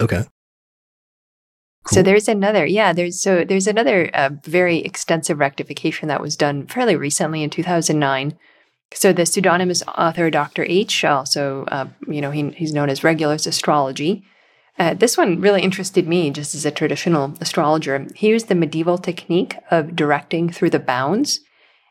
[0.00, 0.24] Okay.
[1.84, 1.96] Cool.
[1.96, 6.66] So there's another, yeah, there's so there's another uh, very extensive rectification that was done
[6.66, 8.38] fairly recently in 2009.
[8.94, 10.64] So the pseudonymous author Dr.
[10.64, 14.24] H, also, uh, you know, he, he's known as Regulus Astrology.
[14.78, 18.06] Uh, this one really interested me just as a traditional astrologer.
[18.14, 21.40] He used the medieval technique of directing through the bounds,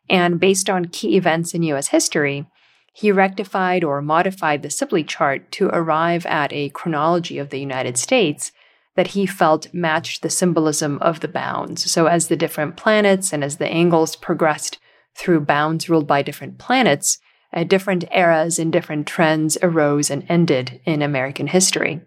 [0.10, 1.90] and based on key events in U.S.
[1.90, 2.45] history,
[2.94, 7.98] he rectified or modified the Sibly chart to arrive at a chronology of the United
[7.98, 8.52] States
[8.95, 11.90] that he felt matched the symbolism of the bounds.
[11.90, 14.80] So, as the different planets and as the angles progressed
[15.15, 17.20] through bounds ruled by different planets,
[17.53, 22.02] uh, different eras and different trends arose and ended in American history.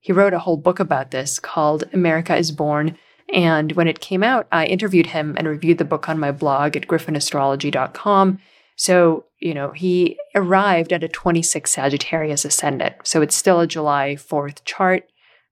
[0.00, 2.98] He wrote a whole book about this called America is Born.
[3.32, 6.76] And when it came out, I interviewed him and reviewed the book on my blog
[6.76, 8.38] at gryphonastrology.com.
[8.76, 12.96] So, you know, he arrived at a 26 Sagittarius ascendant.
[13.04, 15.08] So it's still a July 4th chart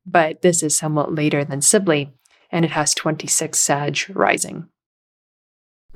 [0.07, 2.13] but this is somewhat later than Sibly,
[2.51, 4.69] and it has 26 Sag rising.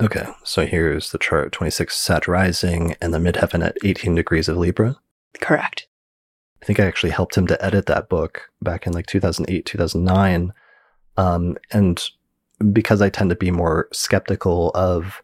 [0.01, 4.57] Okay, so here's the chart 26 Sag rising and the midheaven at 18 degrees of
[4.57, 4.97] Libra.
[5.39, 5.87] Correct.
[6.61, 10.51] I think I actually helped him to edit that book back in like 2008, 2009.
[11.17, 12.03] Um, and
[12.73, 15.21] because I tend to be more skeptical of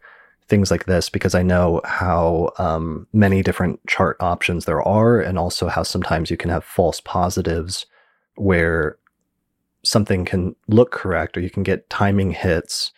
[0.48, 5.38] things like this, because I know how um, many different chart options there are, and
[5.38, 7.86] also how sometimes you can have false positives
[8.36, 8.98] where
[9.84, 12.92] something can look correct or you can get timing hits,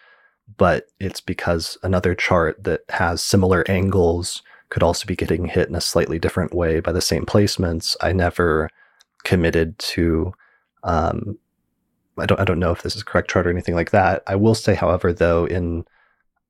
[0.57, 5.75] but it's because another chart that has similar angles could also be getting hit in
[5.75, 7.97] a slightly different way by the same placements.
[8.01, 8.69] I never
[9.25, 10.35] committed to
[10.83, 11.39] um,
[12.19, 14.23] I don't I don't know if this is correct chart or anything like that.
[14.27, 15.85] I will say, however, though, in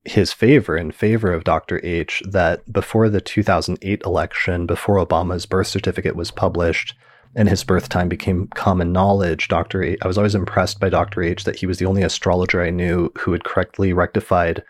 [0.05, 1.81] his favor, in favor of Dr.
[1.82, 6.94] H, that before the 2008 election, before Obama's birth certificate was published,
[7.36, 9.82] and his birth time became common knowledge, Dr.
[9.82, 11.23] H, I was always impressed by Dr.
[11.23, 14.62] H that he was the only astrologer I knew who had correctly rectified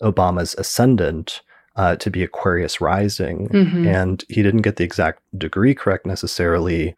[0.00, 1.42] Obama's ascendant
[1.76, 3.48] uh, to be Aquarius rising.
[3.48, 3.86] Mm-hmm.
[3.86, 6.94] And he didn't get the exact degree correct necessarily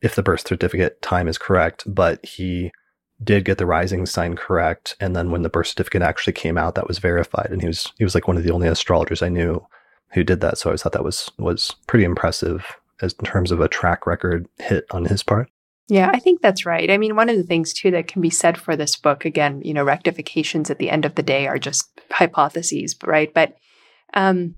[0.00, 2.70] if the birth certificate time is correct, but he
[3.22, 4.96] did get the rising sign correct.
[5.00, 7.48] And then when the birth certificate actually came out, that was verified.
[7.50, 9.66] And he was he was like one of the only astrologers I knew
[10.12, 10.58] who did that.
[10.58, 14.06] So I always thought that was was pretty impressive as in terms of a track
[14.06, 15.48] record hit on his part.
[15.88, 16.90] Yeah, I think that's right.
[16.90, 19.62] I mean, one of the things too that can be said for this book, again,
[19.64, 23.32] you know, rectifications at the end of the day are just hypotheses, right?
[23.32, 23.56] But
[24.12, 24.56] um,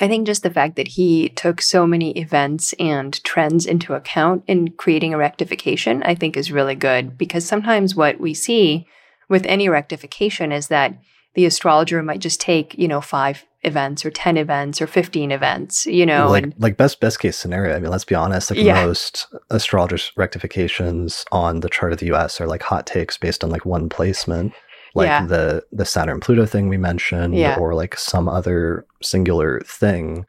[0.00, 4.44] I think just the fact that he took so many events and trends into account
[4.46, 8.86] in creating a rectification, I think is really good because sometimes what we see
[9.28, 10.98] with any rectification is that
[11.34, 15.86] the astrologer might just take, you know, five events or 10 events or 15 events,
[15.86, 16.28] you know.
[16.28, 17.76] Like, and, like best best case scenario.
[17.76, 18.84] I mean, let's be honest, like yeah.
[18.84, 23.50] most astrologers rectifications on the chart of the US are like hot takes based on
[23.50, 24.52] like one placement.
[24.94, 25.26] Like yeah.
[25.26, 27.56] the the Saturn Pluto thing we mentioned, yeah.
[27.56, 30.26] or like some other singular thing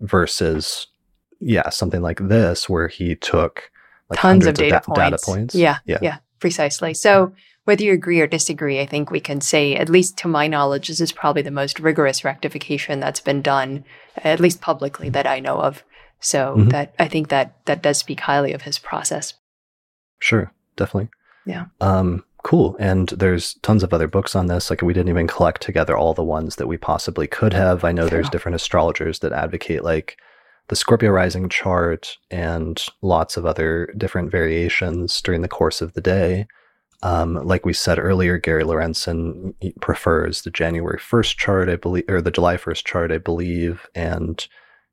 [0.00, 0.86] versus
[1.40, 3.70] yeah, something like this where he took
[4.08, 5.00] like tons of data, of da- points.
[5.00, 5.54] data points.
[5.54, 5.98] Yeah, yeah.
[6.00, 6.18] Yeah.
[6.38, 6.94] Precisely.
[6.94, 7.32] So
[7.66, 10.86] whether you agree or disagree, I think we can say, at least to my knowledge,
[10.86, 13.84] this is probably the most rigorous rectification that's been done,
[14.16, 15.82] at least publicly that I know of.
[16.20, 16.68] So mm-hmm.
[16.68, 19.34] that I think that that does speak highly of his process.
[20.20, 21.10] Sure, definitely.
[21.44, 21.66] Yeah.
[21.80, 22.76] Um, cool.
[22.78, 24.70] And there's tons of other books on this.
[24.70, 27.82] Like we didn't even collect together all the ones that we possibly could have.
[27.82, 30.16] I know there's different astrologers that advocate like
[30.68, 36.00] the Scorpio rising chart and lots of other different variations during the course of the
[36.00, 36.46] day.
[37.02, 42.20] Um, like we said earlier, Gary Lorentzen prefers the January 1st chart, I believe, or
[42.20, 43.86] the July 1st chart, I believe.
[43.94, 44.46] And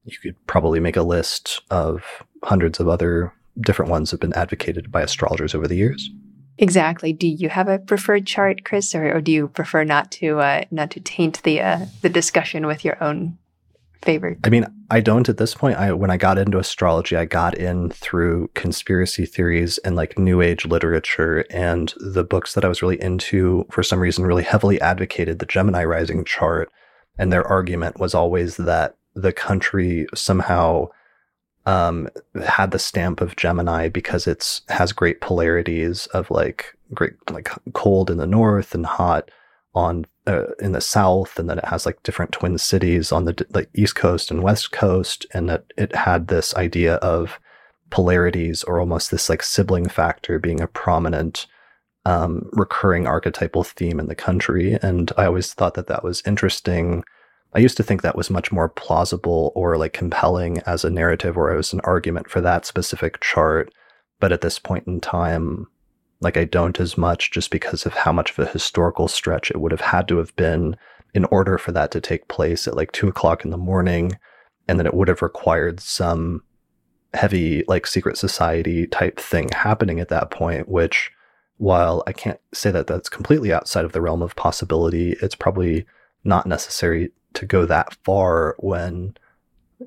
[0.04, 2.04] you could probably make a list of
[2.44, 6.10] hundreds of other different ones that have been advocated by astrologers over the years.
[6.58, 7.14] Exactly.
[7.14, 10.66] Do you have a preferred chart, Chris, or, or do you prefer not to uh,
[10.70, 13.38] not to taint the uh, the discussion with your own
[14.04, 14.38] favorite?
[14.44, 15.78] I mean, I don't at this point.
[15.78, 20.42] I when I got into astrology, I got in through conspiracy theories and like new
[20.42, 24.80] age literature and the books that I was really into for some reason really heavily
[24.82, 26.72] advocated the Gemini rising chart
[27.18, 30.90] and their argument was always that the country somehow
[31.66, 32.10] um,
[32.44, 38.10] had the stamp of Gemini because it's has great polarities of like great like cold
[38.10, 39.30] in the north and hot
[39.74, 43.46] on uh, in the south, and then it has like different twin cities on the
[43.54, 47.40] like east coast and west coast, and that it had this idea of
[47.90, 51.46] polarities or almost this like sibling factor being a prominent
[52.06, 57.04] um, recurring archetypal theme in the country, and I always thought that that was interesting
[57.56, 61.38] I used to think that was much more plausible or like compelling as a narrative
[61.38, 63.72] or as an argument for that specific chart.
[64.20, 65.68] But at this point in time,
[66.24, 69.60] like I don't as much just because of how much of a historical stretch it
[69.60, 70.76] would have had to have been
[71.14, 74.18] in order for that to take place at like two o'clock in the morning.
[74.68, 76.42] And then it would have required some
[77.14, 81.12] heavy, like secret society type thing happening at that point, which
[81.58, 85.86] while I can't say that that's completely outside of the realm of possibility, it's probably
[86.24, 89.16] not necessary to go that far when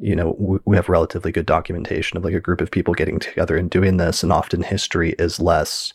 [0.00, 3.56] you know we have relatively good documentation of like a group of people getting together
[3.56, 5.94] and doing this and often history is less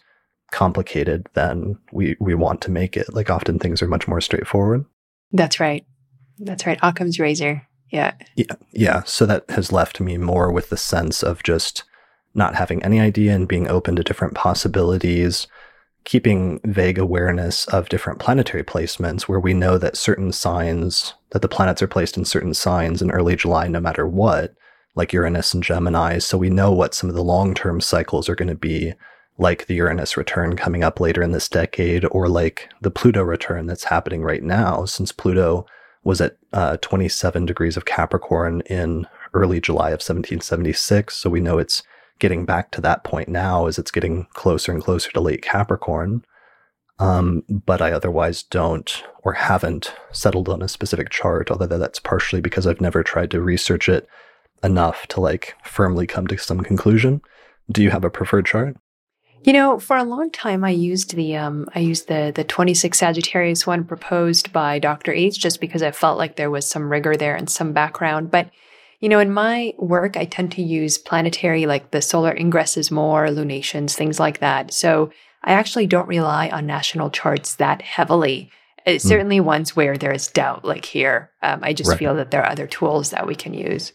[0.51, 3.13] complicated than we we want to make it.
[3.13, 4.85] Like often things are much more straightforward.
[5.31, 5.85] That's right.
[6.39, 6.79] That's right.
[6.81, 7.67] Occam's razor.
[7.89, 8.13] Yeah.
[8.35, 8.55] Yeah.
[8.73, 9.03] Yeah.
[9.03, 11.83] So that has left me more with the sense of just
[12.33, 15.47] not having any idea and being open to different possibilities
[16.03, 21.47] keeping vague awareness of different planetary placements where we know that certain signs that the
[21.47, 24.55] planets are placed in certain signs in early July no matter what
[24.95, 26.17] like Uranus and Gemini.
[26.17, 28.93] So we know what some of the long-term cycles are going to be
[29.41, 33.65] like the Uranus return coming up later in this decade or like the Pluto return
[33.65, 35.65] that's happening right now since Pluto
[36.03, 41.57] was at uh, 27 degrees of Capricorn in early July of 1776 so we know
[41.57, 41.81] it's
[42.19, 46.23] getting back to that point now as it's getting closer and closer to late Capricorn.
[46.99, 52.41] Um, but I otherwise don't or haven't settled on a specific chart, although that's partially
[52.41, 54.07] because I've never tried to research it
[54.63, 57.21] enough to like firmly come to some conclusion.
[57.71, 58.77] Do you have a preferred chart?
[59.43, 62.97] You know, for a long time, I used the um, I used the the 26
[62.97, 65.11] Sagittarius one proposed by Dr.
[65.11, 68.29] H just because I felt like there was some rigor there and some background.
[68.29, 68.51] But
[68.99, 73.31] you know, in my work, I tend to use planetary, like the solar ingresses more,
[73.31, 74.71] lunations, things like that.
[74.73, 75.11] So
[75.43, 78.51] I actually don't rely on national charts that heavily.
[78.85, 79.01] Uh, mm.
[79.01, 81.31] Certainly ones where there is doubt, like here.
[81.41, 81.99] Um, I just right.
[81.99, 83.93] feel that there are other tools that we can use.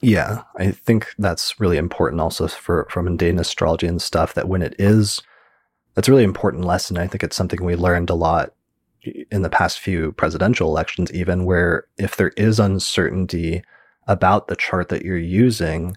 [0.00, 4.62] Yeah, I think that's really important also for from mundane astrology and stuff that when
[4.62, 5.20] it is,
[5.94, 6.96] that's a really important lesson.
[6.96, 8.54] I think it's something we learned a lot
[9.30, 13.62] in the past few presidential elections, even where if there is uncertainty,
[14.10, 15.96] about the chart that you're using,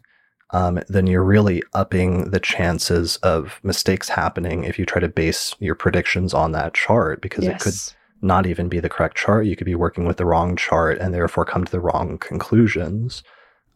[0.52, 5.56] um, then you're really upping the chances of mistakes happening if you try to base
[5.60, 7.60] your predictions on that chart because yes.
[7.60, 9.48] it could not even be the correct chart.
[9.48, 13.24] You could be working with the wrong chart and therefore come to the wrong conclusions.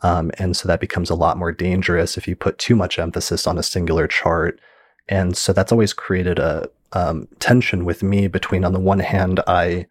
[0.01, 3.47] Um, and so that becomes a lot more dangerous if you put too much emphasis
[3.47, 4.59] on a singular chart.
[5.09, 9.41] And so that's always created a um, tension with me between, on the one hand,
[9.47, 9.87] I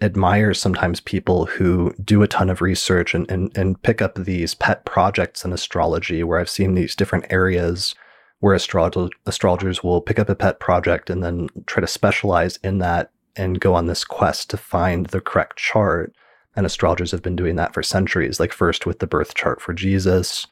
[0.00, 4.54] admire sometimes people who do a ton of research and, and, and pick up these
[4.54, 7.94] pet projects in astrology where I've seen these different areas
[8.38, 12.78] where astrolog- astrologers will pick up a pet project and then try to specialize in
[12.78, 16.14] that and go on this quest to find the correct chart.
[16.56, 19.72] And astrologers have been doing that for centuries, like first with the birth chart for
[19.72, 20.46] Jesus.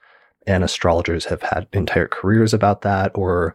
[0.47, 3.11] And astrologers have had entire careers about that.
[3.15, 3.55] Or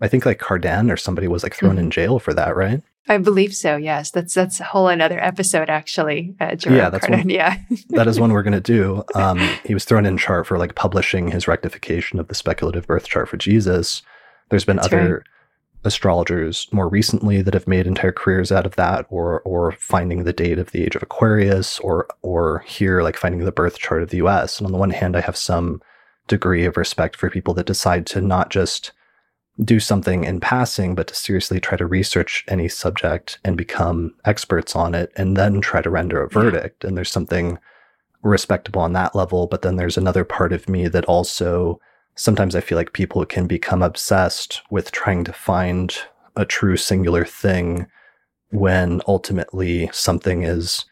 [0.00, 1.84] I think like Cardan or somebody was like thrown mm-hmm.
[1.84, 2.82] in jail for that, right?
[3.08, 3.76] I believe so.
[3.76, 6.34] Yes, that's that's a whole another episode actually.
[6.40, 7.58] Uh, yeah, that's one, yeah.
[7.90, 9.04] that is one we're going to do.
[9.14, 13.06] Um, he was thrown in chart for like publishing his rectification of the speculative birth
[13.06, 14.02] chart for Jesus.
[14.50, 15.22] There's been that's other right.
[15.86, 20.32] Astrologers more recently that have made entire careers out of that, or or finding the
[20.32, 24.10] date of the age of Aquarius, or or here like finding the birth chart of
[24.10, 24.58] the U.S.
[24.58, 25.80] And on the one hand, I have some
[26.28, 28.92] degree of respect for people that decide to not just
[29.62, 34.76] do something in passing, but to seriously try to research any subject and become experts
[34.76, 36.84] on it and then try to render a verdict.
[36.84, 37.58] And there's something
[38.22, 39.46] respectable on that level.
[39.46, 41.80] But then there's another part of me that also
[42.16, 45.96] sometimes I feel like people can become obsessed with trying to find
[46.34, 47.86] a true singular thing
[48.50, 50.84] when ultimately something is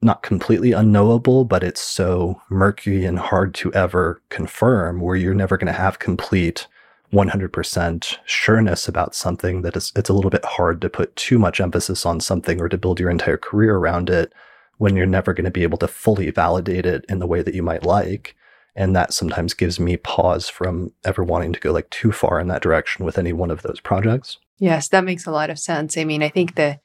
[0.00, 5.56] not completely unknowable, but it's so murky and hard to ever confirm where you're never
[5.56, 6.66] going to have complete
[7.12, 11.60] 100% sureness about something that it's, it's a little bit hard to put too much
[11.60, 14.32] emphasis on something or to build your entire career around it
[14.78, 17.54] when you're never going to be able to fully validate it in the way that
[17.54, 18.34] you might like.
[18.74, 22.48] And that sometimes gives me pause from ever wanting to go like too far in
[22.48, 24.38] that direction with any one of those projects.
[24.58, 25.98] Yes, that makes a lot of sense.
[25.98, 26.80] I mean, I think the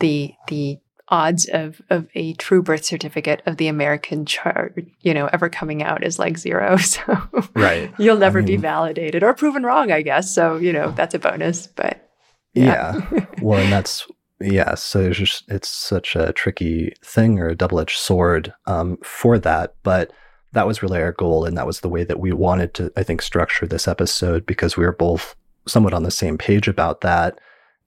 [0.00, 0.78] the the
[1.08, 5.82] odds of of a true birth certificate of the American chart, you know, ever coming
[5.82, 6.76] out is like zero.
[6.82, 10.34] So right, you'll never I mean, be validated or proven wrong, I guess.
[10.34, 11.66] So you know, that's a bonus.
[11.68, 12.10] But
[12.54, 13.26] yeah, yeah.
[13.40, 14.06] well, and that's
[14.40, 14.74] yeah.
[14.74, 19.38] So it's just it's such a tricky thing or a double edged sword um, for
[19.38, 20.12] that, but.
[20.52, 23.02] That was really our goal, and that was the way that we wanted to, I
[23.02, 25.34] think, structure this episode because we were both
[25.66, 27.38] somewhat on the same page about that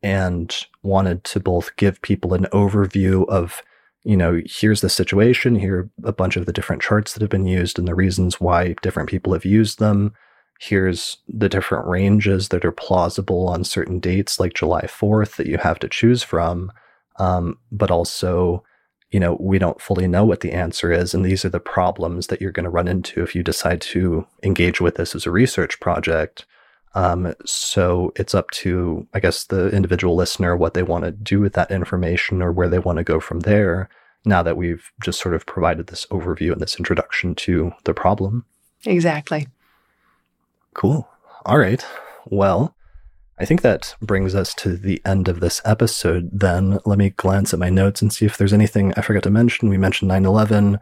[0.01, 3.61] and wanted to both give people an overview of
[4.03, 7.31] you know here's the situation here are a bunch of the different charts that have
[7.31, 10.13] been used and the reasons why different people have used them.
[10.59, 15.57] Here's the different ranges that are plausible on certain dates like july 4th that you
[15.57, 16.71] have to choose from.
[17.17, 18.63] Um, but also
[19.15, 22.27] you know we don't fully know what the answer is and these are the problems
[22.27, 25.31] that you're going to run into if you decide to engage with this as a
[25.31, 26.45] research project
[26.95, 31.41] um, so it's up to, I guess, the individual listener what they want to do
[31.41, 33.89] with that information or where they want to go from there.
[34.23, 38.45] Now that we've just sort of provided this overview and this introduction to the problem.
[38.85, 39.47] Exactly.
[40.73, 41.07] Cool.
[41.45, 41.85] All right.
[42.27, 42.74] Well,
[43.37, 46.29] I think that brings us to the end of this episode.
[46.31, 49.29] Then let me glance at my notes and see if there's anything I forgot to
[49.29, 49.69] mention.
[49.69, 50.79] We mentioned 9 11,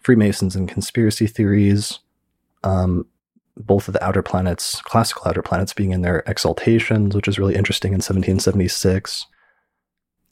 [0.00, 2.00] Freemasons and conspiracy theories.
[2.64, 3.06] Um,
[3.56, 7.54] both of the outer planets, classical outer planets, being in their exaltations, which is really
[7.54, 9.26] interesting in 1776.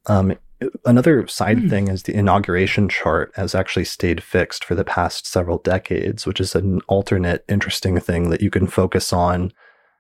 [0.07, 0.37] Um,
[0.85, 1.71] another side mm.
[1.71, 6.41] thing is the inauguration chart has actually stayed fixed for the past several decades, which
[6.41, 9.53] is an alternate interesting thing that you can focus on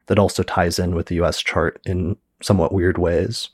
[0.06, 3.50] that also ties in with the US chart in somewhat weird ways.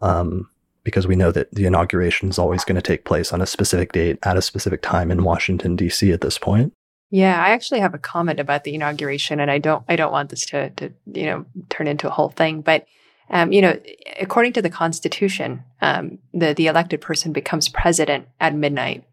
[0.00, 0.48] Um,
[0.84, 3.92] because we know that the inauguration is always going to take place on a specific
[3.92, 6.10] date at a specific time in Washington, D.C.
[6.10, 6.72] at this point.
[7.10, 10.30] Yeah, I actually have a comment about the inauguration, and I don't I don't want
[10.30, 12.86] this to to you know turn into a whole thing, but
[13.30, 13.78] um, you know,
[14.20, 19.04] according to the Constitution, um, the the elected person becomes president at midnight.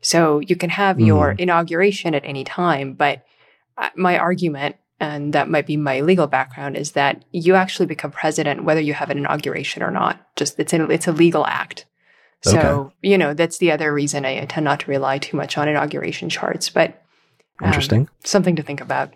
[0.00, 1.06] So you can have mm.
[1.06, 3.24] your inauguration at any time, but
[3.76, 8.10] uh, my argument, and that might be my legal background, is that you actually become
[8.10, 10.20] president whether you have an inauguration or not.
[10.36, 11.86] Just it's a, it's a legal act.
[12.42, 12.94] So okay.
[13.02, 16.28] you know that's the other reason I tend not to rely too much on inauguration
[16.28, 17.02] charts, but
[17.64, 18.02] Interesting.
[18.02, 19.12] Um, something to think about.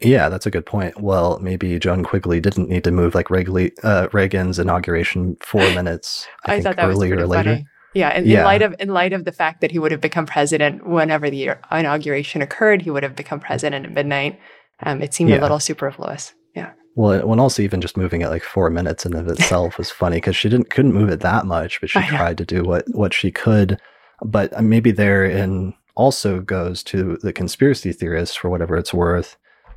[0.00, 1.00] Yeah, that's a good point.
[1.00, 6.26] Well, maybe Joan Quigley didn't need to move like uh, Reagan's inauguration four minutes.
[6.46, 7.66] I, I thought that was pretty funny.
[7.94, 8.40] Yeah, in, yeah.
[8.40, 11.30] in light of in light of the fact that he would have become president whenever
[11.30, 14.38] the inauguration occurred, he would have become president at midnight.
[14.82, 15.40] Um, it seemed yeah.
[15.40, 16.34] a little superfluous.
[16.54, 16.72] Yeah.
[16.94, 20.18] Well, when also even just moving it like four minutes in of itself was funny
[20.18, 23.14] because she didn't couldn't move it that much, but she tried to do what what
[23.14, 23.80] she could.
[24.22, 29.36] But uh, maybe there in also goes to the conspiracy theorists for whatever it's worth.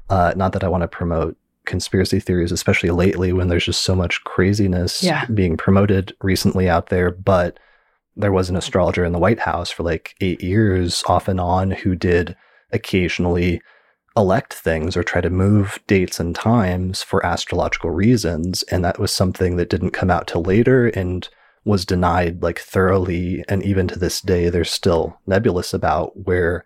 [0.09, 3.95] Uh, not that I want to promote conspiracy theories, especially lately when there's just so
[3.95, 5.25] much craziness yeah.
[5.27, 7.11] being promoted recently out there.
[7.11, 7.59] But
[8.15, 11.71] there was an astrologer in the White House for like eight years off and on
[11.71, 12.35] who did
[12.71, 13.61] occasionally
[14.17, 18.63] elect things or try to move dates and times for astrological reasons.
[18.63, 20.87] And that was something that didn't come out till later.
[20.87, 21.27] And
[21.63, 26.65] was denied like thoroughly and even to this day there's still nebulous about where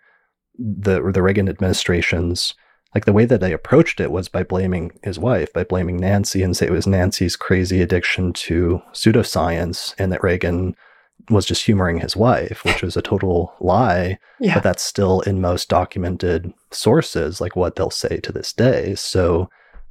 [0.58, 2.54] the the Reagan administration's
[2.94, 6.42] like the way that they approached it was by blaming his wife by blaming Nancy
[6.42, 10.74] and say it was Nancy's crazy addiction to pseudoscience and that Reagan
[11.30, 14.54] was just humoring his wife which was a total lie yeah.
[14.54, 19.48] but that's still in most documented sources like what they'll say to this day so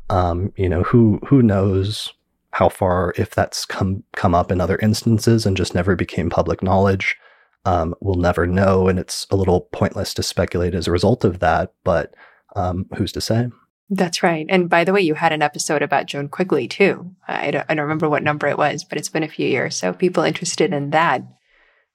[0.09, 2.13] um, you know who who knows
[2.55, 6.63] how far, if that's come come up in other instances and just never became public
[6.63, 7.17] knowledge,
[7.65, 11.39] um, we'll never know, and it's a little pointless to speculate as a result of
[11.39, 11.73] that.
[11.83, 12.15] But
[12.55, 13.49] um, who's to say?
[13.89, 14.45] That's right.
[14.49, 17.11] And by the way, you had an episode about Joan Quigley too.
[17.27, 19.75] I don't, I don't remember what number it was, but it's been a few years.
[19.75, 21.23] So people interested in that,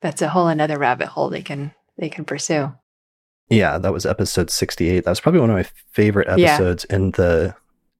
[0.01, 2.73] that's a whole another rabbit hole they can they can pursue.
[3.49, 5.05] Yeah, that was episode 68.
[5.05, 6.97] That was probably one of my favorite episodes yeah.
[6.97, 7.55] in the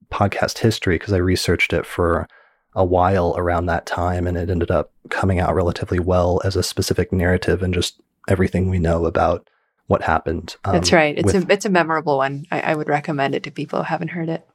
[0.09, 2.27] podcast history because I researched it for
[2.73, 6.63] a while around that time, and it ended up coming out relatively well as a
[6.63, 9.49] specific narrative and just everything we know about
[9.91, 10.55] what happened.
[10.63, 11.17] Um, That's right.
[11.17, 12.45] It's with, a it's a memorable one.
[12.49, 14.47] I, I, would recommend it to people who haven't heard it.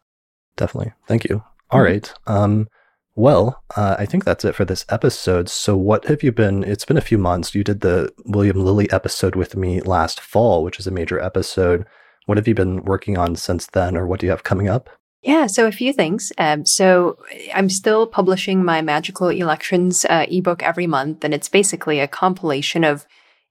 [0.56, 0.94] Definitely.
[1.06, 1.44] Thank you.
[1.70, 1.92] All mm-hmm.
[1.92, 2.14] right.
[2.26, 2.68] Um,
[3.14, 5.50] Well, uh, I think that's it for this episode.
[5.50, 6.64] So, what have you been?
[6.64, 7.54] It's been a few months.
[7.54, 11.84] You did the William Lilly episode with me last fall, which is a major episode.
[12.24, 14.88] What have you been working on since then, or what do you have coming up?
[15.22, 16.32] Yeah, so a few things.
[16.38, 17.18] Um, so
[17.54, 22.84] I'm still publishing my Magical Elections uh, ebook every month, and it's basically a compilation
[22.84, 23.06] of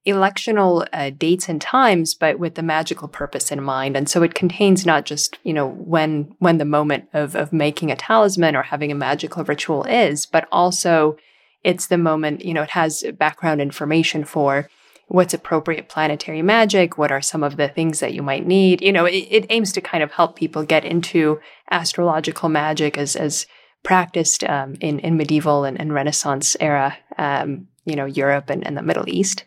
[0.06, 3.98] electional uh, dates and times, but with the magical purpose in mind.
[3.98, 7.92] And so it contains not just you know when when the moment of of making
[7.92, 11.18] a talisman or having a magical ritual is, but also
[11.64, 14.70] it's the moment you know it has background information for
[15.08, 18.82] what's appropriate planetary magic, what are some of the things that you might need.
[18.82, 21.40] You know, it, it aims to kind of help people get into
[21.72, 23.46] astrological magic as as
[23.84, 28.78] practiced um, in in medieval and, and Renaissance era, um, you know, Europe and, and
[28.78, 29.46] the Middle East.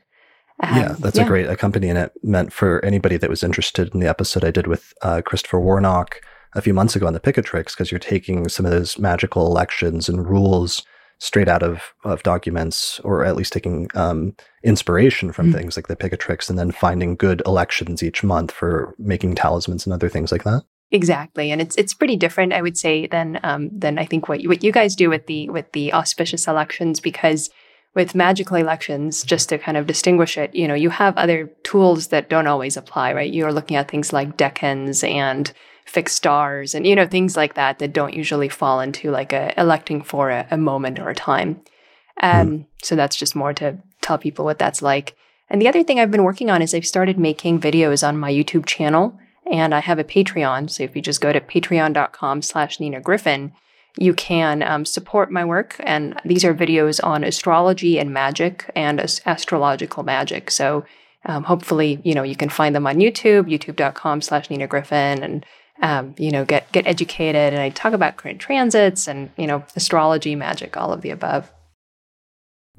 [0.62, 1.24] Um, yeah, that's yeah.
[1.24, 4.66] a great accompaniment it meant for anybody that was interested in the episode I did
[4.66, 6.20] with uh, Christopher Warnock
[6.54, 10.08] a few months ago on the Picatrix, because you're taking some of those magical elections
[10.08, 10.82] and rules
[11.18, 15.58] straight out of, of documents, or at least taking um, inspiration from mm-hmm.
[15.58, 19.92] things like the Picatrix, and then finding good elections each month for making talismans and
[19.92, 20.62] other things like that.
[20.90, 24.40] Exactly, and it's it's pretty different, I would say, than um, than I think what
[24.40, 27.50] you, what you guys do with the with the auspicious elections because
[27.98, 32.06] with magical elections, just to kind of distinguish it, you know, you have other tools
[32.08, 33.32] that don't always apply, right?
[33.32, 35.52] You're looking at things like decans and
[35.84, 39.52] fixed stars and, you know, things like that that don't usually fall into like a
[39.60, 41.60] electing for a, a moment or a time.
[42.22, 42.66] Um, mm.
[42.84, 45.16] So that's just more to tell people what that's like.
[45.50, 48.32] And the other thing I've been working on is I've started making videos on my
[48.32, 49.18] YouTube channel
[49.50, 50.70] and I have a Patreon.
[50.70, 53.54] So if you just go to patreon.com slash Nina Gryphon,
[54.00, 55.76] you can um, support my work.
[55.80, 60.50] And these are videos on astrology and magic and astrological magic.
[60.52, 60.84] So
[61.26, 65.46] um, hopefully, you know, you can find them on YouTube, youtube.com slash Nina Gryphon and,
[65.82, 67.52] um, you know, get, get educated.
[67.52, 71.52] And I talk about current transits and, you know, astrology, magic, all of the above.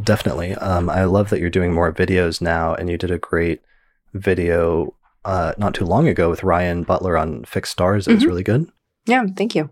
[0.01, 0.55] Definitely.
[0.55, 3.61] Um, I love that you're doing more videos now and you did a great
[4.13, 8.07] video uh, not too long ago with Ryan Butler on fixed stars.
[8.07, 8.15] It mm-hmm.
[8.15, 8.71] was really good.
[9.05, 9.69] Yeah, thank you.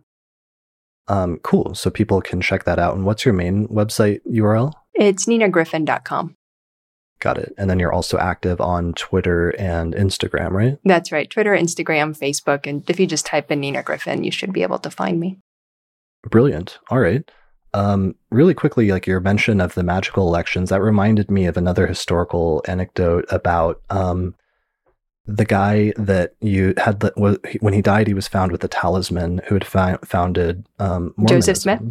[1.07, 1.73] Um, cool.
[1.75, 2.95] So people can check that out.
[2.95, 4.73] And what's your main website URL?
[4.93, 6.35] It's ninagryphon.com.
[7.19, 7.53] Got it.
[7.57, 10.77] And then you're also active on Twitter and Instagram, right?
[10.83, 11.29] That's right.
[11.29, 12.67] Twitter, Instagram, Facebook.
[12.67, 15.39] And if you just type in Nina Gryphon, you should be able to find me.
[16.29, 16.77] Brilliant.
[16.89, 17.29] All right.
[17.73, 21.87] Um, really quickly, like your mention of the magical elections, that reminded me of another
[21.87, 24.35] historical anecdote about um,
[25.27, 29.41] the guy that you had the, when he died, he was found with the talisman
[29.47, 31.81] who had fi- founded um, Joseph Smith.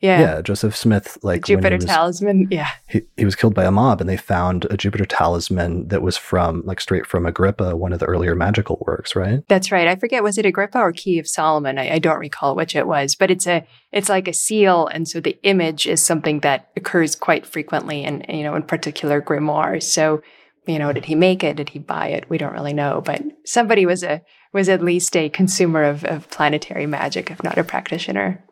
[0.00, 2.48] Yeah, yeah, Joseph Smith, like the Jupiter was, talisman.
[2.50, 6.02] Yeah, he, he was killed by a mob, and they found a Jupiter talisman that
[6.02, 9.40] was from like straight from Agrippa, one of the earlier magical works, right?
[9.48, 9.88] That's right.
[9.88, 11.78] I forget was it Agrippa or Key of Solomon?
[11.78, 15.08] I, I don't recall which it was, but it's a it's like a seal, and
[15.08, 19.84] so the image is something that occurs quite frequently, in you know in particular grimoires.
[19.84, 20.20] So
[20.66, 21.56] you know, did he make it?
[21.56, 22.28] Did he buy it?
[22.28, 24.22] We don't really know, but somebody was a
[24.52, 28.44] was at least a consumer of, of planetary magic, if not a practitioner.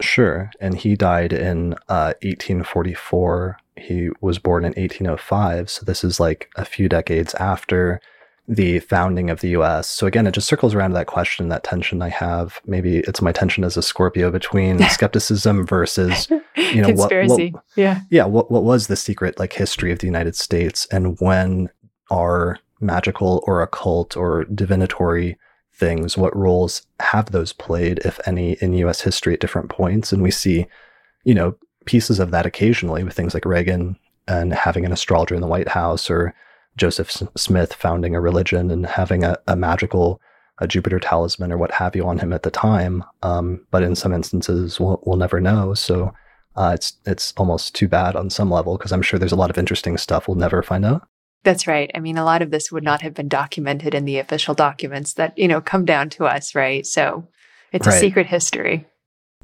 [0.00, 3.58] Sure, and he died in uh, 1844.
[3.76, 8.00] He was born in 1805, so this is like a few decades after
[8.48, 9.88] the founding of the US.
[9.88, 12.60] So again, it just circles around to that question, that tension I have.
[12.66, 17.50] Maybe it's my tension as a Scorpio between skepticism versus, you know, Conspiracy.
[17.50, 18.00] What, what, yeah.
[18.10, 18.24] Yeah.
[18.24, 21.70] What, what was the secret like history of the United States and when
[22.10, 25.38] are magical or occult or divinatory
[25.74, 30.12] things, what roles have those played, if any, in US history at different points?
[30.12, 30.66] And we see,
[31.24, 31.54] you know,
[31.86, 33.96] pieces of that occasionally with things like Reagan
[34.28, 36.34] and having an astrologer in the White House or
[36.76, 40.20] Joseph Smith founding a religion and having a, a, magical
[40.58, 43.04] a Jupiter talisman or what have you on him at the time.
[43.22, 45.74] Um, but in some instances, we'll, we'll never know.
[45.74, 46.12] So
[46.56, 49.50] uh, it's it's almost too bad on some level because I'm sure there's a lot
[49.50, 51.06] of interesting stuff we'll never find out.
[51.44, 51.90] That's right.
[51.94, 55.14] I mean, a lot of this would not have been documented in the official documents
[55.14, 56.86] that you know come down to us, right?
[56.86, 57.26] So
[57.72, 57.96] it's right.
[57.96, 58.86] a secret history.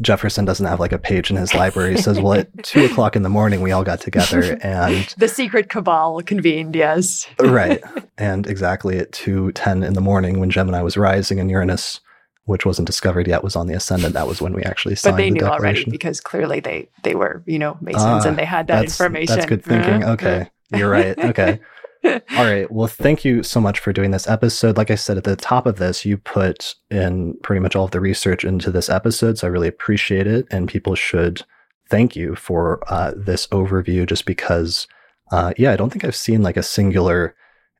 [0.00, 1.92] Jefferson doesn't have like a page in his library.
[1.92, 5.28] He says, well, at two o'clock in the morning, we all got together and the
[5.28, 6.76] secret cabal convened.
[6.76, 7.26] Yes.
[7.40, 7.82] right.
[8.16, 12.00] And exactly at 2.10 in the morning when Gemini was rising and Uranus,
[12.44, 14.14] which wasn't discovered yet, was on the ascendant.
[14.14, 15.84] That was when we actually signed But they the knew declaration.
[15.84, 19.34] already because clearly they, they were, you know, Masons and they had that that's, information.
[19.34, 20.04] That's good thinking.
[20.04, 20.12] Uh-huh.
[20.12, 20.50] Okay.
[20.74, 21.18] You're right.
[21.18, 21.60] Okay.
[22.04, 22.70] All right.
[22.70, 24.76] Well, thank you so much for doing this episode.
[24.76, 27.90] Like I said at the top of this, you put in pretty much all of
[27.90, 29.38] the research into this episode.
[29.38, 30.46] So I really appreciate it.
[30.50, 31.42] And people should
[31.90, 34.86] thank you for uh, this overview just because,
[35.32, 37.34] uh, yeah, I don't think I've seen like a singular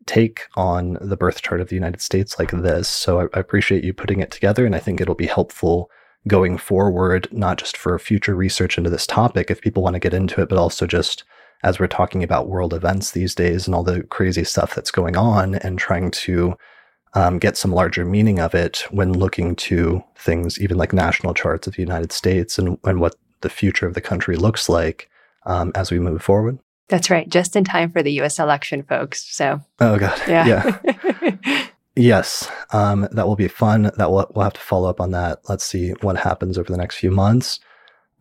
[0.07, 2.89] take on the birth chart of the United States like this.
[2.89, 4.67] So I, I appreciate you putting it together.
[4.67, 5.91] And I think it'll be helpful
[6.27, 10.15] going forward, not just for future research into this topic, if people want to get
[10.15, 11.25] into it, but also just
[11.63, 15.17] as we're talking about world events these days and all the crazy stuff that's going
[15.17, 16.57] on and trying to
[17.15, 21.67] um, get some larger meaning of it when looking to things, even like national charts
[21.67, 25.11] of the United States and, and what the future of the country looks like
[25.47, 26.59] um, as we move forward.
[26.89, 27.29] That's right.
[27.29, 29.25] Just in time for the US election, folks.
[29.35, 30.21] So, oh, God.
[30.29, 30.79] Yeah.
[30.85, 31.67] yeah.
[31.97, 32.51] yes.
[32.73, 33.91] Um, that will be fun.
[33.97, 35.41] That will, we'll have to follow up on that.
[35.49, 37.61] Let's see what happens over the next few months.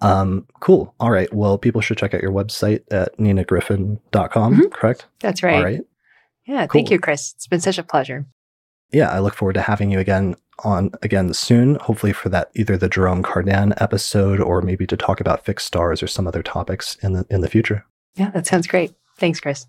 [0.02, 0.94] Um, cool.
[1.00, 1.32] All right.
[1.34, 4.68] Well, people should check out your website at ninagryphon.com, mm-hmm.
[4.70, 5.06] correct?
[5.20, 5.56] That's right.
[5.56, 5.82] All right.
[6.46, 6.68] Yeah.
[6.68, 6.80] Cool.
[6.80, 7.34] Thank you, Chris.
[7.36, 8.26] It's been such a pleasure.
[8.92, 9.10] Yeah.
[9.10, 12.90] I look forward to having you again on again soon, hopefully for that either the
[12.90, 17.14] Jerome Cardan episode or maybe to talk about fixed stars or some other topics in
[17.14, 17.86] the in the future.
[18.16, 18.94] Yeah, that sounds great.
[19.18, 19.68] Thanks, Chris.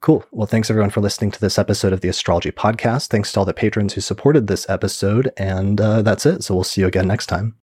[0.00, 0.24] Cool.
[0.30, 3.08] Well, thanks everyone for listening to this episode of the Astrology Podcast.
[3.08, 5.30] Thanks to all the patrons who supported this episode.
[5.36, 6.42] And uh, that's it.
[6.42, 7.59] So we'll see you again next time.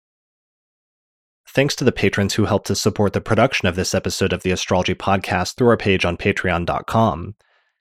[1.49, 4.51] Thanks to the patrons who helped to support the production of this episode of the
[4.51, 7.35] Astrology Podcast through our page on patreon.com.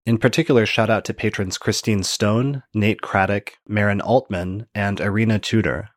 [0.07, 5.91] In particular, shout out to patrons Christine Stone, Nate Craddock, Maren Altman, and Irina Tudor,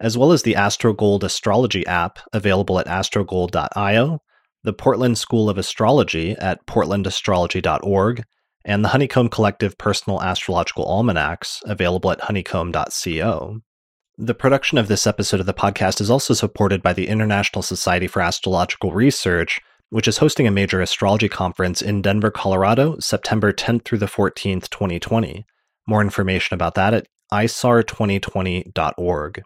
[0.00, 4.20] as well as the AstroGold Astrology app available at astrogold.io,
[4.62, 8.24] the Portland School of Astrology at portlandastrology.org,
[8.64, 13.60] and the Honeycomb Collective Personal Astrological Almanacs available at honeycomb.co.
[14.16, 18.06] The production of this episode of the podcast is also supported by the International Society
[18.06, 19.60] for Astrological Research
[19.94, 24.68] which is hosting a major astrology conference in Denver, Colorado, September 10th through the 14th,
[24.68, 25.46] 2020.
[25.86, 29.42] More information about that at isar2020.org.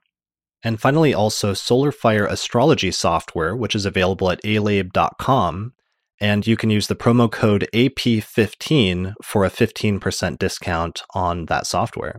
[0.64, 5.74] And finally, also SolarFire astrology software, which is available at alabe.com.
[6.18, 12.16] And you can use the promo code AP15 for a 15% discount on that software.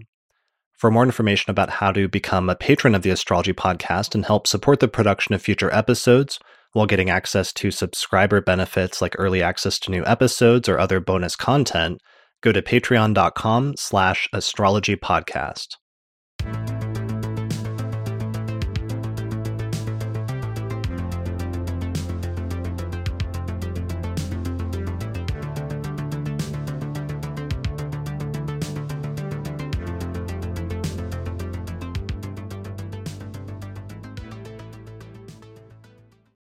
[0.80, 4.48] For more information about how to become a patron of the Astrology Podcast and help
[4.48, 6.40] support the production of future episodes,
[6.72, 11.36] while getting access to subscriber benefits like early access to new episodes or other bonus
[11.36, 12.00] content,
[12.42, 15.76] go to patreon.com slash astrology podcast.